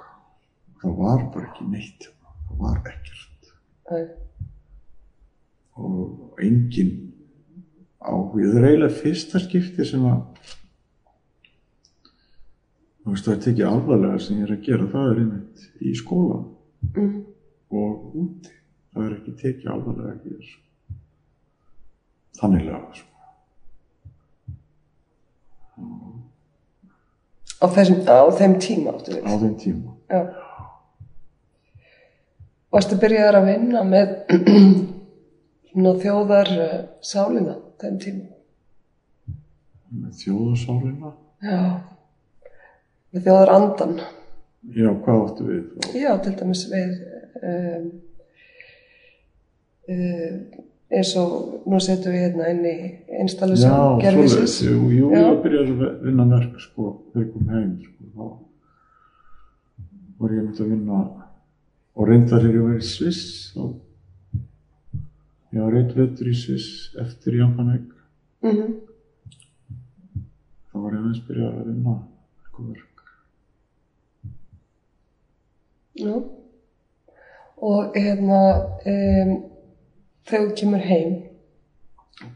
Það 0.82 0.96
var 0.98 1.24
bara 1.34 1.48
ekki 1.48 1.66
neitt, 1.72 2.08
það 2.48 2.64
var 2.64 2.80
ekkert. 2.86 3.52
Æ, 3.90 3.98
Og 5.78 6.40
engin 6.42 6.92
áhuga. 8.02 8.48
Það 8.50 8.56
er 8.58 8.64
eiginlega 8.68 8.98
fyrsta 8.98 9.38
skipti 9.42 9.84
sem 9.86 10.02
að, 10.10 10.20
þú 13.02 13.12
veist, 13.12 13.26
það 13.26 13.34
er 13.36 13.42
tekið 13.44 13.66
alvarlega 13.68 14.22
sem 14.24 14.40
ég 14.40 14.46
er 14.48 14.54
að 14.56 14.64
gera, 14.66 14.88
það 14.94 15.10
er 15.12 15.20
einmitt 15.22 15.66
í 15.78 15.94
skólan 15.98 16.44
mm, 16.94 17.12
og 17.78 18.16
úti. 18.24 18.54
Það 18.94 19.04
er 19.06 19.12
ekki 19.18 19.36
tekið 19.44 19.70
alvarlega 19.74 20.14
ekki 20.16 20.34
þessu. 20.34 20.58
Þanniglega, 22.38 22.88
sko. 22.98 23.14
Á, 27.58 27.66
þessum, 27.66 28.02
á 28.06 28.24
þeim 28.38 28.56
tíma 28.62 28.94
áttu 28.94 29.14
við. 29.16 29.24
Á 29.26 29.32
þeim 29.42 29.54
tíma. 29.62 29.94
Já. 30.08 30.20
Varstu 32.74 32.98
byrjaðar 33.00 33.40
að 33.40 33.48
vinna 33.48 33.84
með 33.88 34.14
þjóðar 36.02 36.50
sálina 37.04 37.56
þeim 37.80 37.98
tíma? 38.02 38.28
Með 39.88 40.18
þjóðasálina. 40.22 41.14
Já. 41.44 41.60
Með 43.14 43.24
þjóðar 43.24 43.54
andan. 43.54 43.94
Já, 44.74 44.88
hvað 45.04 45.22
áttu 45.24 45.46
við? 45.48 45.62
Já, 45.96 46.10
til 46.24 46.34
dæmis 46.36 46.64
við 46.68 46.96
um, 47.48 47.86
uh, 49.88 50.66
eins 50.88 51.12
og 51.20 51.66
nú 51.68 51.80
setjum 51.84 52.14
við 52.14 52.22
hérna 52.24 52.48
inn 52.52 52.64
í 52.64 52.76
installasjón 53.20 54.00
gerfisins. 54.02 54.54
svoleiðis, 54.56 54.58
jú, 54.64 54.76
jú, 54.96 55.10
Já. 55.12 55.20
ég 55.26 55.42
byrjaði 55.44 55.74
að 55.76 56.02
vinna 56.06 56.24
verk, 56.32 56.54
sko, 56.64 56.88
þegar 57.12 57.26
ég 57.26 57.32
kom 57.34 57.52
heim, 57.52 57.72
sko, 57.84 58.02
þá 58.14 58.24
var 60.18 60.34
ég 60.34 60.42
myndi 60.46 60.64
að 60.64 60.72
vinna 60.72 61.02
og 61.98 62.08
reyndar 62.08 62.42
þegar 62.42 62.58
ég 62.58 62.66
var 62.68 62.80
í 62.80 62.88
Sviss, 62.88 63.24
þá, 63.54 63.62
ég 65.52 65.64
var 65.66 65.78
eitt 65.82 65.96
vetur 65.98 66.32
í 66.32 66.36
Sviss 66.36 66.68
eftir 67.04 67.40
Japanek, 67.42 67.88
Mm 68.42 68.76
þá 70.68 70.84
var 70.84 70.94
ég 70.94 71.00
aðeins 71.02 71.22
byrjað 71.26 71.54
að 71.58 71.68
vinna 71.72 71.92
eitthvað 72.38 72.66
verk. 72.70 73.00
Já. 75.98 76.12
Og 77.68 77.96
hérna, 77.98 78.40
um, 78.92 79.32
þegar 80.28 80.46
þú 80.48 80.54
kemur 80.60 80.84
heim, 80.88 81.14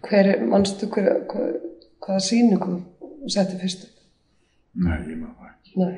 hver, 0.06 0.30
manstu 0.50 0.88
hver, 0.92 1.10
hver, 1.30 1.54
hvaða 2.04 2.22
sýningu 2.28 2.76
þú 3.00 3.32
setti 3.36 3.58
fyrst 3.60 3.86
upp? 3.88 3.96
Nei, 4.82 4.98
ég 5.10 5.18
maður 5.20 5.50
ekki. 5.52 5.74
Nei. 5.80 5.96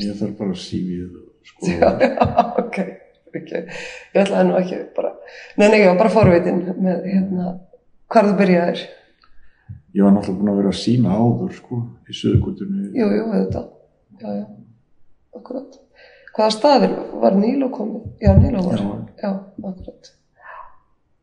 Ég 0.00 0.16
þarf 0.18 0.36
bara 0.38 0.54
að 0.54 0.62
sífið 0.64 1.10
og 1.20 1.50
sko, 1.50 1.68
Já, 1.70 1.90
já, 2.00 2.30
ok. 2.62 2.78
okay. 3.30 3.66
Ég 4.14 4.22
ætlaði 4.24 4.46
nú 4.48 4.56
ekki 4.58 4.78
bara, 4.96 5.12
nei, 5.60 5.66
nei, 5.68 5.76
ég 5.82 5.90
var 5.92 6.00
bara 6.00 6.12
forvitin 6.14 6.62
með 6.82 7.04
hérna, 7.06 7.52
hvar 8.10 8.26
þú 8.30 8.38
byrjaðir. 8.40 8.82
ég 9.94 10.06
var 10.06 10.14
náttúrulega 10.16 10.38
búin 10.40 10.52
að 10.52 10.58
vera 10.62 10.72
að 10.72 10.80
sína 10.80 11.18
áður, 11.18 11.52
sko, 11.58 11.78
í 12.10 12.16
söðugutunni. 12.20 12.88
Jú, 12.98 13.10
jú, 13.18 13.26
þetta. 13.36 13.62
Já, 14.20 14.28
já, 14.40 14.46
akkurat. 15.38 15.78
Hvaða 16.34 16.54
staðir 16.56 16.96
var 17.22 17.36
Níló 17.38 17.68
komið? 17.74 18.02
Já, 18.22 18.32
Níló 18.38 18.64
var. 18.66 18.80
Já. 18.82 18.90
Já, 19.22 19.30
akkurat. 19.70 20.10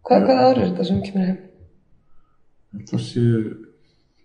Hvað, 0.08 0.24
hvaða 0.24 0.44
ár 0.48 0.60
er 0.62 0.70
þetta 0.70 0.86
sem 0.88 1.00
kemur 1.04 1.26
heim? 1.28 1.40
Þetta 2.78 3.00
sé 3.04 3.24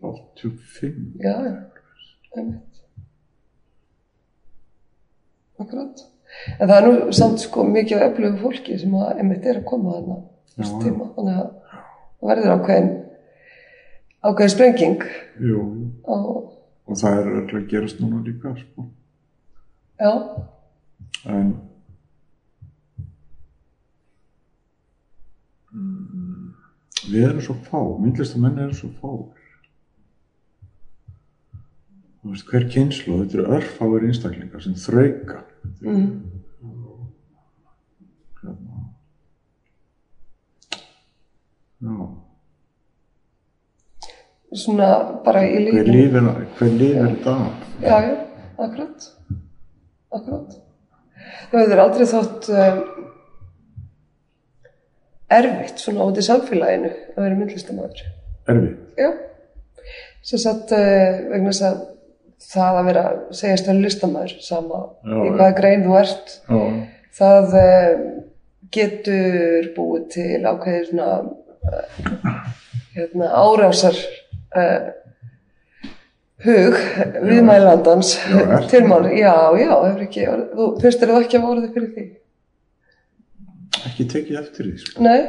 85. 0.02 1.00
Já, 1.22 1.32
já, 1.46 1.54
einmitt. 2.36 2.82
Akkurat. 5.62 6.04
En 6.58 6.68
það 6.70 6.76
er 6.76 6.86
nú 6.86 7.16
samt 7.16 7.42
sko 7.42 7.64
mikið 7.68 7.98
af 7.98 8.12
öflugu 8.12 8.40
fólki 8.42 8.78
sem 8.80 8.94
að 8.98 9.18
einmitt 9.22 9.46
er 9.46 9.60
að 9.60 9.66
koma 9.68 9.96
þarna 9.96 10.16
þessu 10.56 10.78
tíma. 10.84 11.08
Þannig 11.16 11.40
að 11.42 11.50
það 12.22 12.30
verður 12.30 12.54
ákveðin, 12.56 12.88
ákveðin 14.30 14.54
sprenging 14.54 15.04
Jú, 15.42 15.66
á, 16.06 16.14
og 16.14 16.98
það 17.02 17.18
er 17.20 17.30
öll 17.40 17.58
að 17.60 17.68
gerast 17.74 18.00
núna 18.02 18.22
líka, 18.26 18.54
sko. 18.62 18.86
já, 19.98 20.14
En 21.22 21.36
mm, 21.38 21.52
við 25.72 27.22
erum 27.28 27.40
svo 27.44 27.54
fá, 27.66 27.80
myndlistamenn 28.02 28.58
eru 28.66 28.74
svo 28.76 28.90
fá. 29.00 29.12
Þú 32.22 32.30
veist, 32.34 32.46
hver 32.52 32.68
kynslu, 32.70 33.16
þetta 33.24 33.38
eru 33.40 33.46
örfáir 33.56 34.04
einstaklingar 34.08 34.62
sem 34.62 34.74
þrauka. 34.78 35.40
mm, 35.82 36.10
Hérna. 38.42 38.76
Já, 41.82 41.94
svona 44.62 44.88
bara 45.24 45.42
í 45.46 45.52
hver 45.72 45.86
lífinu. 45.88 45.94
lifir, 45.96 46.46
hver 46.58 46.72
lifir 46.78 47.06
þetta 47.08 47.34
af? 47.34 47.66
Já, 47.82 47.96
já, 48.06 48.16
akkurat. 48.66 49.08
Akkurat. 50.12 50.58
Það 51.52 51.60
hefur 51.64 51.82
aldrei 51.86 52.06
þótt 52.12 52.48
um, 52.52 52.82
erfitt 55.38 55.82
svona 55.82 56.06
út 56.08 56.18
í 56.20 56.24
samfélaginu 56.26 56.90
að 56.92 57.22
vera 57.24 57.38
myndlistamæður. 57.38 58.04
Erfið? 58.52 58.72
Já, 58.98 59.10
sem 60.26 60.42
sagt 60.42 60.74
uh, 60.76 61.22
vegna 61.32 61.52
þess 61.52 61.66
að 61.68 61.80
það 62.52 62.78
að 62.78 62.88
vera, 62.90 63.04
segjast 63.38 63.68
vera 63.70 63.84
listamæður 63.86 64.34
sama 64.44 64.80
Já, 65.02 65.14
í 65.14 65.28
hvaða 65.36 65.52
grein 65.58 65.84
þú 65.86 65.98
ert, 66.00 66.32
Já, 66.48 66.62
það 67.18 67.54
uh, 67.60 68.00
getur 68.72 69.68
búið 69.76 70.08
til 70.16 70.40
ákveðir 70.48 70.88
svona 70.90 71.10
uh, 71.22 72.42
hérna, 72.96 73.30
árásar 73.30 74.00
uh, 74.58 74.90
hug 76.42 76.78
viðmælandans 77.22 78.16
Já, 78.18 78.40
er 78.40 78.50
það? 78.56 78.66
til 78.72 78.82
mál, 78.90 79.06
já, 79.14 79.34
já, 79.60 79.70
þú 80.52 80.68
þér 80.82 81.14
það 81.14 81.22
ekki 81.22 81.38
að 81.38 81.48
orðið 81.52 81.76
fyrir 81.76 81.92
því? 81.94 82.08
Ekki 83.92 84.08
tekið 84.16 84.40
eftir 84.42 84.68
því, 84.68 84.76
sko. 84.82 85.04
Nei. 85.04 85.20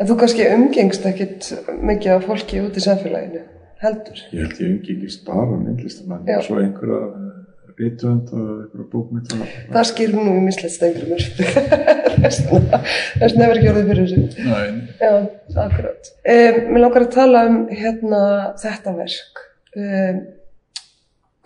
En 0.00 0.08
þú 0.08 0.16
kannski 0.22 0.46
umgengst 0.50 1.04
ekkit 1.08 1.50
mikið 1.84 2.16
af 2.16 2.26
fólki 2.26 2.62
út 2.64 2.78
í 2.78 2.82
samfélaginu, 2.82 3.42
heldur. 3.82 4.22
Ég 4.32 4.46
held 4.46 4.62
ég 4.62 4.72
umgengist 4.76 5.24
bara 5.26 5.52
myndlistamenn, 5.52 6.26
Já. 6.26 6.40
svo 6.46 6.58
einhverja 6.62 7.30
rítvönda, 7.78 8.36
einhverja 8.36 8.86
bókmynda. 8.92 9.48
Það 9.72 9.88
skýr 9.90 10.14
nú 10.16 10.24
í 10.36 10.42
mislegt 10.44 10.76
stengrumur. 10.76 11.24
Þess 12.22 13.36
nefnir 13.36 13.56
ekki 13.56 13.70
orðið 13.72 13.90
fyrir 13.90 14.10
þessu. 14.12 14.46
Nei. 14.48 14.66
Já, 15.00 15.12
akkurat. 15.64 16.12
Um, 16.22 16.60
mér 16.68 16.84
langar 16.84 17.06
að 17.06 17.12
tala 17.16 17.44
um 17.48 17.58
hérna 17.72 18.22
þetta 18.62 18.96
verk. 18.96 19.44
Um, 19.76 20.22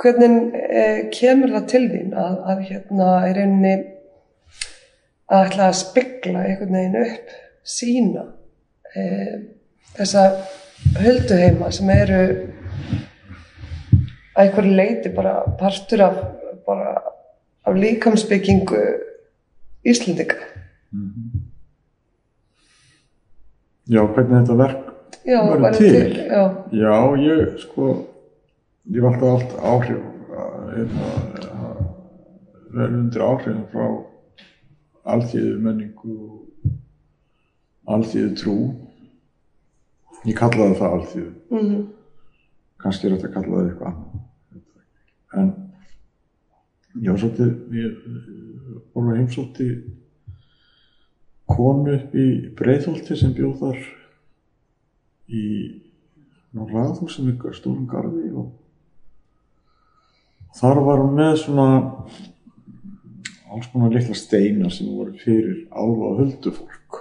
hvernig 0.03 0.57
uh, 0.61 1.03
kemur 1.15 1.55
það 1.57 1.69
til 1.73 1.85
þín 1.93 2.17
að, 2.21 2.41
að 2.53 2.65
hérna 2.71 3.13
í 3.27 3.37
rauninni 3.39 3.77
að 5.33 5.47
ætla 5.49 5.69
að 5.71 5.79
spegla 5.81 6.45
einhvern 6.47 6.77
veginn 6.79 7.01
upp, 7.03 7.35
sína 7.67 8.25
um, 8.97 9.47
þessa 9.97 10.27
hölduheima 11.01 11.71
sem 11.75 11.91
eru 11.95 12.21
að 14.37 14.45
einhverju 14.45 14.77
leiti 14.77 15.13
bara 15.17 15.39
partur 15.59 16.05
af, 16.07 16.21
bara, 16.67 16.95
af 17.67 17.79
líkamsbyggingu 17.79 18.83
Íslendinga. 19.87 20.35
Mhm. 20.91 21.43
Já, 23.87 24.01
hvernig 24.03 24.41
þetta 24.41 24.57
verk 24.59 24.87
Já, 25.27 25.37
Verður 25.47 25.61
bara 25.63 25.77
til? 25.79 26.17
Já, 26.27 26.43
Já, 26.75 26.95
ég 27.23 27.59
sko 27.63 27.91
ég 28.91 29.03
var 29.03 29.15
alltaf 29.15 29.31
allt 29.31 29.53
áhrif 29.63 30.35
að 30.43 30.73
hérna, 30.73 31.11
að 31.47 31.79
vera 32.75 32.99
undir 32.99 33.25
áhrifin 33.27 33.63
frá 33.71 33.87
alþýðu 35.07 35.59
menningu 35.63 36.17
og 36.27 36.73
alþýðu 37.97 38.33
trú 38.41 38.57
ég 40.27 40.39
kallaði 40.39 40.79
það 40.81 40.97
alþýðu. 40.97 41.33
Mhm, 41.51 41.85
kannski 42.83 43.07
er 43.07 43.17
þetta 43.17 43.29
að 43.29 43.37
kalla 43.37 43.57
það 43.57 43.69
eitthvað 43.69 43.89
annað. 43.93 44.23
En 45.37 45.49
ég 47.03 47.11
var 47.13 47.21
svolítið 47.21 47.51
ég 47.77 47.91
voru 48.95 49.13
að 49.13 49.19
heimsótti 49.21 49.69
konu 51.47 51.95
upp 51.95 52.15
í 52.15 52.27
Breiðholti 52.59 53.17
sem 53.19 53.35
bjóð 53.37 53.59
þar 53.61 53.83
í 55.31 55.45
ná 56.57 56.65
raðhúsum 56.71 57.29
ykkur 57.35 57.55
stórum 57.55 57.87
garði 57.91 58.31
og 58.35 58.55
þar 60.57 60.81
var 60.87 61.03
hún 61.05 61.19
með 61.19 61.35
svona 61.45 61.69
alls 63.57 63.71
konar 63.73 63.95
litla 63.95 64.17
steina 64.17 64.71
sem 64.71 64.91
voru 64.93 65.15
fyrir 65.21 65.65
alva 65.71 66.13
og 66.13 66.21
huldufólk. 66.21 67.01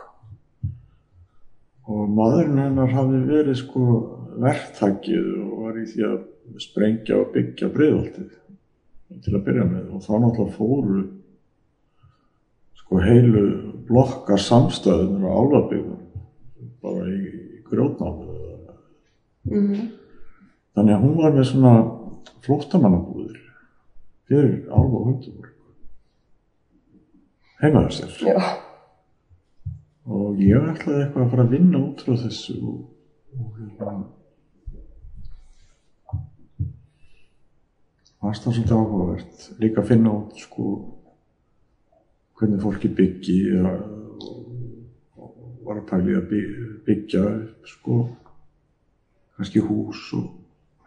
Og 1.85 2.07
maðurinn 2.15 2.63
hennar 2.63 2.93
hafði 2.95 3.19
verið 3.27 3.59
sko 3.59 3.89
verktakið 4.41 5.27
og 5.43 5.59
var 5.65 5.77
í 5.81 5.85
því 5.91 6.07
að 6.07 6.17
sprengja 6.63 7.19
og 7.19 7.29
byggja 7.35 7.69
breiðoltið 7.75 8.31
til 9.25 9.35
að 9.35 9.45
byrja 9.45 9.67
með. 9.69 9.85
Og 9.93 10.01
þá 10.05 10.13
náttúrulega 10.15 10.55
fóru 10.55 11.03
sko 12.79 13.01
heilu 13.01 13.45
blokkar 13.87 14.41
samstæðunar 14.41 15.29
á 15.29 15.37
álfabyggðum 15.41 16.01
bara 16.85 17.07
í, 17.09 17.21
í 17.57 17.63
grjótnámi 17.65 18.27
mhm, 19.49 19.87
þannig 20.77 20.95
að 20.95 21.03
hún 21.05 21.17
var 21.17 21.33
með 21.33 21.47
svona 21.49 21.73
flóttamannabúðir 22.45 23.41
fyrir 24.29 24.69
álfa 24.69 25.01
og 25.01 25.09
hundumur 27.61 27.87
heimaður 27.89 27.91
sér 27.95 28.09
já, 28.27 28.37
og 30.05 30.41
ég 30.41 30.67
ætlaði 30.73 31.03
eitthvað 31.05 31.23
að 31.25 31.31
fara 31.31 31.45
að 31.47 31.53
vinna 31.55 31.81
út 31.81 32.03
frá 32.05 32.15
þessu 32.25 32.55
og, 32.61 32.77
og 33.39 33.57
hérna 33.59 33.95
fannst 38.21 38.45
það 38.45 38.55
svolítið 38.57 38.75
áhugavert 38.79 39.47
líka 39.61 39.81
að 39.81 39.89
finna 39.91 40.13
út 40.17 40.39
sko 40.41 40.69
hvernig 42.35 42.63
fólki 42.63 42.89
byggi 42.91 43.35
eða, 43.55 43.73
var 45.65 45.79
að 45.79 45.85
pæli 45.89 46.15
að 46.17 46.25
by- 46.29 46.81
byggja 46.85 47.23
sko 47.69 47.99
kannski 49.35 49.61
hús 49.63 50.01
og 50.15 50.25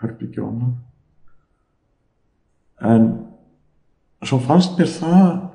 herbyggja 0.03 0.43
og 0.45 0.51
annað. 0.53 0.75
En 2.89 3.09
svo 4.25 4.39
fannst 4.45 4.79
mér 4.79 4.91
það 4.93 5.48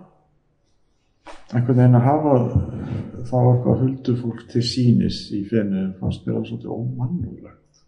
einhvern 1.51 1.79
veginn 1.79 1.99
að 1.99 2.07
hafa 2.07 2.35
þá 3.27 3.35
eitthvað 3.39 3.83
huldufólk 3.83 4.47
til 4.51 4.63
sínis 4.67 5.19
í 5.35 5.43
fenni 5.49 5.89
fannst 5.99 6.25
mér 6.25 6.39
það 6.39 6.49
svolítið 6.49 6.75
ómannulegt 6.77 7.83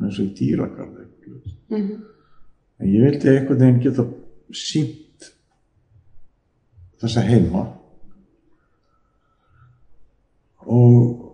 eins 0.00 0.18
og 0.18 0.24
í 0.24 0.32
dýragarði 0.38 1.06
mhm, 1.68 1.90
en 2.80 2.92
ég 2.94 3.04
vildi 3.04 3.32
einhvern 3.34 3.60
veginn 3.60 3.82
geta 3.84 4.06
sínt 4.56 5.30
þessa 7.00 7.24
heima. 7.24 7.64
Og 10.60 11.26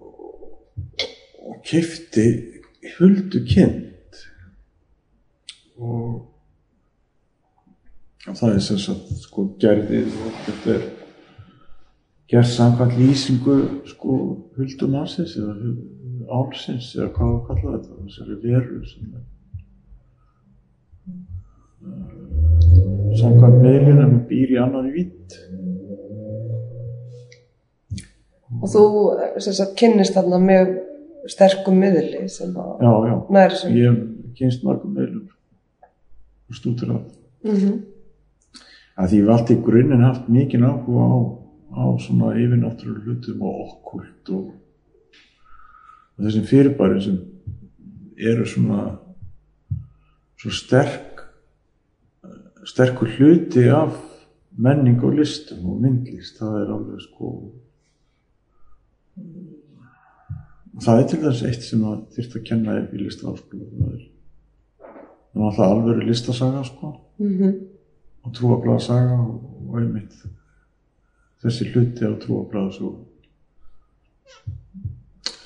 og 1.47 1.59
kefti 1.67 2.27
huldu 2.97 3.43
og 5.77 6.33
og 8.27 8.35
það 8.35 8.55
er 8.55 8.63
sem 8.65 8.79
sagt 8.83 9.11
sko 9.23 9.45
gerðið 9.63 10.15
og 10.27 10.39
þetta 10.47 10.73
er 10.75 10.87
gerð 12.31 12.51
samkvæmt 12.53 12.99
lýsingu 12.99 13.57
sko 13.91 14.17
huldumannsins 14.57 15.37
eða 15.39 15.55
álsins 16.37 16.91
eða 16.97 17.11
hvað 17.15 17.33
við 17.33 17.43
kalla 17.49 17.77
þetta 17.77 17.93
þessari 18.03 18.37
veru 18.43 18.81
sem 18.91 19.05
er 19.13 19.25
eh, 21.87 22.09
samkvæmt 23.21 23.63
meðlunum 23.63 24.19
býr 24.31 24.57
í 24.57 24.59
annari 24.63 24.93
vitt 24.97 25.39
og 28.57 28.69
þú 28.73 28.83
sagt 29.47 29.77
kynnist 29.79 30.17
þarna 30.17 30.39
með 30.43 30.77
sterkum 31.31 31.79
miðli 31.83 32.27
sem 32.31 32.55
að 32.59 32.85
já, 32.85 32.93
já, 33.11 33.17
næri 33.37 33.59
sem 33.61 33.79
ég 33.79 33.99
kynst 34.39 34.65
mörgum 34.67 34.95
meðlum 34.97 35.27
og 36.47 36.55
stútur 36.55 36.93
að. 36.95 37.03
Mhm, 37.47 37.73
að 38.97 39.11
því 39.11 39.19
ég 39.19 39.25
hef 39.25 39.33
allt 39.35 39.51
í 39.51 39.59
grunninn 39.67 40.05
haft 40.07 40.29
mikinn 40.31 40.67
áhuga 40.67 41.07
á, 41.11 41.19
á 41.73 41.85
svona 41.99 42.35
yfirnáttúrulega 42.37 43.05
hlutum 43.07 43.43
og 43.43 43.61
okkult 43.67 44.31
og, 44.37 44.47
og 46.17 46.25
þessum 46.27 46.47
fyrirbæri 46.51 47.03
sem 47.05 47.19
eru 48.17 48.47
svona 48.49 48.81
svo 50.41 50.53
sterk 50.55 51.23
sterkur 52.67 53.11
hluti 53.19 53.69
af 53.71 53.95
menning 54.57 55.03
og 55.05 55.19
listum 55.19 55.69
og 55.71 55.81
myndlist 55.85 56.41
það 56.41 56.59
er 56.63 56.75
alveg 56.77 57.05
sko 57.05 57.33
það 60.85 61.01
er 61.01 61.09
til 61.11 61.23
þess 61.25 61.47
eitt 61.49 61.65
sem 61.65 61.89
að 61.89 62.05
þyrft 62.17 62.39
að 62.39 62.47
kenna 62.51 62.79
í 62.85 63.01
listaháskóla 63.05 63.71
það 63.73 63.97
er 63.97 64.07
það 65.37 65.47
alltaf 65.47 65.67
alvöru 65.67 66.07
listasaga 66.07 66.65
sko. 66.65 66.93
Mhm, 67.19 67.53
og 68.25 68.33
trúablaða 68.35 68.81
saga 68.81 69.21
og, 69.21 69.41
og 69.69 69.79
einmitt 69.81 70.15
þessi 71.45 71.69
hluti 71.73 72.09
á 72.09 72.13
trúablaða 72.23 72.73
svo 72.77 72.93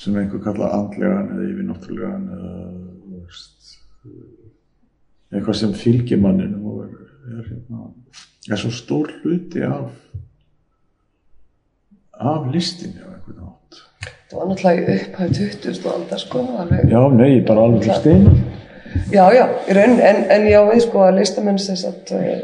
sem 0.01 0.17
einhver 0.17 0.43
kalla 0.45 0.71
andlegan 0.79 1.33
eða 1.35 1.49
yfirnáttúrulegan 1.51 2.29
eða 2.37 2.61
eitthvað 5.31 5.59
sem 5.61 5.75
fylgir 5.79 6.21
manninum 6.23 6.67
og 6.71 6.85
er, 6.87 6.95
er, 7.37 7.43
hérna, 7.51 7.85
er 8.51 8.63
svo 8.63 8.73
stór 8.75 9.13
hluti 9.21 9.63
af 9.67 9.91
af 12.21 12.49
listinni 12.55 13.01
á 13.05 13.09
einhvern 13.13 13.45
átt 13.51 13.83
það 14.31 14.39
var 14.39 14.49
náttúrulega 14.51 14.81
í 14.81 14.97
upphæð 14.97 15.37
20. 15.43 15.93
aldar 15.95 16.25
sko 16.25 16.47
alveg 16.63 16.91
já, 16.95 17.03
nei, 17.15 17.35
bara 17.47 17.69
alveg 17.69 17.93
steinu 18.01 18.39
Já, 19.11 19.23
já, 19.31 19.45
í 19.71 19.75
raun, 19.77 20.01
en, 20.03 20.25
en 20.35 20.45
já, 20.51 20.59
við 20.67 20.81
sko 20.83 21.05
að 21.07 21.21
listamenn 21.21 21.61
sem 21.63 21.77
sagt 21.79 22.11
eh, 22.17 22.41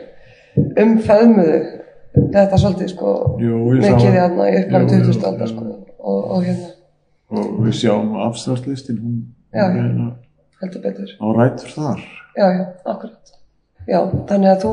umfæðmuðu 0.78 1.56
þetta 2.16 2.60
svolítið 2.60 2.92
sko 2.92 3.14
Jú, 3.42 3.62
mikið 3.82 4.18
þarna 4.20 4.48
í 4.50 4.56
jú, 4.56 4.62
2000 4.72 5.26
aldar 5.30 5.48
já. 5.48 5.54
sko 5.54 5.66
og, 6.06 6.20
og 6.36 6.44
hérna, 6.46 6.70
og 7.36 7.58
við 7.66 7.80
sjáum 7.80 8.14
afstæðslistin 8.26 9.02
hún 9.02 9.18
Já. 9.52 9.66
er 9.66 9.76
hérna 9.78 10.12
heldur 10.60 10.82
betur. 10.82 11.10
á 11.20 11.26
rætur 11.36 11.72
þar. 11.74 12.00
Já, 12.36 12.46
já, 12.52 12.64
akkurat. 12.84 13.32
Já, 13.86 14.00
þannig 14.28 14.50
að 14.50 14.64
þú 14.64 14.72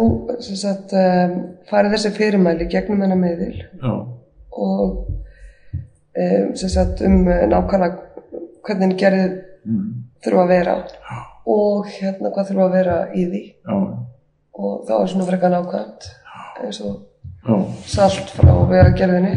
sagt 0.57 0.95
um, 0.97 1.35
farið 1.69 1.95
þessi 1.95 2.11
fyrirmæli 2.17 2.67
gegnum 2.71 3.03
hennar 3.05 3.19
meðil 3.19 3.59
já, 3.61 3.91
og 3.93 5.03
um, 6.17 6.55
sagt 6.55 7.03
um 7.05 7.19
eh, 7.29 7.43
nákvæmlega 7.51 8.31
hvernig 8.63 8.97
gerðið 8.97 9.35
mm, 9.67 9.85
þurfa 10.23 10.45
að 10.47 10.53
vera 10.55 10.75
og 11.53 11.91
hérna 11.91 12.31
hvað 12.33 12.49
þurfa 12.49 12.65
að 12.65 12.75
vera 12.79 12.97
í 13.13 13.27
því. 13.29 13.43
Já, 13.67 13.77
og 14.53 14.83
það 14.87 14.97
var 14.97 15.11
svona 15.13 15.29
frekar 15.29 15.53
nákvæmt 15.53 16.09
eins 16.63 16.81
og 16.85 16.99
já, 17.47 17.55
salt 17.89 18.31
frá 18.35 18.53
vegagerðinni 18.69 19.33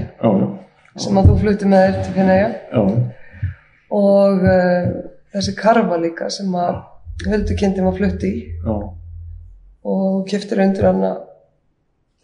sem 0.96 1.18
að 1.18 1.30
þú 1.30 1.38
flutti 1.42 1.70
með 1.70 1.86
þér 1.86 1.96
til 2.04 2.14
Finnæja 2.16 2.50
og 3.96 4.44
uh, 4.44 4.86
þessi 5.34 5.56
karfa 5.58 5.98
líka 6.00 6.30
sem 6.32 6.54
að 6.58 6.80
höldukindin 7.26 7.86
var 7.86 7.96
flutti 7.96 8.30
í. 8.30 8.40
Já, 8.64 8.74
og 9.86 10.16
keftir 10.30 10.62
undir 10.64 10.88
hana 10.88 11.12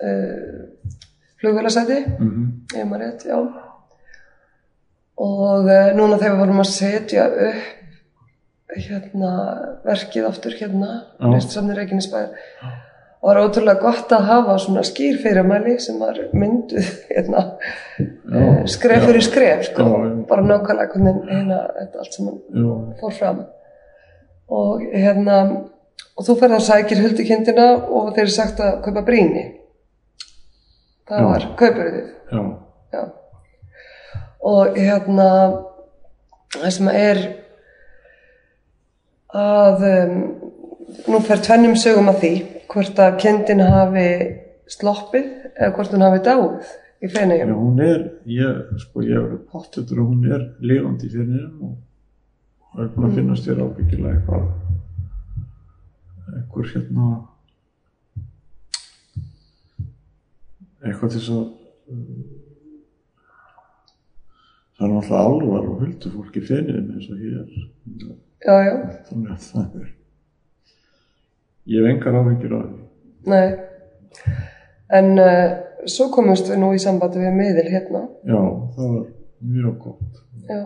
uh, 0.03 0.89
flugvélasæti 1.43 2.01
mhm, 2.17 2.49
ef 2.73 2.89
maður 2.89 3.07
rétt, 3.07 3.29
já. 3.29 3.39
Og 5.23 5.69
uh, 5.69 5.93
núna 5.95 6.19
þegar 6.19 6.35
við 6.35 6.43
vorum 6.43 6.65
að 6.65 6.73
setja 6.73 7.29
upp 7.51 7.71
hérna 8.73 9.33
verkið 9.85 10.29
aftur 10.29 10.55
hérna 10.57 10.89
Já. 11.19 11.27
listasafni 11.29 11.77
Reykjanesbæðar 11.77 12.31
var 13.23 13.39
ótrúlega 13.39 13.81
gott 13.81 14.13
að 14.13 14.25
hafa 14.27 14.57
svona 14.59 14.83
skýr 14.87 15.21
fyrirmæli 15.23 15.77
sem 15.81 15.99
var 16.03 16.19
mynduð 16.35 16.89
hérna, 17.11 17.43
uh, 18.03 18.63
skref 18.67 19.07
fyrir 19.07 19.23
skref 19.23 19.67
sko, 19.69 19.83
Já, 19.83 19.99
já. 20.09 20.15
bara 20.29 20.43
nákvæmlega 20.43 20.93
hvernig 20.97 21.29
hérna 21.31 21.61
allt 22.01 22.19
já, 22.19 22.73
fór 23.01 23.13
fram. 23.19 23.45
Og 24.53 24.81
hérna 24.93 25.39
og 26.17 26.27
þú 26.27 26.37
ferð 26.41 26.59
að 26.59 26.67
sækir 26.67 27.03
huldukindina 27.03 27.67
og 27.89 28.13
þeir 28.13 28.25
eru 28.27 28.35
sagt 28.35 28.61
að 28.61 28.81
kaupa 28.85 29.05
bríni 29.07 29.45
það 31.09 31.19
Já. 31.23 31.27
var 31.29 31.47
kaupurðið 31.61 32.09
já, 32.33 32.43
já. 32.93 33.05
Og 34.43 34.77
hérna 34.77 35.29
það 36.57 36.71
sem 36.77 36.91
er 36.93 37.23
að 39.33 39.87
um, 39.89 40.17
nú 41.09 41.23
fer 41.25 41.41
tvennum 41.47 41.79
sögum 41.81 42.11
að 42.13 42.21
því 42.25 42.33
hvort 42.73 43.03
að 43.05 43.19
kindin 43.23 43.63
hafi 43.65 44.07
sloppið 44.73 45.27
eða 45.53 45.73
hvort 45.77 45.93
hún 45.95 46.05
hafi 46.07 46.23
dáið 46.27 46.73
í 47.03 47.11
fennigjum. 47.11 47.55
hún 47.59 47.81
er, 47.83 48.03
ég, 48.31 48.61
sko, 48.83 49.03
ég 49.05 49.19
hefur 49.19 49.41
pottetur 49.51 50.03
að 50.03 50.11
hún 50.13 50.29
er 50.33 50.45
lifandi 50.63 51.09
í 51.09 51.15
fenniðum 51.17 51.65
og 51.69 51.79
það 52.73 52.85
er 52.85 52.93
búin 52.95 53.09
að 53.09 53.17
finnast 53.19 53.49
þér 53.49 53.63
ábyggilega 53.67 54.13
eitthvað, 54.17 54.45
einhver 56.33 56.71
hérna, 56.73 57.09
eitthvað 60.83 61.17
til 61.17 61.21
þess 61.21 61.33
að, 61.37 61.47
það 64.77 64.87
er 64.87 64.95
náttúrulega 64.95 65.25
álvar 65.27 65.67
og 65.73 65.83
huldufólk 65.83 66.39
í 66.39 66.45
fenniðum 66.49 66.95
eins 66.95 67.11
og 67.11 67.25
hér, 67.25 67.59
Já, 68.43 68.57
já, 68.67 68.73
þannig 69.07 69.31
að 69.31 69.45
það 69.51 69.75
er, 69.79 69.91
ég 71.67 71.83
hef 71.83 71.91
engar 71.93 72.19
áhyggjur 72.21 72.55
af 72.59 72.65
því. 72.71 72.81
nei. 73.33 73.49
En 74.93 75.19
uh, 75.19 75.51
svo 75.89 76.11
komumst 76.13 76.51
við 76.51 76.59
nú 76.61 76.73
í 76.77 76.81
sambandi 76.83 77.23
við 77.23 77.33
miðil 77.39 77.69
hérna. 77.73 78.03
Já, 78.29 78.41
það 78.77 78.89
var 78.97 79.05
mjög 79.41 79.77
gott. 79.87 80.19
Já. 80.51 80.61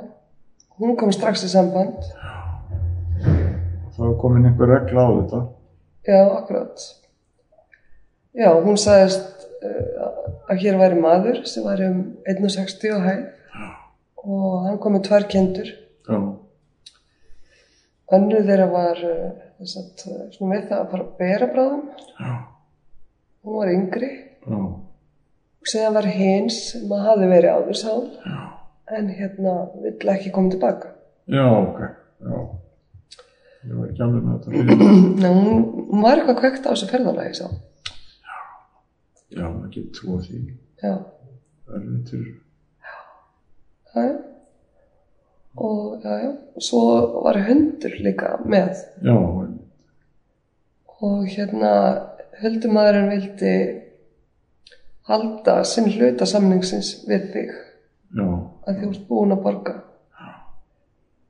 Hún 0.80 0.97
kom 0.99 1.12
strax 1.14 1.44
í 1.47 1.51
samband. 1.53 2.09
Það 3.22 4.03
var 4.03 4.16
komin 4.20 4.49
einhver 4.49 4.68
regla 4.74 5.07
á 5.07 5.11
þetta. 5.20 5.42
Já, 6.07 6.18
akkurat. 6.40 6.82
Já, 8.36 8.51
hún 8.66 8.76
sagðist 8.80 9.47
uh, 9.62 10.26
að 10.51 10.61
hér 10.64 10.76
væri 10.82 10.99
maður 11.01 11.40
sem 11.49 11.64
væri 11.64 11.86
um 11.92 12.03
1,60 12.28 12.92
og 12.99 13.07
hæð 13.07 13.24
og 14.26 14.53
hann 14.66 14.78
kom 14.82 14.97
með 14.99 15.07
tvær 15.07 15.28
kindur. 15.30 15.70
Já, 16.11 16.18
Önnur 18.16 18.44
þeirra 18.47 18.66
var 18.70 19.01
uh, 19.07 19.30
þess 19.61 19.78
að, 19.80 20.04
uh, 20.12 20.26
svona 20.34 20.54
við 20.57 20.66
það 20.70 20.80
að 20.82 20.90
fara 20.92 21.04
að 21.07 21.14
bera 21.20 21.48
bráðum. 21.54 21.84
já, 22.20 22.32
Hún 23.46 23.57
var 23.61 23.70
yngri 23.72 24.11
já, 24.16 24.57
og 24.59 25.70
síðan 25.70 25.94
var 25.98 26.09
hins 26.16 26.57
sem 26.72 26.92
að 26.96 27.04
hafi 27.07 27.28
verið 27.30 27.57
áður 27.57 27.78
sá 27.80 27.92
en 28.96 29.09
hérna 29.18 29.54
vill 29.82 30.11
ekki 30.14 30.30
koma 30.34 30.50
tilbaka. 30.54 30.92
já, 31.30 31.44
ok, 31.46 31.80
já. 32.26 32.38
Ég 33.66 33.74
var 33.74 33.88
ekki 33.90 34.02
alveg 34.07 34.22
með 34.22 34.34
þetta. 34.44 34.50
Nei, 35.22 35.30
hún, 35.34 36.02
var 36.04 36.20
eitthvað 36.20 36.36
kveikt 36.42 36.66
á 36.66 36.70
þessu 36.70 36.86
ferðalagi 36.90 37.34
sá. 37.40 37.46
Já, 39.34 39.42
maður 39.50 39.72
getur 39.74 39.94
trúa 39.96 40.20
því. 40.22 40.38
Já, 40.82 40.92
Erfitur. 41.74 42.26
já, 42.86 42.94
já. 43.96 44.07
Og 45.57 46.00
já, 46.04 46.18
já, 46.20 46.32
svo 46.61 46.80
var 47.24 47.38
hundur 47.46 47.94
líka 48.04 48.34
með. 48.44 48.76
Já, 49.00 49.16
og 51.00 51.24
hérna 51.32 51.70
höldumæðurinn 52.42 53.09
vildi 53.14 53.54
halda 55.09 55.62
sinn 55.64 55.88
hluta 55.94 56.28
samningsins 56.28 56.92
við 57.09 57.24
þig. 57.32 57.54
Já, 58.16 58.26
að 58.68 58.82
þú 58.82 58.90
ert 58.90 59.09
búin 59.09 59.32
að 59.32 59.42
borga. 59.48 59.76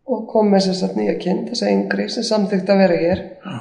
Og 0.07 0.27
kom 0.31 0.51
með 0.51 0.69
þess 0.73 0.87
að 0.87 0.99
nýja 1.01 1.17
kind 1.23 1.47
þess 1.51 1.67
að 1.67 1.73
yngri 1.77 2.09
sem 2.11 2.27
samþykkt 2.27 2.75
að 2.75 2.83
vera 2.83 3.01
hér. 3.05 3.25
Já, 3.47 3.57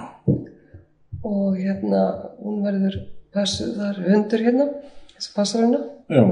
og 1.25 1.55
hérna 1.61 2.03
hún 2.41 2.59
verður 2.65 2.99
passuð, 3.33 3.77
það 3.77 3.87
er 3.91 4.03
hundur 4.09 4.49
hérna 4.49 4.69
sem 5.15 5.37
passar 5.37 5.67
hennar. 5.67 5.89
Já, 6.09 6.25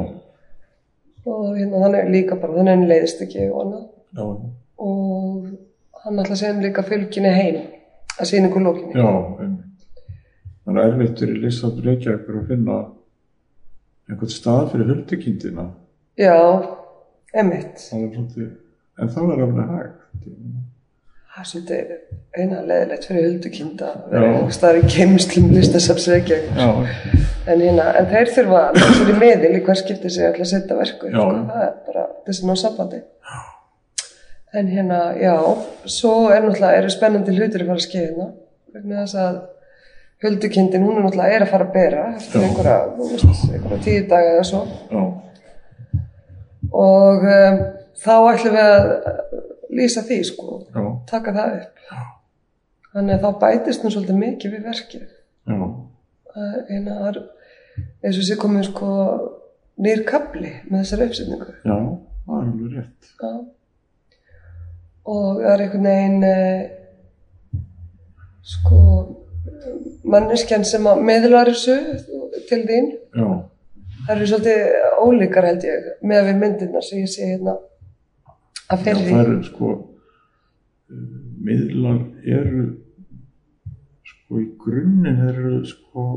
og 1.30 1.50
hérna 1.54 1.86
hann 1.86 2.02
er 2.02 2.14
líka 2.14 2.38
bara, 2.42 2.58
þannig 2.58 2.90
leiðist 2.90 3.22
ekki 3.26 3.52
og 3.52 3.68
annað 3.68 3.90
já, 4.18 4.24
og 4.24 5.48
hann 6.04 6.20
ætla 6.20 6.36
að 6.36 6.40
segja 6.42 6.54
um 6.56 6.62
líka 6.66 6.84
fylginni 6.88 7.32
heim 7.34 7.58
að 8.20 8.30
sýningu 8.30 8.60
lókinni 8.64 8.94
já, 9.00 9.08
einmitt. 9.40 9.88
Það 10.64 10.78
er 10.80 10.92
erfitt 10.94 11.20
fyrir 11.24 11.40
Lísat 11.44 11.80
Reykjavíkur 11.86 12.38
að 12.42 12.48
finna 12.54 12.78
einhvern 14.10 14.32
stað 14.32 14.72
fyrir 14.74 14.92
huldukindina. 14.94 15.66
já, 16.20 16.38
Það 17.34 17.50
er 17.58 17.72
svolítið, 17.82 18.50
en 19.02 19.10
það 19.10 19.32
er 19.34 19.40
alveg 19.44 19.70
hægt. 19.74 20.02
það 21.34 21.40
er 21.42 21.48
svolítið 21.50 21.94
eina 22.38 22.60
leðilegt 22.68 23.08
fyrir 23.10 23.24
huldukind 23.28 23.82
að 23.82 23.96
vera 24.12 24.28
Já. 24.28 24.34
einhvers 24.36 24.58
staðar 24.60 24.78
í 24.78 24.92
geimslum 24.94 25.48
listasafsveikja 25.56 26.38
Já, 26.60 26.68
en, 27.48 27.64
hérna, 27.64 27.88
en 27.98 28.10
þeir 28.12 28.30
þurfa 28.36 28.62
að 28.68 29.10
í 29.10 29.16
miðil 29.18 29.50
í 29.58 29.64
hver 29.66 29.80
skipti 29.82 30.12
sig 30.14 30.28
ætla 30.30 30.46
að 30.46 30.52
setja 30.54 30.78
verku 30.78 31.10
það 31.16 31.64
er 31.64 31.74
bara 31.88 32.06
þessi 32.28 32.46
ná 32.46 32.54
sambandi 32.62 33.02
en 34.54 34.70
hérna, 34.70 35.00
já 35.18 35.34
svo 35.90 36.30
er 36.30 36.44
náttúrulega, 36.44 36.78
eru 36.82 36.94
spennandi 36.94 37.36
hlutir 37.36 37.64
að 37.64 37.72
fara 37.72 37.82
að 37.82 37.86
skeið 37.88 38.06
hérna 38.08 38.28
vegna 38.74 39.04
þess 39.04 39.20
að 39.24 39.42
huldukindin, 40.24 40.86
hún 40.86 40.98
er 40.98 41.06
náttúrulega 41.06 41.38
er 41.38 41.46
að 41.46 41.52
fara 41.52 41.68
að 41.68 41.74
bera 41.74 42.04
eftir 42.16 42.42
Já. 42.42 42.48
einhverja, 42.48 42.78
einhverja 43.54 43.84
tíu 43.84 44.04
daga 44.10 44.36
eða 44.36 44.46
svo. 44.48 44.62
Já, 44.94 45.04
og 46.74 47.26
um, 47.34 47.60
þá 48.04 48.14
ætlum 48.32 48.56
við 48.58 48.70
að 48.70 48.92
lýsa 49.74 50.04
því 50.08 50.20
sko, 50.30 50.60
já, 50.74 50.84
taka 51.10 51.34
það 51.36 51.58
upp. 51.60 51.84
Þannig 52.94 53.16
að 53.16 53.24
þá 53.26 53.40
bætist 53.42 53.84
nú 53.84 53.92
svolítið 53.94 54.20
mikið 54.22 54.56
við 54.56 54.68
verkið. 54.70 55.08
Já, 55.50 55.58
eina 56.70 56.98
er 57.10 57.20
eins 58.06 58.20
og 58.22 58.28
sé 58.28 58.38
komið 58.40 58.70
sko 58.70 58.92
nýr 59.84 60.04
kapli 60.08 60.52
með 60.70 60.84
þessari 60.84 61.10
uppsetningu. 61.10 61.56
Já, 61.66 61.78
það 62.28 62.40
er 62.40 62.48
alveg 62.54 62.78
rétt. 62.78 63.14
Já. 63.18 63.34
Og 65.10 65.42
það 65.42 65.50
er 65.54 65.64
einhvern 65.66 65.88
veginn 65.90 66.24
eh, 66.28 66.62
sko 68.54 68.80
manneskjan 70.14 70.66
sem 70.68 70.88
að 70.88 71.02
meðlar 71.08 71.52
þessu 71.52 71.78
til 72.50 72.62
þín. 72.68 72.90
Já, 73.16 73.28
það 74.06 74.16
eru 74.16 74.30
svolítið 74.32 74.60
ólíkar 75.04 75.48
held 75.48 75.68
ég 75.68 75.90
með 76.04 76.28
við 76.30 76.42
myndirnar 76.44 76.86
sem 76.86 77.04
ég 77.04 77.12
sé 77.12 77.30
hérna 77.34 77.56
að 78.72 78.78
Já, 78.78 78.84
fyrri 78.88 79.10
það 79.10 79.24
eru 79.24 79.38
sko 79.48 79.72
uh, 79.74 81.04
miðlar 81.48 82.02
eru 82.40 82.66
sko 84.12 84.42
í 84.42 84.48
grunninn 84.64 85.24
eru 85.30 85.56
sko 85.68 86.08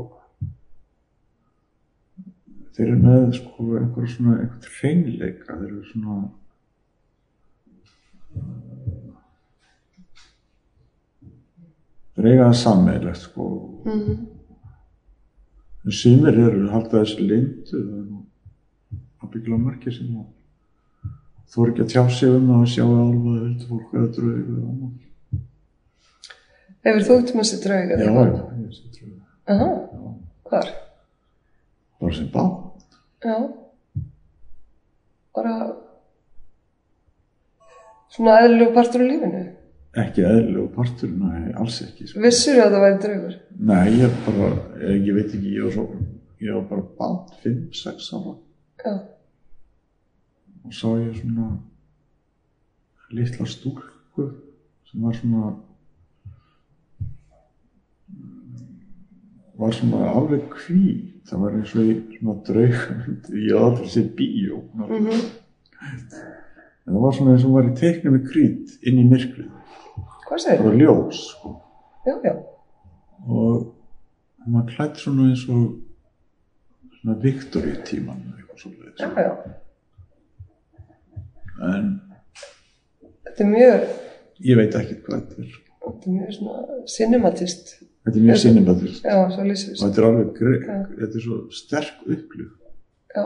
þeir 2.75 2.87
eru 2.87 2.99
með 3.03 3.29
sko 3.39 3.69
einhver 3.79 4.11
svona 4.11 4.35
einhvern 4.41 4.75
hreinleika 4.79 5.55
þeir 5.55 5.69
eru 5.71 5.85
svona 5.91 6.17
þeir 12.17 12.27
eiga 12.31 12.47
það 12.49 12.57
sammeilegt 12.61 13.21
sko 13.21 13.43
Mhm. 13.85 14.15
en 15.85 15.91
sumir 15.91 16.33
eru 16.45 16.63
að 16.67 16.71
halda 16.75 17.01
þessu 17.03 17.27
lindu 17.27 17.65
það 17.71 17.77
er 17.99 18.05
nú 18.11 18.23
ábyggilega 19.23 19.63
margir 19.63 19.93
sem 19.97 20.07
að 20.17 20.25
þú 21.51 21.63
er 21.65 21.69
ekki 21.71 21.81
að 21.85 21.91
tjá 21.93 22.03
sig 22.09 22.29
um 22.29 22.47
það 22.47 22.61
að 22.63 22.71
sjá 22.73 22.83
alvað 22.83 23.35
eða 23.37 23.43
vildu 23.45 23.65
fólk 23.71 23.93
eða 23.93 24.13
draugur 24.15 24.57
eða 24.57 24.69
annað. 24.71 24.93
hefur 26.87 27.03
þú 27.07 27.13
út 27.19 27.31
með 27.35 27.43
þessi 27.43 27.63
draug 27.63 27.87
Já, 27.87 27.93
eða 27.93 28.03
já, 28.03 28.09
eitthvað? 28.09 28.47
ég 28.63 28.73
sé 28.73 28.83
draugur. 28.95 29.21
Aha, 29.47 29.69
Já, 29.93 30.09
hvar? 30.49 30.67
bara 32.01 32.13
sem 32.13 32.27
bá. 32.33 32.43
Já. 33.23 33.37
Bara 35.35 35.53
svona 38.15 38.39
eðlilegu 38.43 38.73
partur 38.75 39.03
af 39.03 39.11
lífinu. 39.11 39.43
Ekki 39.97 40.25
eðlilegu 40.29 40.67
partur, 40.75 41.09
nei, 41.09 41.53
alls 41.57 41.79
ekki. 41.85 42.07
Sko. 42.09 42.21
Vissur 42.23 42.59
að 42.61 42.75
það 42.75 42.85
væri 42.85 42.99
draugur? 43.05 43.37
Nei, 43.71 43.85
ég 43.97 44.17
bara, 44.27 44.49
ég, 44.93 45.11
veit 45.15 45.31
ekki, 45.31 45.53
ég 45.57 45.67
var 45.67 45.73
svo, 45.73 45.87
ég 46.43 46.53
var 46.53 46.67
bara 46.69 46.83
bát, 46.99 47.31
5-6 47.43 48.11
ára 48.13 48.35
Já. 48.85 48.93
og 50.63 50.73
sá 50.73 50.87
ég 51.01 51.15
svona 51.17 51.47
litla 53.09 53.47
stúlku 53.49 54.27
sem 54.85 55.01
var 55.01 55.15
svona 55.17 55.55
var 59.57 59.73
svona 59.73 60.11
alveg 60.13 60.53
hví 60.61 60.83
það 61.27 61.41
var 61.43 61.57
eins 61.57 61.73
og 61.75 61.89
í 61.89 61.95
svona 62.19 62.37
draug 62.47 62.77
ég 63.33 63.57
aldrei 63.57 63.89
séð 63.95 64.13
bíó 64.19 64.61
Mm 64.77 65.09
en 66.87 66.93
það 66.95 67.01
var 67.03 67.15
svona 67.17 67.33
eins 67.35 67.43
og 67.43 67.49
hún 67.51 67.57
var 67.59 67.69
í 67.71 67.75
teikni 67.81 68.13
með 68.15 68.27
krít 68.31 68.75
inn 68.87 69.01
í 69.01 69.05
myrkrið 69.11 69.49
Hvað 70.27 70.33
það 70.33 70.43
segir 70.43 70.63
var 70.67 70.75
ljós 70.81 71.19
sko. 71.31 71.49
Já, 72.07 72.13
já. 72.23 72.33
og 73.27 73.73
hún 74.45 74.55
var 74.57 74.65
klætt 74.73 74.97
svona 75.03 75.29
eins 75.29 75.43
og 75.51 75.61
svona 76.97 77.15
Victory 77.23 77.73
tíman 77.87 78.19
eitthvað 78.33 78.59
svoleiðis. 78.63 78.99
Já, 78.99 79.09
já. 79.23 79.31
en 81.71 81.87
Þetta 83.27 83.43
er 83.45 83.49
mjög, 83.51 83.87
ég 84.49 84.57
veit 84.59 84.75
ekki 84.79 84.95
hvað 85.05 85.19
þetta 85.19 85.43
er 85.43 85.51
þetta 85.87 86.09
er 86.09 86.15
mjög 86.17 86.31
svona 86.37 86.77
cinematist. 86.93 87.73
þetta 88.07 88.17
er 88.19 88.25
mjög 88.27 88.39
sinnibatist 88.43 89.03
Já, 89.05 89.15
og 89.23 89.35
þetta 89.37 90.01
er 90.01 90.07
alveg 90.07 90.31
gre- 90.37 90.61
Já. 90.63 90.77
þetta 91.01 91.19
er 91.19 91.25
svo 91.27 91.37
sterk 91.53 92.05
upplif 92.07 92.51
Já. 93.15 93.25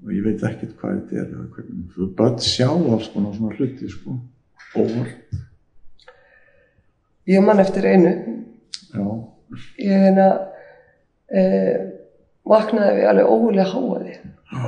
Og 0.00 0.12
ég 0.14 0.24
veit 0.24 0.44
ekkert 0.48 0.76
hvað 0.80 0.98
þetta 0.98 1.22
er 1.22 1.48
hvernig, 1.54 1.86
þú 1.94 2.08
börn 2.18 2.38
sjá 2.44 2.68
alls 2.70 3.10
konar 3.12 3.36
svona 3.36 3.56
hluti 3.58 3.90
sko, 3.92 4.16
óvart. 4.80 5.40
Ég 7.30 7.44
man 7.44 7.62
eftir 7.62 7.86
einu, 7.86 8.12
já, 8.90 9.06
ég 9.84 10.04
hérna 10.06 10.28
e, 11.28 11.42
vaknaði 12.48 12.96
við 12.98 13.08
alveg 13.12 13.32
ógulega 13.34 13.68
háaði 13.70 14.16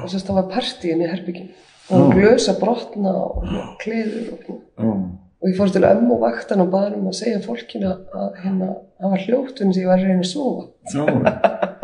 og 0.02 0.08
sérst 0.10 0.28
það 0.28 0.38
var 0.38 0.50
partíin 0.52 1.02
í 1.02 1.10
herbygginu 1.10 1.54
og 1.92 1.98
Já. 1.98 2.12
glös 2.14 2.46
að 2.48 2.60
brotna 2.60 3.12
og 3.18 3.48
kliður 3.82 4.28
og, 4.36 4.60
og 5.42 5.48
ég 5.48 5.56
fórst 5.58 5.74
til 5.76 5.84
ömmu 5.88 6.18
vaktan 6.22 6.62
og 6.62 6.70
baði 6.72 7.00
um 7.00 7.08
að 7.10 7.18
segja 7.18 7.40
fólkinu 7.42 7.90
að 7.90 8.38
hérna, 8.44 8.68
það 9.00 9.14
var 9.16 9.24
hljóttun 9.26 9.74
sem 9.74 9.82
ég 9.82 9.90
var 9.90 9.98
að 9.98 10.06
reyna 10.06 10.22
að 10.22 10.30
sofa. 10.30 10.62
Já, 10.92 11.02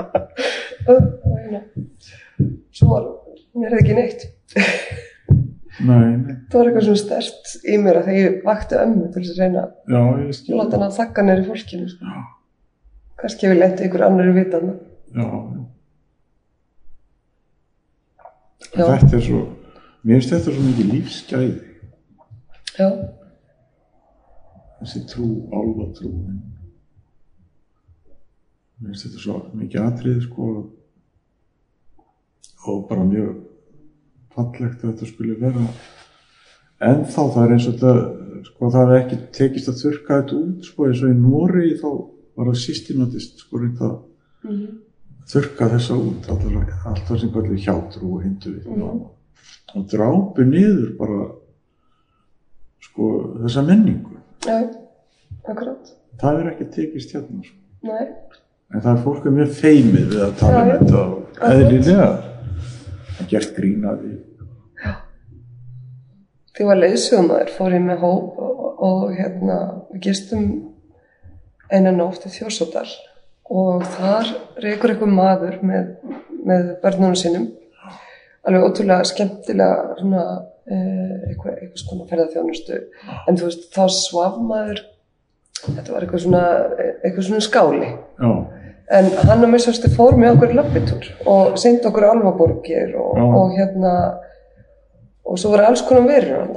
og 0.92 1.34
hérna 1.34 1.64
svo 2.78 2.90
var, 2.92 3.09
mér 3.59 3.75
er 3.75 3.83
ekki 3.83 3.99
neitt. 3.99 4.27
Nei, 5.79 6.17
nei, 6.19 6.35
það 6.51 6.59
var 6.59 6.69
eitthvað 6.69 6.87
svona 6.89 6.99
stert 6.99 7.53
í 7.63 7.77
mér 7.79 8.01
að 8.01 8.09
þegar 8.09 8.25
ég 8.25 8.39
vakti 8.47 8.79
ömmu 8.81 9.11
til 9.15 9.21
þess 9.23 9.35
að 9.35 9.43
reyna 9.45 9.61
já, 9.63 10.01
að 10.01 10.57
láta 10.59 10.75
hann 10.75 10.87
að 10.89 10.97
þakka 10.97 11.25
neyri 11.27 11.45
fólkinu 11.47 11.87
sko. 11.93 12.23
kannski 13.21 13.47
ef 13.47 13.53
ég 13.55 13.61
lendi 13.61 13.87
ykkur 13.87 14.05
annar 14.09 14.31
í 14.31 14.35
vitan 14.35 14.73
já, 14.73 15.23
já. 15.23 15.61
Já. 18.75 18.85
þetta 18.89 19.15
er 19.21 19.23
svo 19.29 19.45
mér 20.03 20.19
finnst 20.19 20.35
þetta 20.35 20.57
svo 20.57 20.65
mikið 20.67 20.91
lífsgæði. 20.97 21.55
Já, 22.79 22.89
þessi 24.81 25.05
trú, 25.13 25.29
álfatrú 25.55 26.11
mér 28.79 28.91
finnst 28.91 29.07
þetta 29.07 29.23
svo 29.23 29.39
mikið 29.53 29.87
atrið 29.87 30.19
sko. 30.27 30.49
Og 32.69 32.83
bara 32.91 33.07
mjög 33.07 33.47
fallegt 34.39 34.82
að 34.84 34.93
þetta 34.93 35.11
skulle 35.12 35.36
vera. 35.43 35.66
En 36.89 37.05
þá 37.11 37.20
það 37.34 37.45
er 37.45 37.55
eins 37.57 37.68
og 37.68 37.78
þetta 37.78 38.45
sko 38.49 38.68
það 38.70 38.91
er 38.93 39.01
ekki 39.03 39.16
tekist 39.34 39.68
að 39.72 39.80
þurka 39.82 40.18
þetta 40.22 40.36
út 40.39 40.68
sko 40.70 40.86
eins 40.89 41.01
og 41.03 41.11
í 41.11 41.16
Nóri 41.18 41.70
þá 41.80 41.89
var 42.39 42.51
það 42.53 42.61
systematist 42.62 43.41
sko 43.43 43.59
reynd 43.64 43.80
að 43.82 43.97
þurka 45.28 45.66
þessa 45.74 45.97
út 46.01 46.28
alltaf, 46.32 46.84
alltaf 46.89 47.18
sem 47.20 47.32
kallir 47.34 47.59
hjátrú 47.61 48.12
og 48.14 48.22
hindu 48.24 48.53
Mhm. 48.64 49.01
og 49.76 49.89
drápu 49.91 50.45
niður 50.49 50.95
bara 50.99 51.18
sko 52.86 53.09
þessa 53.43 53.62
menningu. 53.66 54.16
Já, 54.47 54.62
akkurat. 55.49 55.91
Það 56.22 56.41
er 56.41 56.51
ekki 56.53 56.68
tekist 56.74 57.12
hérna 57.14 57.43
sko. 57.45 57.57
nei, 57.82 58.07
en 58.74 58.80
það 58.80 58.97
er 58.97 59.03
fólk 59.05 59.26
er 59.26 59.30
mjög 59.36 59.53
feimið 59.61 60.09
við 60.14 60.22
að 60.24 60.32
tala 60.39 60.62
um 60.62 60.70
þetta 60.86 61.03
og 61.03 61.43
eðlilega. 61.51 62.09
Að 63.18 63.28
gert 63.28 63.53
grína 63.57 63.93
því 66.59 66.67
var 66.67 66.81
leiðsjómaður 66.83 67.53
fór 67.55 67.77
ég 67.77 67.85
með 67.85 68.01
hóp 68.03 68.41
og, 68.43 68.67
og 68.83 69.05
hérna 69.15 69.59
við 69.93 70.09
gistum 70.09 70.49
eina 71.71 71.93
nótt 71.95 72.27
í 72.27 72.33
Þjórsódal 72.35 72.89
og 73.49 73.87
þar 73.95 74.35
reykur 74.59 74.93
eitthvað 74.93 75.15
maður 75.15 75.59
með, 75.63 75.95
með 76.43 76.69
börnunum 76.83 77.17
sínum 77.19 77.49
alveg 78.49 78.67
ótrúlega 78.67 79.07
skemmtilega 79.07 79.97
svona 80.01 80.25
eh, 80.67 81.15
eitthvað, 81.31 81.55
eitthvað 81.55 81.83
svona 81.85 82.09
ferðarþjónustu 82.11 82.79
en 82.81 83.39
þú 83.39 83.49
veist 83.49 83.69
þá 83.77 83.83
svaf 83.95 84.39
maður 84.43 84.83
þetta 85.63 85.95
var 85.95 86.07
eitthvað 86.07 86.25
svona 86.25 86.45
eitthvað 87.05 87.29
svona 87.31 87.45
skáli. 87.45 87.93
Já, 88.19 88.31
En 88.89 89.05
hann 89.29 89.45
og 89.45 89.51
missastu 89.53 89.91
fór 89.93 90.15
með 90.17 90.39
okkur 90.39 90.55
lappitúr 90.57 91.09
og 91.29 91.59
syndi 91.61 91.85
okkur 91.91 92.07
alvaborgir 92.09 92.95
og, 92.97 93.19
og 93.21 93.51
hérna 93.53 93.91
og 95.29 95.39
svo 95.41 95.53
var 95.55 95.66
alls 95.68 95.83
konar 95.87 96.07
verið 96.09 96.37
hann 96.39 96.55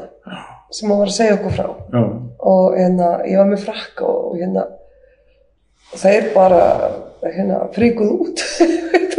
sem 0.72 0.88
hann 0.90 1.02
var 1.02 1.10
að 1.12 1.18
segja 1.18 1.36
okkur 1.38 1.56
frá. 1.58 1.66
Já, 1.92 2.04
og 2.52 2.76
hérna 2.80 3.08
ég 3.28 3.38
var 3.42 3.50
með 3.52 3.66
frakka 3.66 4.06
og 4.08 4.38
hérna 4.40 4.64
og 5.92 6.00
þeir 6.00 6.30
bara 6.36 6.62
hérna 7.26 7.58
fríkuð 7.76 8.14
út. 8.28 8.46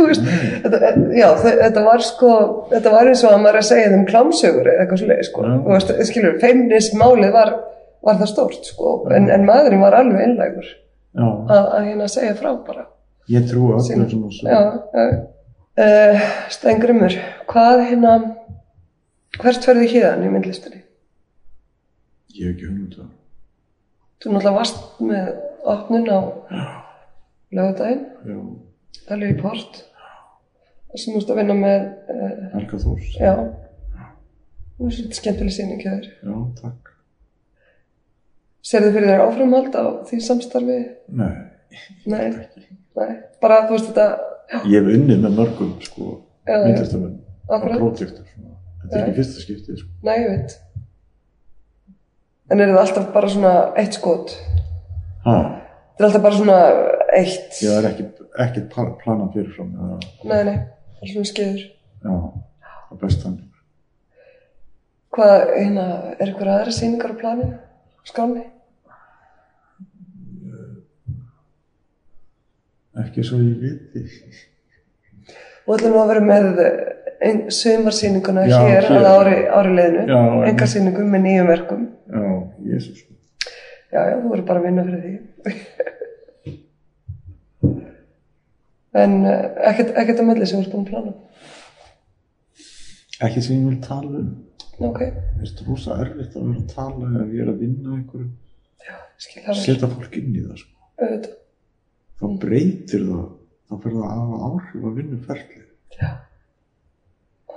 Veist 0.03 0.25
þetta, 0.65 0.89
já, 1.15 1.29
þe- 1.39 1.59
þetta 1.61 1.83
var 1.87 2.01
sko 2.03 2.31
þetta 2.73 2.91
var 2.91 3.07
eins 3.11 3.21
og 3.23 3.35
að 3.37 3.43
maður 3.45 3.55
er 3.55 3.61
að 3.61 3.67
segja 3.69 3.91
þeim 3.93 4.07
klámsögur 4.09 4.71
eða 4.73 4.81
eitthvað 4.83 4.99
svoleiði 5.03 5.27
sko. 5.29 5.43
Já. 5.47 5.53
veist, 5.69 5.93
skilur, 6.09 6.33
feimnismálið 6.43 7.31
var, 7.37 7.53
var 8.09 8.17
það 8.19 8.31
stórt 8.33 8.67
sko. 8.67 8.95
En, 9.15 9.29
en 9.31 9.45
maðurinn 9.47 9.85
var 9.85 9.95
alveg 10.01 10.25
einlægur 10.25 10.67
já, 10.73 11.29
að, 11.55 11.69
hérna 11.87 12.09
segja 12.11 12.35
frá 12.41 12.51
bara. 12.67 12.89
Ég 13.31 13.47
trú 13.53 13.69
að 13.77 13.85
Sýn- 13.87 14.03
öllum 14.09 14.25
svona 14.35 14.57
Já, 14.57 14.65
já. 14.97 15.21
Uh, 15.73 16.25
Stengrimur, 16.57 17.15
hvað 17.53 17.85
hérna, 17.93 18.17
hvert 19.41 19.65
ferði 19.67 19.89
hérðan 19.93 20.27
í 20.27 20.31
myndlistinni? 20.33 20.83
ég 22.33 22.47
hef 22.47 22.55
ekki 22.57 22.67
hugmynd 22.69 22.95
um 22.97 22.99
það. 22.99 23.11
Þú 24.23 24.31
náttúrulega 24.33 24.57
varst 24.57 25.01
með 25.05 25.27
opnun 25.73 26.07
á 26.09 26.19
lögudaginn, 27.53 28.05
já, 28.25 28.37
alveg 29.13 29.35
í 29.35 29.41
port, 29.43 29.81
þar 30.89 31.03
sem 31.03 31.13
þú 31.15 31.21
ert 31.23 31.33
að 31.35 31.41
vinna 31.43 31.57
með, 31.59 31.85
uh, 32.15 32.39
Helga 32.55 32.81
Þórs. 32.85 33.11
Já, 33.19 33.33
það 33.93 34.87
er 34.89 34.95
svolítið 34.97 35.19
skemmtileg 35.21 35.57
sýning 35.57 35.83
hjá 35.85 35.91
þér. 35.93 36.09
já, 36.23 36.35
takk. 36.63 36.93
Serðu 38.63 38.93
fyrir 38.95 39.11
þér 39.11 39.25
áframhald 39.27 39.75
á 39.77 39.85
því 40.09 40.21
samstarfi? 40.29 40.79
nei, 41.09 41.33
Nei, 42.07 42.27
nei, 42.97 43.13
bara 43.41 43.63
þú 43.67 43.77
veist 43.79 43.87
þetta, 43.91 44.07
ég 44.69 44.81
hef 44.85 44.91
unnið 44.97 45.23
með 45.27 45.37
mörgum 45.41 45.71
sko, 45.85 46.09
Já, 46.47 46.53
já. 46.57 46.65
myndlistamenn 46.67 47.15
á 47.49 47.55
projektur 47.61 48.27
svona. 48.29 48.57
Þetta 48.83 48.97
er 48.97 49.01
Já. 49.01 49.05
ekki 49.07 49.17
fyrsta 49.21 49.45
skiptið 49.47 49.79
sko. 49.83 49.89
nei, 50.09 50.15
ég 50.21 50.29
veit. 50.37 50.59
En 52.53 52.61
er 52.61 52.69
það 52.73 52.81
alltaf 52.83 53.07
bara 53.15 53.29
svona 53.33 53.53
eitt 53.81 53.95
skot? 53.97 54.35
ha, 55.25 55.37
Það 55.97 56.01
er 56.03 56.09
alltaf 56.09 56.23
bara 56.25 56.37
svona 56.41 56.57
eitt. 57.17 57.61
ég 57.63 57.77
er 57.79 57.89
ekki, 57.93 58.07
ekki 58.47 58.65
planað 58.75 59.33
fyrirfram 59.37 59.71
Nei, 60.25 60.43
nei, 60.49 60.57
það 60.99 61.07
er 61.07 61.13
svona 61.15 61.31
skeiður. 61.31 61.65
já, 62.03 62.15
það 62.67 62.97
er 62.97 63.03
best 63.07 63.25
þannig 63.27 63.49
Hvað, 65.13 65.43
hérna, 65.59 65.83
er 66.19 66.31
ykkur 66.33 66.49
aðra 66.49 66.73
sýningar 66.73 67.13
á 67.13 67.21
planinu? 67.21 67.57
Skáni? 68.09 68.47
ekki 73.03 73.23
svo 73.25 73.39
ég 73.41 73.61
viti 73.63 74.03
Og 75.67 75.77
ætlum 75.79 75.93
nú 75.95 76.01
að 76.03 76.09
vera 76.11 76.23
með 76.27 76.49
Já, 78.51 78.59
hér, 78.67 78.85
hér. 78.89 78.97
að 78.99 79.07
ári, 79.13 79.37
ári 79.59 79.71
leiðinu. 79.79 80.03
Já, 80.09 80.17
einmitt. 80.19 80.49
Enga 80.51 80.67
sýningum 80.73 81.09
með 81.15 81.21
nýjum 81.27 81.49
verkum. 81.53 81.83
já, 82.13 82.23
jésus 82.73 82.99
Já, 83.93 84.01
já, 84.09 84.15
þú 84.23 84.27
verður 84.33 84.47
bara 84.49 84.59
að 84.63 84.67
vinna 84.69 84.83
fyrir 84.89 85.01
því. 85.03 85.13
en 89.03 89.13
uh, 89.25 89.31
ekkert, 89.71 89.91
að 90.21 90.27
melli 90.29 90.47
sem 90.49 90.59
þú 90.61 90.65
ert 90.67 90.73
búin 90.75 90.87
að 90.87 90.91
plana. 90.93 91.13
ekki 93.29 93.41
sem 93.45 93.55
ég 93.61 93.67
vil 93.71 93.81
tala 93.85 94.15
um 94.23 94.31
Ok, 94.83 94.99
Mér 95.05 95.45
finnst 95.45 95.61
rosa 95.69 95.91
erfitt 96.03 96.35
að 96.35 96.47
vera 96.49 96.61
að 96.63 96.71
tala 96.73 97.05
ef 97.23 97.29
ég 97.37 97.43
er 97.45 97.51
að 97.53 97.59
vinna 97.63 97.89
einhverju, 97.95 98.29
skil 99.21 99.41
það 99.45 99.53
vel. 99.53 99.63
setja 99.63 99.87
fólk 99.93 100.15
inn 100.19 100.33
í 100.33 100.35
það 100.43 100.57
sko. 100.63 100.75
Auðvitað. 101.03 101.35
þá 102.19 102.25
breytir 102.45 103.03
það 103.07 103.27
þá 103.69 103.73
fyrir 103.85 103.97
það 103.99 104.07
að 104.09 104.17
hafa 104.17 104.37
áhrif 104.49 104.83
að 104.91 104.97
vinna 104.99 105.17
ferli 105.29 105.59
Já, 106.01 106.11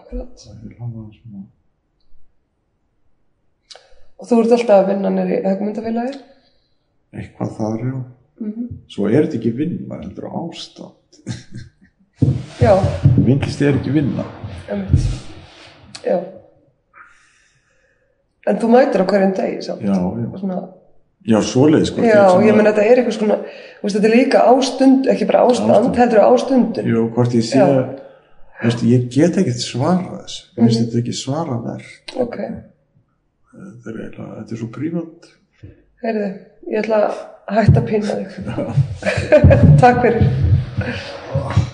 akkurat. 0.05 0.45
það 0.45 0.65
er 0.69 0.77
hafa 0.79 1.05
svona 1.19 1.43
Og 4.15 4.27
þú 4.29 4.37
ert 4.45 4.53
alltaf 4.55 4.77
að 4.79 4.89
vinna 4.93 5.09
nýri 5.11 5.41
högmyndafélagi? 5.43 6.19
eitthvað 7.15 7.57
þar 7.59 7.81
já 7.89 7.95
Mm 8.35 8.65
svo 8.91 9.05
er 9.07 9.23
þetta 9.25 9.37
ekki 9.39 9.51
vinna, 9.55 9.95
heldur 10.01 10.25
ástand 10.27 11.19
Já, 12.65 12.73
vinnlist 13.25 13.61
er 13.63 13.77
ekki 13.79 13.91
vinna 13.95 14.25
Einmitt. 14.71 15.05
Já. 16.05 16.17
En 18.45 18.59
þú 18.61 18.69
mætir 18.73 19.01
á 19.01 19.05
hverjum 19.09 19.33
degi 19.37 19.61
samt. 19.65 19.81
já, 19.85 19.95
já, 19.95 20.27
Svona, 20.39 20.57
já 21.25 21.37
svoleið 21.41 21.85
sko, 21.89 22.01
já, 22.05 22.13
þetta 22.13 22.35
er 22.41 22.47
ég 22.49 22.55
menn 22.59 22.67
þetta 22.69 22.85
er 22.85 23.01
eitthvað 23.01 23.17
svona, 23.17 23.37
þetta 23.85 24.07
er 24.09 24.15
líka 24.15 24.43
ástund, 24.51 25.07
ekki 25.15 25.27
bara 25.31 25.43
ástand, 25.47 25.71
Ástand. 25.75 25.99
heldur 26.01 26.21
ástundun. 26.25 26.89
Jú, 26.91 27.05
hvort 27.15 27.33
ég 27.37 27.45
sé 27.47 27.57
Já. 27.61 27.65
Veistu, 28.63 28.85
ég 28.87 29.09
get 29.11 29.37
ekkert 29.41 29.59
svara 29.61 30.21
þessu 30.23 30.41
mm 30.57 30.63
Mhm. 30.63 30.73
þetta 30.79 30.97
ekki 31.01 31.13
svara 31.13 31.57
verð 31.65 31.89
Ok, 32.25 32.35
þetta 32.39 33.89
er, 33.89 33.95
eiginlega- 34.05 34.35
þetta 34.39 34.51
er 34.51 34.57
svo 34.63 34.69
prívat 34.79 35.31
heyrðu, 36.03 36.27
ég 36.71 36.77
ætla 36.83 36.97
að 37.05 37.13
hætta 37.55 37.79
að 37.81 37.87
pína 37.89 38.11
þig. 38.15 38.29
Takk 39.81 39.97
fyrir. 40.01 41.73